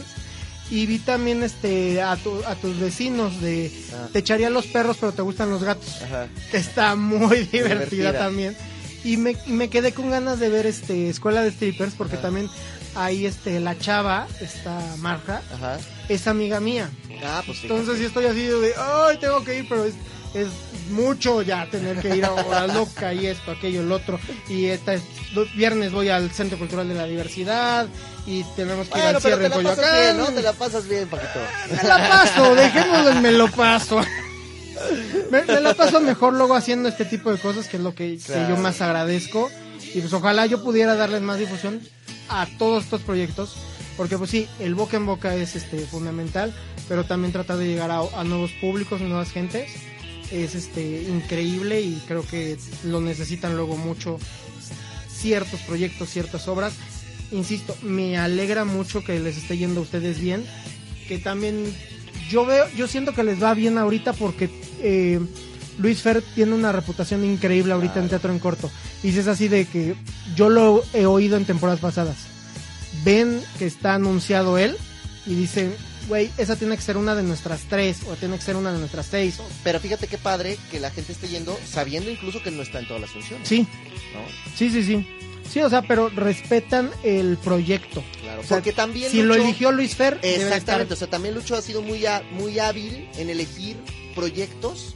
Y 0.70 0.84
vi 0.86 0.98
también 0.98 1.42
este 1.42 2.02
a, 2.02 2.16
tu- 2.16 2.42
a 2.46 2.54
tus 2.54 2.78
vecinos 2.78 3.40
de 3.40 3.72
Ah. 3.94 4.08
te 4.12 4.18
echaría 4.18 4.50
los 4.50 4.66
perros 4.66 4.96
pero 5.00 5.12
te 5.12 5.22
gustan 5.22 5.50
los 5.50 5.62
gatos. 5.64 6.02
Ajá. 6.02 6.28
Está 6.52 6.94
muy 6.94 7.38
divertida, 7.38 7.68
Divertida. 7.74 8.18
también. 8.18 8.56
Y 9.04 9.16
me, 9.16 9.36
y 9.46 9.52
me 9.52 9.70
quedé 9.70 9.92
con 9.92 10.10
ganas 10.10 10.38
de 10.40 10.48
ver 10.50 10.66
este 10.66 11.08
Escuela 11.08 11.40
de 11.42 11.52
Strippers 11.52 11.94
porque 11.96 12.14
Ajá. 12.14 12.22
también 12.22 12.48
ahí 12.94 13.24
este 13.26 13.60
la 13.60 13.78
chava, 13.78 14.26
esta 14.40 14.96
Marja, 14.98 15.40
Ajá. 15.54 15.78
es 16.08 16.26
amiga 16.26 16.60
mía. 16.60 16.90
Ah, 17.24 17.42
pues. 17.46 17.58
Entonces 17.62 17.98
sí 17.98 18.04
estoy 18.04 18.26
así 18.26 18.42
de, 18.42 18.72
ay, 18.76 19.16
tengo 19.18 19.42
que 19.44 19.58
ir, 19.60 19.66
pero 19.68 19.84
es, 19.84 19.94
es 20.34 20.48
mucho 20.90 21.42
ya 21.42 21.66
tener 21.70 22.00
que 22.00 22.16
ir 22.16 22.24
a 22.24 22.32
hora 22.32 22.66
loca 22.74 23.12
y 23.12 23.26
esto, 23.26 23.52
aquello, 23.52 23.82
el 23.82 23.92
otro. 23.92 24.18
Y 24.48 24.66
este 24.66 25.00
viernes 25.54 25.92
voy 25.92 26.08
al 26.08 26.30
Centro 26.30 26.58
Cultural 26.58 26.88
de 26.88 26.94
la 26.94 27.04
Diversidad 27.04 27.86
y 28.26 28.44
tenemos 28.56 28.88
que 28.88 28.98
ir 28.98 29.04
al 29.04 29.20
cierre 29.20 29.46
en 29.46 29.52
Coyoacán. 29.52 29.84
bien, 30.00 30.18
¿no? 30.18 30.26
Te 30.26 30.42
la 30.42 30.52
pasas 30.52 30.88
bien, 30.88 31.08
Paquito. 31.08 31.40
Me 31.82 31.88
la 31.88 32.08
paso, 32.08 32.54
dejémoslo 32.54 33.10
en 33.10 33.22
me 33.22 33.32
lo 33.32 33.48
paso. 33.50 34.00
Me, 35.30 35.42
me 35.44 35.60
la 35.60 35.74
paso 35.74 36.00
mejor 36.00 36.34
luego 36.34 36.54
haciendo 36.54 36.88
este 36.88 37.04
tipo 37.04 37.32
de 37.32 37.38
cosas, 37.38 37.68
que 37.68 37.78
es 37.78 37.82
lo 37.82 37.94
que, 37.94 38.16
yo 38.16 38.56
más 38.56 38.80
agradezco. 38.80 39.50
Y 39.94 40.00
pues 40.00 40.12
ojalá 40.12 40.46
yo 40.46 40.62
pudiera 40.62 40.94
darles 40.94 41.22
más 41.22 41.38
difusión 41.38 41.80
a 42.28 42.46
todos 42.58 42.84
estos 42.84 43.02
proyectos. 43.02 43.56
Porque 43.96 44.16
pues 44.16 44.30
sí, 44.30 44.48
el 44.60 44.76
boca 44.76 44.96
en 44.96 45.06
boca 45.06 45.34
es 45.34 45.56
este 45.56 45.78
fundamental, 45.80 46.54
pero 46.88 47.04
también 47.04 47.32
tratar 47.32 47.56
de 47.56 47.66
llegar 47.66 47.90
a, 47.90 47.98
a 47.98 48.22
nuevos 48.22 48.52
públicos, 48.60 49.00
nuevas 49.00 49.32
gentes, 49.32 49.72
es 50.30 50.54
este 50.54 51.02
increíble 51.02 51.80
y 51.80 52.02
creo 52.06 52.26
que 52.26 52.58
lo 52.84 53.00
necesitan 53.00 53.56
luego 53.56 53.76
mucho 53.76 54.18
ciertos 55.10 55.60
proyectos, 55.60 56.10
ciertas 56.10 56.48
obras. 56.48 56.74
Insisto, 57.30 57.76
me 57.82 58.16
alegra 58.16 58.64
mucho 58.64 59.04
que 59.04 59.18
les 59.20 59.36
esté 59.36 59.58
yendo 59.58 59.80
a 59.80 59.82
ustedes 59.82 60.20
bien, 60.20 60.44
que 61.08 61.18
también 61.18 61.64
yo 62.30 62.46
veo, 62.46 62.66
yo 62.76 62.86
siento 62.86 63.14
que 63.14 63.24
les 63.24 63.42
va 63.42 63.54
bien 63.54 63.78
ahorita 63.78 64.12
porque 64.12 64.48
eh, 64.80 65.20
Luis 65.78 66.02
Fer 66.02 66.22
tiene 66.34 66.54
una 66.54 66.72
reputación 66.72 67.24
increíble 67.24 67.72
ahorita 67.72 68.00
en 68.00 68.08
teatro 68.08 68.32
en 68.32 68.38
corto. 68.38 68.70
Y 69.02 69.12
si 69.12 69.18
es 69.18 69.26
así 69.26 69.48
de 69.48 69.64
que 69.64 69.94
yo 70.34 70.48
lo 70.48 70.82
he 70.92 71.06
oído 71.06 71.36
en 71.36 71.44
temporadas 71.44 71.80
pasadas. 71.80 72.16
Ven 73.04 73.40
que 73.58 73.66
está 73.66 73.94
anunciado 73.94 74.58
él 74.58 74.76
y 75.26 75.34
dicen, 75.34 75.72
güey, 76.08 76.30
esa 76.38 76.56
tiene 76.56 76.76
que 76.76 76.82
ser 76.82 76.96
una 76.96 77.14
de 77.14 77.22
nuestras 77.22 77.62
tres, 77.68 77.98
o 78.10 78.16
tiene 78.16 78.36
que 78.36 78.42
ser 78.42 78.56
una 78.56 78.72
de 78.72 78.78
nuestras 78.78 79.06
seis. 79.06 79.38
Pero 79.62 79.78
fíjate 79.78 80.06
qué 80.06 80.18
padre 80.18 80.58
que 80.70 80.80
la 80.80 80.90
gente 80.90 81.12
esté 81.12 81.28
yendo 81.28 81.58
sabiendo 81.66 82.10
incluso 82.10 82.42
que 82.42 82.50
no 82.50 82.62
está 82.62 82.80
en 82.80 82.88
todas 82.88 83.02
las 83.02 83.10
funciones. 83.10 83.46
Sí, 83.46 83.60
¿no? 83.60 84.56
sí, 84.56 84.70
sí, 84.70 84.82
sí. 84.82 85.06
Sí, 85.50 85.60
o 85.60 85.70
sea, 85.70 85.82
pero 85.82 86.10
respetan 86.10 86.90
el 87.02 87.38
proyecto. 87.38 88.04
Claro. 88.20 88.40
O 88.42 88.44
sea, 88.44 88.58
Porque 88.58 88.72
también 88.72 89.10
Si 89.10 89.22
lo 89.22 89.34
eligió 89.34 89.72
Luis 89.72 89.96
Fer, 89.96 90.18
Exactamente, 90.22 90.94
o 90.94 90.96
sea, 90.96 91.08
también 91.08 91.34
Lucho 91.34 91.56
ha 91.56 91.62
sido 91.62 91.80
muy, 91.80 92.04
muy 92.32 92.58
hábil 92.58 93.08
en 93.16 93.30
elegir 93.30 93.76
proyectos 94.14 94.94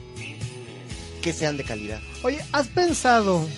que 1.22 1.32
sean 1.32 1.56
de 1.56 1.64
calidad. 1.64 2.00
Oye, 2.22 2.40
¿has 2.52 2.68
pensado 2.68 3.48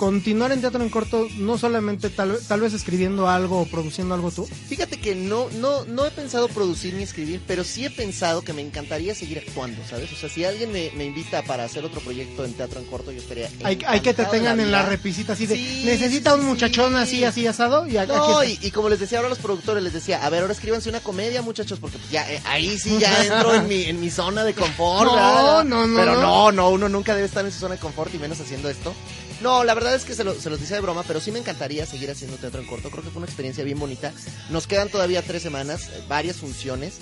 continuar 0.00 0.50
en 0.50 0.62
teatro 0.62 0.82
en 0.82 0.88
corto, 0.88 1.28
no 1.36 1.58
solamente 1.58 2.08
tal, 2.08 2.38
tal 2.48 2.62
vez 2.62 2.72
escribiendo 2.72 3.28
algo 3.28 3.60
o 3.60 3.66
produciendo 3.66 4.14
algo 4.14 4.30
tú? 4.30 4.46
Fíjate 4.46 4.98
que 4.98 5.14
no, 5.14 5.50
no, 5.60 5.84
no 5.84 6.06
he 6.06 6.10
pensado 6.10 6.48
producir 6.48 6.94
ni 6.94 7.02
escribir, 7.02 7.42
pero 7.46 7.64
sí 7.64 7.84
he 7.84 7.90
pensado 7.90 8.40
que 8.40 8.54
me 8.54 8.62
encantaría 8.62 9.14
seguir 9.14 9.40
actuando, 9.46 9.82
¿sabes? 9.86 10.10
O 10.10 10.16
sea, 10.16 10.30
si 10.30 10.42
alguien 10.42 10.72
me, 10.72 10.90
me 10.96 11.04
invita 11.04 11.42
para 11.42 11.64
hacer 11.64 11.84
otro 11.84 12.00
proyecto 12.00 12.46
en 12.46 12.54
teatro 12.54 12.80
en 12.80 12.86
corto, 12.86 13.12
yo 13.12 13.18
estaría. 13.18 13.50
Hay, 13.62 13.78
hay 13.86 14.00
que 14.00 14.14
te 14.14 14.24
tengan 14.24 14.58
en 14.58 14.70
la 14.70 14.86
repisita 14.86 15.34
así 15.34 15.44
de, 15.44 15.56
Sí, 15.56 15.82
necesita 15.84 16.34
un 16.34 16.46
muchachón 16.46 16.92
sí. 16.92 16.96
así, 16.96 17.24
así 17.24 17.46
asado, 17.46 17.86
y 17.86 17.98
aquí 17.98 18.10
No, 18.10 18.40
está. 18.40 18.64
y, 18.64 18.68
y 18.68 18.70
como 18.70 18.88
les 18.88 19.00
decía 19.00 19.18
ahora 19.18 19.26
a 19.26 19.30
los 19.30 19.38
productores, 19.38 19.82
les 19.84 19.92
decía, 19.92 20.24
a 20.24 20.30
ver, 20.30 20.40
ahora 20.40 20.54
escríbanse 20.54 20.88
una 20.88 21.00
comedia, 21.00 21.42
muchachos, 21.42 21.78
porque 21.78 21.98
pues 21.98 22.10
ya 22.10 22.26
eh, 22.32 22.40
ahí 22.46 22.78
sí 22.78 22.96
ya 22.98 23.22
entro 23.22 23.54
en 23.54 23.68
mi, 23.68 23.82
en 23.82 24.00
mi 24.00 24.10
zona 24.10 24.44
de 24.44 24.54
confort. 24.54 25.10
No, 25.10 25.14
¿verdad? 25.14 25.64
no, 25.64 25.86
no, 25.86 25.96
Pero 26.00 26.14
no. 26.14 26.22
no, 26.22 26.52
no, 26.52 26.70
uno 26.70 26.88
nunca 26.88 27.14
debe 27.14 27.26
estar 27.26 27.44
en 27.44 27.52
su 27.52 27.58
zona 27.58 27.74
de 27.74 27.80
confort 27.82 28.14
y 28.14 28.18
menos 28.18 28.40
haciendo 28.40 28.70
esto. 28.70 28.94
No, 29.40 29.64
la 29.64 29.74
verdad 29.74 29.94
es 29.94 30.04
que 30.04 30.14
se, 30.14 30.22
lo- 30.24 30.38
se 30.38 30.50
los 30.50 30.60
decía 30.60 30.76
de 30.76 30.82
broma, 30.82 31.02
pero 31.06 31.20
sí 31.20 31.32
me 31.32 31.38
encantaría 31.38 31.86
seguir 31.86 32.10
haciendo 32.10 32.36
teatro 32.36 32.60
en 32.60 32.66
corto. 32.66 32.90
Creo 32.90 33.02
que 33.02 33.10
fue 33.10 33.18
una 33.18 33.26
experiencia 33.26 33.64
bien 33.64 33.78
bonita. 33.78 34.12
Nos 34.50 34.66
quedan 34.66 34.88
todavía 34.90 35.22
tres 35.22 35.42
semanas, 35.42 35.88
eh, 35.88 36.02
varias 36.08 36.36
funciones. 36.36 36.98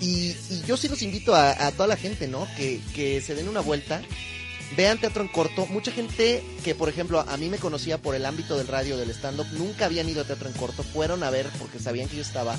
Y, 0.00 0.34
y 0.50 0.62
yo 0.66 0.76
sí 0.76 0.88
los 0.88 1.02
invito 1.02 1.34
a, 1.34 1.66
a 1.66 1.72
toda 1.72 1.86
la 1.86 1.96
gente, 1.96 2.26
¿no? 2.28 2.46
Que, 2.56 2.80
que 2.94 3.20
se 3.20 3.34
den 3.34 3.48
una 3.48 3.60
vuelta. 3.60 4.02
Vean 4.76 4.98
teatro 4.98 5.22
en 5.22 5.28
corto. 5.28 5.66
Mucha 5.66 5.90
gente 5.90 6.44
que, 6.64 6.74
por 6.74 6.88
ejemplo, 6.88 7.20
a 7.20 7.36
mí 7.36 7.48
me 7.48 7.58
conocía 7.58 7.98
por 7.98 8.14
el 8.14 8.24
ámbito 8.24 8.56
del 8.56 8.68
radio, 8.68 8.96
del 8.96 9.10
stand-up, 9.10 9.46
nunca 9.52 9.86
habían 9.86 10.08
ido 10.08 10.22
a 10.22 10.24
teatro 10.24 10.48
en 10.48 10.54
corto. 10.54 10.82
Fueron 10.82 11.22
a 11.22 11.30
ver 11.30 11.46
porque 11.58 11.78
sabían 11.78 12.08
que 12.08 12.16
yo 12.16 12.22
estaba. 12.22 12.56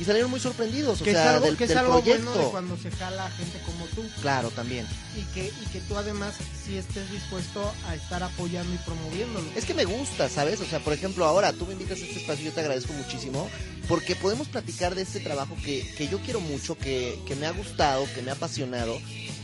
Y 0.00 0.04
salieron 0.04 0.30
muy 0.30 0.40
sorprendidos, 0.40 1.00
o 1.00 1.04
que 1.04 1.12
sea, 1.12 1.22
es 1.22 1.28
algo, 1.34 1.46
del, 1.46 1.56
que 1.56 1.64
es 1.64 1.68
del 1.68 1.78
algo 1.78 2.00
proyecto. 2.00 2.24
bueno 2.24 2.44
de 2.46 2.50
cuando 2.50 2.76
se 2.78 2.90
jala 2.90 3.30
gente 3.32 3.58
como 3.64 3.84
tú 3.94 4.02
Claro, 4.22 4.50
también. 4.50 4.86
y 5.16 5.22
que, 5.34 5.46
y 5.48 5.66
que 5.70 5.80
tú 5.80 5.96
además 5.96 6.34
sí 6.66 6.76
estés 6.76 7.08
dispuesto 7.12 7.70
a 7.86 7.94
estar 7.94 8.22
apoyando 8.22 8.74
y 8.74 8.78
promoviéndolo. 8.78 9.46
Es 9.54 9.64
que 9.66 9.74
me 9.74 9.84
gusta, 9.84 10.28
¿sabes? 10.30 10.60
O 10.60 10.64
sea, 10.64 10.80
por 10.80 10.94
ejemplo, 10.94 11.26
ahora 11.26 11.52
tú 11.52 11.66
me 11.66 11.74
invitas 11.74 12.00
a 12.00 12.04
este 12.04 12.20
espacio, 12.20 12.46
yo 12.46 12.52
te 12.52 12.60
agradezco 12.60 12.94
muchísimo, 12.94 13.48
porque 13.86 14.16
podemos 14.16 14.48
platicar 14.48 14.94
de 14.94 15.02
este 15.02 15.20
trabajo 15.20 15.54
que, 15.62 15.86
que 15.96 16.08
yo 16.08 16.18
quiero 16.20 16.40
mucho, 16.40 16.76
que, 16.76 17.20
que 17.26 17.36
me 17.36 17.46
ha 17.46 17.52
gustado, 17.52 18.06
que 18.14 18.22
me 18.22 18.30
ha 18.30 18.34
apasionado, 18.34 18.98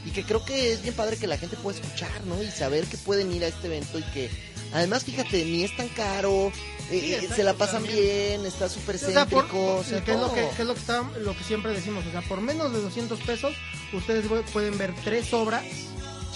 y 0.07 0.11
que 0.11 0.25
creo 0.25 0.45
que 0.45 0.73
es 0.73 0.83
bien 0.83 0.95
padre 0.95 1.17
que 1.17 1.27
la 1.27 1.37
gente 1.39 1.57
pueda 1.57 1.79
escuchar, 1.79 2.25
¿no? 2.25 2.43
Y 2.43 2.51
saber 2.51 2.85
que 2.85 2.97
pueden 2.99 3.33
ir 3.33 3.45
a 3.45 3.49
este 3.49 3.67
evento 3.67 3.99
y 3.99 4.03
que, 4.05 4.31
además, 4.73 5.05
fíjate, 5.05 5.45
ni 5.45 5.65
es 5.65 5.77
tan 5.77 5.89
caro, 5.89 6.53
eh, 6.91 7.01
Sí, 7.01 7.15
eh, 7.15 7.29
se 7.35 7.43
la 7.45 7.55
pasan 7.55 7.85
también. 7.85 8.03
bien, 8.03 8.47
está 8.47 8.69
súper 8.69 8.97
O 8.97 8.99
sea, 8.99 9.27
por- 9.27 9.43
céntrico, 9.43 9.77
o 9.77 9.85
sea, 9.85 10.03
que, 10.05 10.13
es 10.13 10.19
lo 10.19 10.33
que, 10.33 10.49
que 10.57 10.63
es 10.63 10.67
lo 10.69 10.75
que, 10.75 10.81
está- 10.81 11.11
lo 11.21 11.37
que 11.37 11.45
siempre 11.45 11.73
decimos, 11.73 12.05
o 12.07 12.11
sea, 12.11 12.23
por 12.23 12.41
menos 12.41 12.73
de 12.73 12.81
200 12.81 13.21
pesos 13.21 13.55
ustedes 13.93 14.25
pu- 14.27 14.43
pueden 14.53 14.79
ver 14.79 14.95
tres 15.05 15.33
obras 15.35 15.63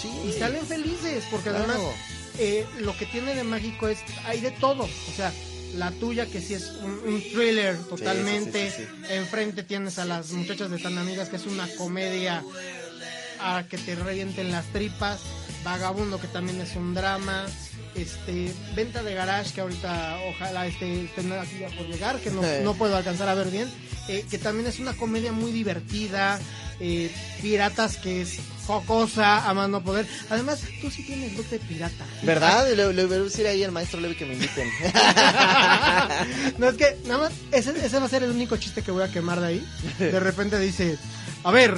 Sí, 0.01 0.09
y 0.27 0.33
salen 0.33 0.65
felices, 0.65 1.23
porque 1.31 1.49
claro. 1.49 1.65
además 1.71 1.95
eh, 2.39 2.65
lo 2.79 2.97
que 2.97 3.05
tiene 3.05 3.35
de 3.35 3.43
mágico 3.43 3.87
es, 3.87 3.99
hay 4.25 4.41
de 4.41 4.51
todo, 4.51 4.83
o 4.83 5.15
sea, 5.15 5.31
la 5.75 5.91
tuya 5.91 6.25
que 6.27 6.41
sí 6.41 6.53
es 6.55 6.71
un, 6.81 6.91
un 7.05 7.21
thriller 7.31 7.77
totalmente, 7.89 8.69
sí, 8.71 8.83
sí, 8.83 9.05
enfrente 9.13 9.63
tienes 9.63 9.97
a 9.99 10.05
las 10.05 10.31
muchachas 10.31 10.69
de 10.69 10.77
Tan 10.79 10.97
Amigas 10.97 11.29
que 11.29 11.37
es 11.37 11.45
una 11.45 11.67
comedia 11.77 12.43
a 13.43 13.63
que 13.63 13.77
te 13.77 13.95
revienten 13.95 14.51
las 14.51 14.65
tripas, 14.67 15.19
Vagabundo 15.63 16.19
que 16.19 16.27
también 16.27 16.59
es 16.61 16.75
un 16.75 16.93
drama, 16.93 17.45
este 17.95 18.51
Venta 18.75 19.03
de 19.03 19.13
Garage 19.13 19.53
que 19.53 19.61
ahorita 19.61 20.17
ojalá 20.29 20.67
esté, 20.67 21.05
estén 21.05 21.31
aquí 21.31 21.59
ya 21.59 21.69
por 21.69 21.87
llegar, 21.87 22.19
que 22.19 22.31
no, 22.31 22.41
no 22.63 22.73
puedo 22.73 22.95
alcanzar 22.97 23.29
a 23.29 23.35
ver 23.35 23.49
bien, 23.49 23.69
eh, 24.09 24.25
que 24.29 24.37
también 24.37 24.67
es 24.67 24.79
una 24.79 24.93
comedia 24.93 25.31
muy 25.31 25.51
divertida, 25.51 26.39
eh, 26.79 27.11
Piratas 27.41 27.97
que 27.97 28.21
es 28.21 28.39
jocosa 28.65 29.47
a 29.49 29.53
más 29.53 29.69
no 29.69 29.83
poder, 29.83 30.05
además 30.29 30.61
tú 30.81 30.89
sí 30.89 31.03
tienes 31.03 31.35
look 31.35 31.47
de 31.49 31.59
pirata. 31.59 32.05
¿Verdad? 32.23 32.67
Le, 32.75 32.93
le 32.93 33.05
voy 33.05 33.17
a 33.17 33.21
decir 33.21 33.45
ahí 33.47 33.63
al 33.63 33.71
maestro 33.71 33.99
Levi 33.99 34.15
que 34.15 34.25
me 34.25 34.33
inviten. 34.33 34.69
no, 36.57 36.69
es 36.69 36.75
que 36.75 36.97
nada 37.05 37.19
más, 37.19 37.33
ese, 37.51 37.71
ese 37.85 37.99
va 37.99 38.05
a 38.05 38.09
ser 38.09 38.23
el 38.23 38.31
único 38.31 38.57
chiste 38.57 38.81
que 38.81 38.91
voy 38.91 39.03
a 39.03 39.11
quemar 39.11 39.39
de 39.39 39.47
ahí. 39.47 39.67
De 39.99 40.19
repente 40.19 40.59
dice, 40.59 40.97
a 41.43 41.51
ver, 41.51 41.77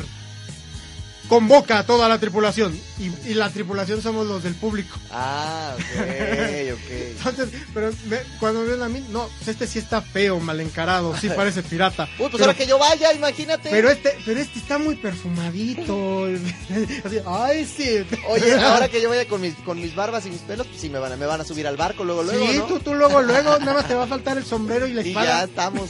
convoca 1.28 1.80
a 1.80 1.86
toda 1.86 2.08
la 2.10 2.20
tripulación. 2.20 2.80
Y, 3.00 3.12
y 3.30 3.34
la 3.34 3.50
tripulación 3.50 4.02
somos 4.02 4.26
los 4.28 4.44
del 4.44 4.56
público. 4.56 4.98
ah, 5.12 5.74
ok, 5.76 5.82
ok. 6.74 6.92
Entonces, 7.18 7.50
pero 7.74 7.92
me- 8.08 8.22
cuando 8.40 8.62
me 8.62 8.68
ven 8.72 8.82
a 8.84 8.90
mí, 8.90 9.06
no, 9.10 9.28
pues 9.38 9.50
este 9.50 9.68
sí 9.68 9.80
está 9.80 10.02
feo, 10.02 10.40
mal 10.40 10.60
encarado, 10.62 11.16
sí 11.18 11.30
parece 11.36 11.64
pirata. 11.64 12.04
Uy, 12.04 12.10
pues 12.18 12.32
pero, 12.34 12.46
ahora 12.46 12.54
que 12.58 12.68
yo 12.68 12.78
vaya, 12.78 13.12
imagínate. 13.14 13.70
pero 13.70 13.90
este, 13.90 14.18
pero 14.26 14.40
este 14.40 14.60
está 14.60 14.78
muy 14.78 14.96
perfumadito. 14.96 16.26
Así, 17.04 17.18
ay, 17.26 17.66
sí. 17.66 18.06
Oye, 18.30 18.54
ahora 18.60 18.88
que 18.88 19.02
yo 19.02 19.10
vaya 19.10 19.28
con 19.28 19.42
mis, 19.42 19.56
con 19.56 19.80
mis 19.82 19.96
barbas 19.96 20.26
y 20.26 20.30
mis 20.30 20.42
pelos, 20.42 20.68
pues 20.68 20.80
sí 20.80 20.90
me 20.90 21.00
van 21.00 21.12
a, 21.14 21.16
me 21.18 21.26
van 21.26 21.42
a 21.42 21.44
subir 21.44 21.68
al 21.68 21.76
barco 21.78 22.04
luego, 22.04 22.24
luego, 22.24 22.46
sí, 22.48 22.58
¿no? 22.58 22.66
tú, 22.66 22.80
tú 22.80 22.94
luego, 22.94 23.22
luego, 23.22 23.58
nada 23.60 23.74
más 23.74 23.88
te 23.88 23.94
va 23.96 24.04
a 24.04 24.08
faltar 24.08 24.38
el 24.38 24.46
sombrero 24.46 24.88
y 24.88 24.94
la 24.94 25.02
y 25.02 25.10
espada. 25.10 25.26
ya 25.26 25.44
estamos. 25.44 25.90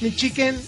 Mi 0.00 0.14
chicken, 0.16 0.60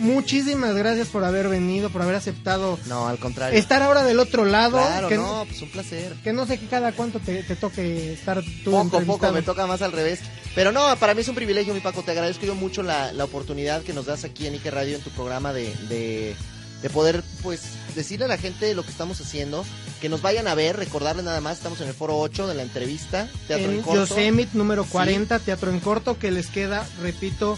muchísimas 0.00 0.74
gracias 0.74 1.08
por 1.08 1.24
haber 1.24 1.48
venido, 1.48 1.90
por 1.90 2.02
haber 2.02 2.14
aceptado 2.16 2.78
No, 2.86 3.06
al 3.08 3.18
contrario. 3.18 3.58
estar 3.58 3.82
ahora 3.82 4.02
del 4.04 4.18
otro 4.20 4.44
lado. 4.44 4.78
claro, 4.78 5.08
que, 5.08 5.16
no, 5.16 5.44
pues 5.48 5.60
un 5.62 5.70
placer. 5.70 6.14
que 6.22 6.32
no 6.32 6.46
sé 6.46 6.58
que 6.58 6.66
cada 6.66 6.92
cuánto 6.92 7.20
te, 7.20 7.42
te 7.42 7.56
toque 7.56 8.12
estar 8.12 8.42
tú 8.64 8.70
Poco, 8.70 9.00
poco, 9.02 9.32
me 9.32 9.42
toca 9.42 9.66
más 9.66 9.82
al 9.82 9.92
revés. 9.92 10.20
Pero 10.54 10.72
no, 10.72 10.96
para 10.96 11.14
mí 11.14 11.20
es 11.22 11.28
un 11.28 11.34
privilegio, 11.34 11.74
mi 11.74 11.80
Paco. 11.80 12.02
Te 12.02 12.12
agradezco 12.12 12.46
yo 12.46 12.54
mucho 12.54 12.82
la, 12.82 13.12
la 13.12 13.24
oportunidad 13.24 13.82
que 13.82 13.92
nos 13.92 14.06
das 14.06 14.24
aquí 14.24 14.46
en 14.46 14.54
Ike 14.54 14.70
Radio, 14.70 14.96
en 14.96 15.02
tu 15.02 15.10
programa, 15.10 15.52
de, 15.52 15.74
de, 15.88 16.36
de 16.82 16.90
poder, 16.90 17.22
pues, 17.42 17.62
decirle 17.96 18.26
a 18.26 18.28
la 18.28 18.38
gente 18.38 18.72
lo 18.74 18.84
que 18.84 18.90
estamos 18.90 19.20
haciendo. 19.20 19.64
Que 20.00 20.08
nos 20.08 20.22
vayan 20.22 20.46
a 20.48 20.54
ver, 20.54 20.76
recordarles 20.76 21.24
nada 21.24 21.40
más, 21.40 21.56
estamos 21.56 21.80
en 21.80 21.88
el 21.88 21.94
foro 21.94 22.18
8 22.18 22.46
de 22.46 22.54
la 22.54 22.62
entrevista, 22.62 23.28
Teatro 23.48 23.70
en, 23.70 23.76
en 23.78 23.82
Corto. 23.82 24.00
Yosemite 24.06 24.50
número 24.56 24.84
40, 24.84 25.38
Teatro 25.38 25.70
en 25.70 25.80
Corto, 25.80 26.18
que 26.18 26.30
les 26.30 26.48
queda, 26.48 26.86
repito, 27.00 27.56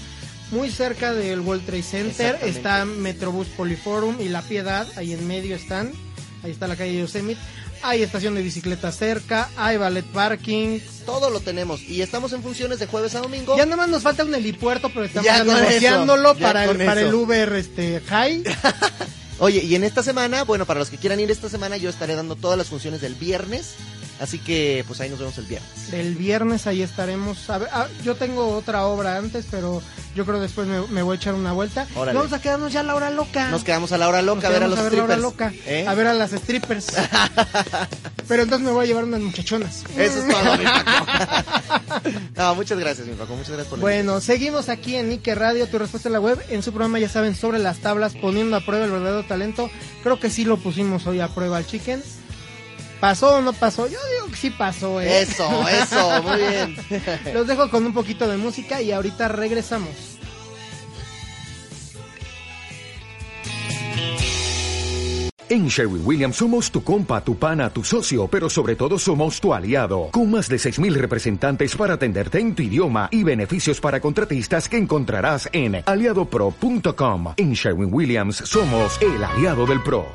muy 0.51 0.71
cerca 0.71 1.13
del 1.13 1.41
World 1.41 1.65
Trade 1.67 1.83
Center. 1.83 2.39
Está 2.43 2.85
Metrobús 2.85 3.49
Poliforum 3.49 4.21
y 4.21 4.29
La 4.29 4.43
Piedad, 4.43 4.87
ahí 4.97 5.13
en 5.13 5.27
medio 5.27 5.57
están. 5.57 5.93
Ahí 6.43 6.51
está 6.51 6.67
la 6.69 6.77
calle 6.77 6.99
Yosemite. 6.99 7.41
Hay 7.83 8.03
estación 8.03 8.35
de 8.35 8.43
bicicleta 8.43 8.91
cerca, 8.91 9.51
hay 9.57 9.77
ballet 9.77 10.05
parking. 10.07 10.81
Todo 11.05 11.31
lo 11.31 11.41
tenemos. 11.41 11.83
Y 11.83 12.03
estamos 12.03 12.33
en 12.33 12.43
funciones 12.43 12.79
de 12.79 12.87
jueves 12.87 13.15
a 13.15 13.21
domingo. 13.21 13.57
Ya 13.57 13.65
nada 13.65 13.77
más 13.77 13.89
nos 13.89 14.03
falta 14.03 14.25
un 14.25 14.35
helipuerto, 14.35 14.89
pero 14.89 15.05
estamos 15.05 15.27
Ya 15.27 15.45
negociándolo 15.45 16.31
eso, 16.31 16.41
ya 16.41 16.47
para, 16.47 16.65
el, 16.65 16.77
para 16.79 17.01
el. 17.03 17.15
Uber 17.15 17.53
este, 17.55 18.01
High. 18.01 18.43
Oye, 19.39 19.63
y 19.63 19.75
en 19.75 19.85
esta 19.85 20.03
semana, 20.03 20.45
bueno, 20.45 20.65
para 20.65 20.81
los 20.81 20.89
que 20.89 20.97
quieran 20.97 21.21
ir 21.21 21.31
esta 21.31 21.51
semana, 21.51 21.77
yo 21.77 21.91
estaré 21.91 22.15
dando 22.15 22.37
todas 22.37 22.57
las 22.57 22.69
funciones 22.69 23.03
del 23.03 23.15
viernes. 23.15 23.75
Así 24.19 24.39
que, 24.39 24.83
pues 24.87 25.01
ahí 25.01 25.11
nos 25.11 25.19
vemos 25.19 25.37
el 25.37 25.45
viernes. 25.45 25.93
El 25.93 26.15
viernes 26.15 26.67
ahí 26.67 26.81
estaremos. 26.81 27.51
A 27.51 27.59
ver, 27.59 27.69
ah, 27.71 27.87
yo 28.03 28.15
tengo 28.15 28.57
otra 28.57 28.87
obra 28.87 29.19
antes, 29.19 29.45
pero 29.51 29.83
yo 30.17 30.25
creo 30.25 30.41
después 30.41 30.67
me, 30.67 30.81
me 30.89 31.03
voy 31.03 31.15
a 31.15 31.17
echar 31.17 31.35
una 31.35 31.53
vuelta. 31.53 31.87
Órale. 31.95 32.17
Vamos 32.17 32.33
a 32.33 32.41
quedarnos 32.41 32.73
ya 32.73 32.81
a 32.81 32.83
la 32.83 32.95
hora 32.95 33.11
loca. 33.11 33.51
Nos 33.51 33.63
quedamos 33.63 33.93
a 33.93 33.99
la 33.99 34.09
hora 34.09 34.23
loca 34.23 34.49
a 34.49 34.51
ver 34.51 34.63
a 34.63 34.67
los 34.67 34.79
quedamos 34.79 34.97
la 34.97 35.05
hora 35.05 35.15
strippers. 35.17 35.23
loca. 35.23 35.53
¿eh? 35.67 35.87
A 35.87 35.95
ver 35.95 36.07
a 36.07 36.15
las 36.15 36.31
strippers. 36.31 36.87
pero 38.29 38.43
entonces 38.43 38.67
me 38.67 38.73
voy 38.73 38.85
a 38.85 38.89
llevar 38.89 39.05
unas 39.05 39.21
muchachonas. 39.21 39.85
Eso 39.97 40.27
es 40.27 40.29
todo, 40.29 40.57
mi 40.57 40.65
Paco. 40.65 42.11
no, 42.37 42.55
muchas 42.55 42.79
gracias, 42.79 43.07
mi 43.07 43.15
Paco. 43.15 43.35
Muchas 43.35 43.51
gracias 43.51 43.69
por 43.69 43.79
Bueno, 43.79 44.21
seguimos 44.21 44.71
aquí 44.71 44.97
en 44.97 45.13
Ike 45.13 45.35
Radio, 45.35 45.69
tu 45.69 45.79
respuesta 45.79 46.09
en 46.09 46.15
la 46.15 46.21
web. 46.21 46.43
En 46.49 46.63
su 46.63 46.73
programa, 46.73 46.99
ya 46.99 47.11
saben, 47.11 47.35
sobre 47.35 47.59
las 47.59 47.79
tablas, 47.79 48.15
poniendo 48.15 48.57
a 48.57 48.61
prueba 48.61 48.87
el 48.87 48.91
verdadero 48.91 49.25
talento. 49.25 49.71
Creo 50.03 50.19
que 50.19 50.31
sí 50.31 50.47
lo 50.47 50.57
pusimos 50.57 51.07
hoy 51.07 51.21
a 51.21 51.29
prueba 51.29 51.59
al 51.59 51.67
chicken. 51.67 52.03
¿Pasó 53.07 53.37
o 53.37 53.41
no 53.41 53.53
pasó? 53.53 53.87
Yo 53.87 54.01
digo 54.17 54.27
que 54.33 54.37
sí 54.37 54.51
pasó, 54.51 55.01
¿eh? 55.01 55.21
Eso, 55.21 55.49
eso, 55.69 56.23
muy 56.25 56.39
bien. 56.39 56.77
Los 57.33 57.47
dejo 57.47 57.71
con 57.71 57.87
un 57.87 57.95
poquito 57.95 58.27
de 58.27 58.37
música 58.37 58.83
y 58.83 58.91
ahorita 58.91 59.29
regresamos. 59.29 60.19
En 65.49 65.69
Sherwin 65.69 66.03
Williams 66.05 66.35
somos 66.35 66.73
tu 66.73 66.83
compa, 66.83 67.23
tu 67.23 67.37
pana, 67.37 67.71
tu 67.71 67.85
socio, 67.85 68.27
pero 68.27 68.51
sobre 68.51 68.75
todo 68.75 68.99
somos 68.99 69.41
tu 69.41 69.55
aliado, 69.55 70.09
con 70.11 70.29
más 70.29 70.49
de 70.49 70.57
6.000 70.57 70.95
representantes 70.95 71.77
para 71.77 71.95
atenderte 71.95 72.41
en 72.41 72.57
tu 72.57 72.65
idioma 72.65 73.09
y 73.13 73.23
beneficios 73.23 73.81
para 73.81 74.01
contratistas 74.01 74.69
que 74.69 74.79
encontrarás 74.79 75.49
en 75.53 75.81
aliadopro.com. 75.87 77.35
En 77.37 77.53
Sherwin 77.53 77.95
Williams 77.95 78.39
somos 78.39 79.01
el 79.01 79.23
aliado 79.23 79.65
del 79.65 79.81
PRO. 79.85 80.07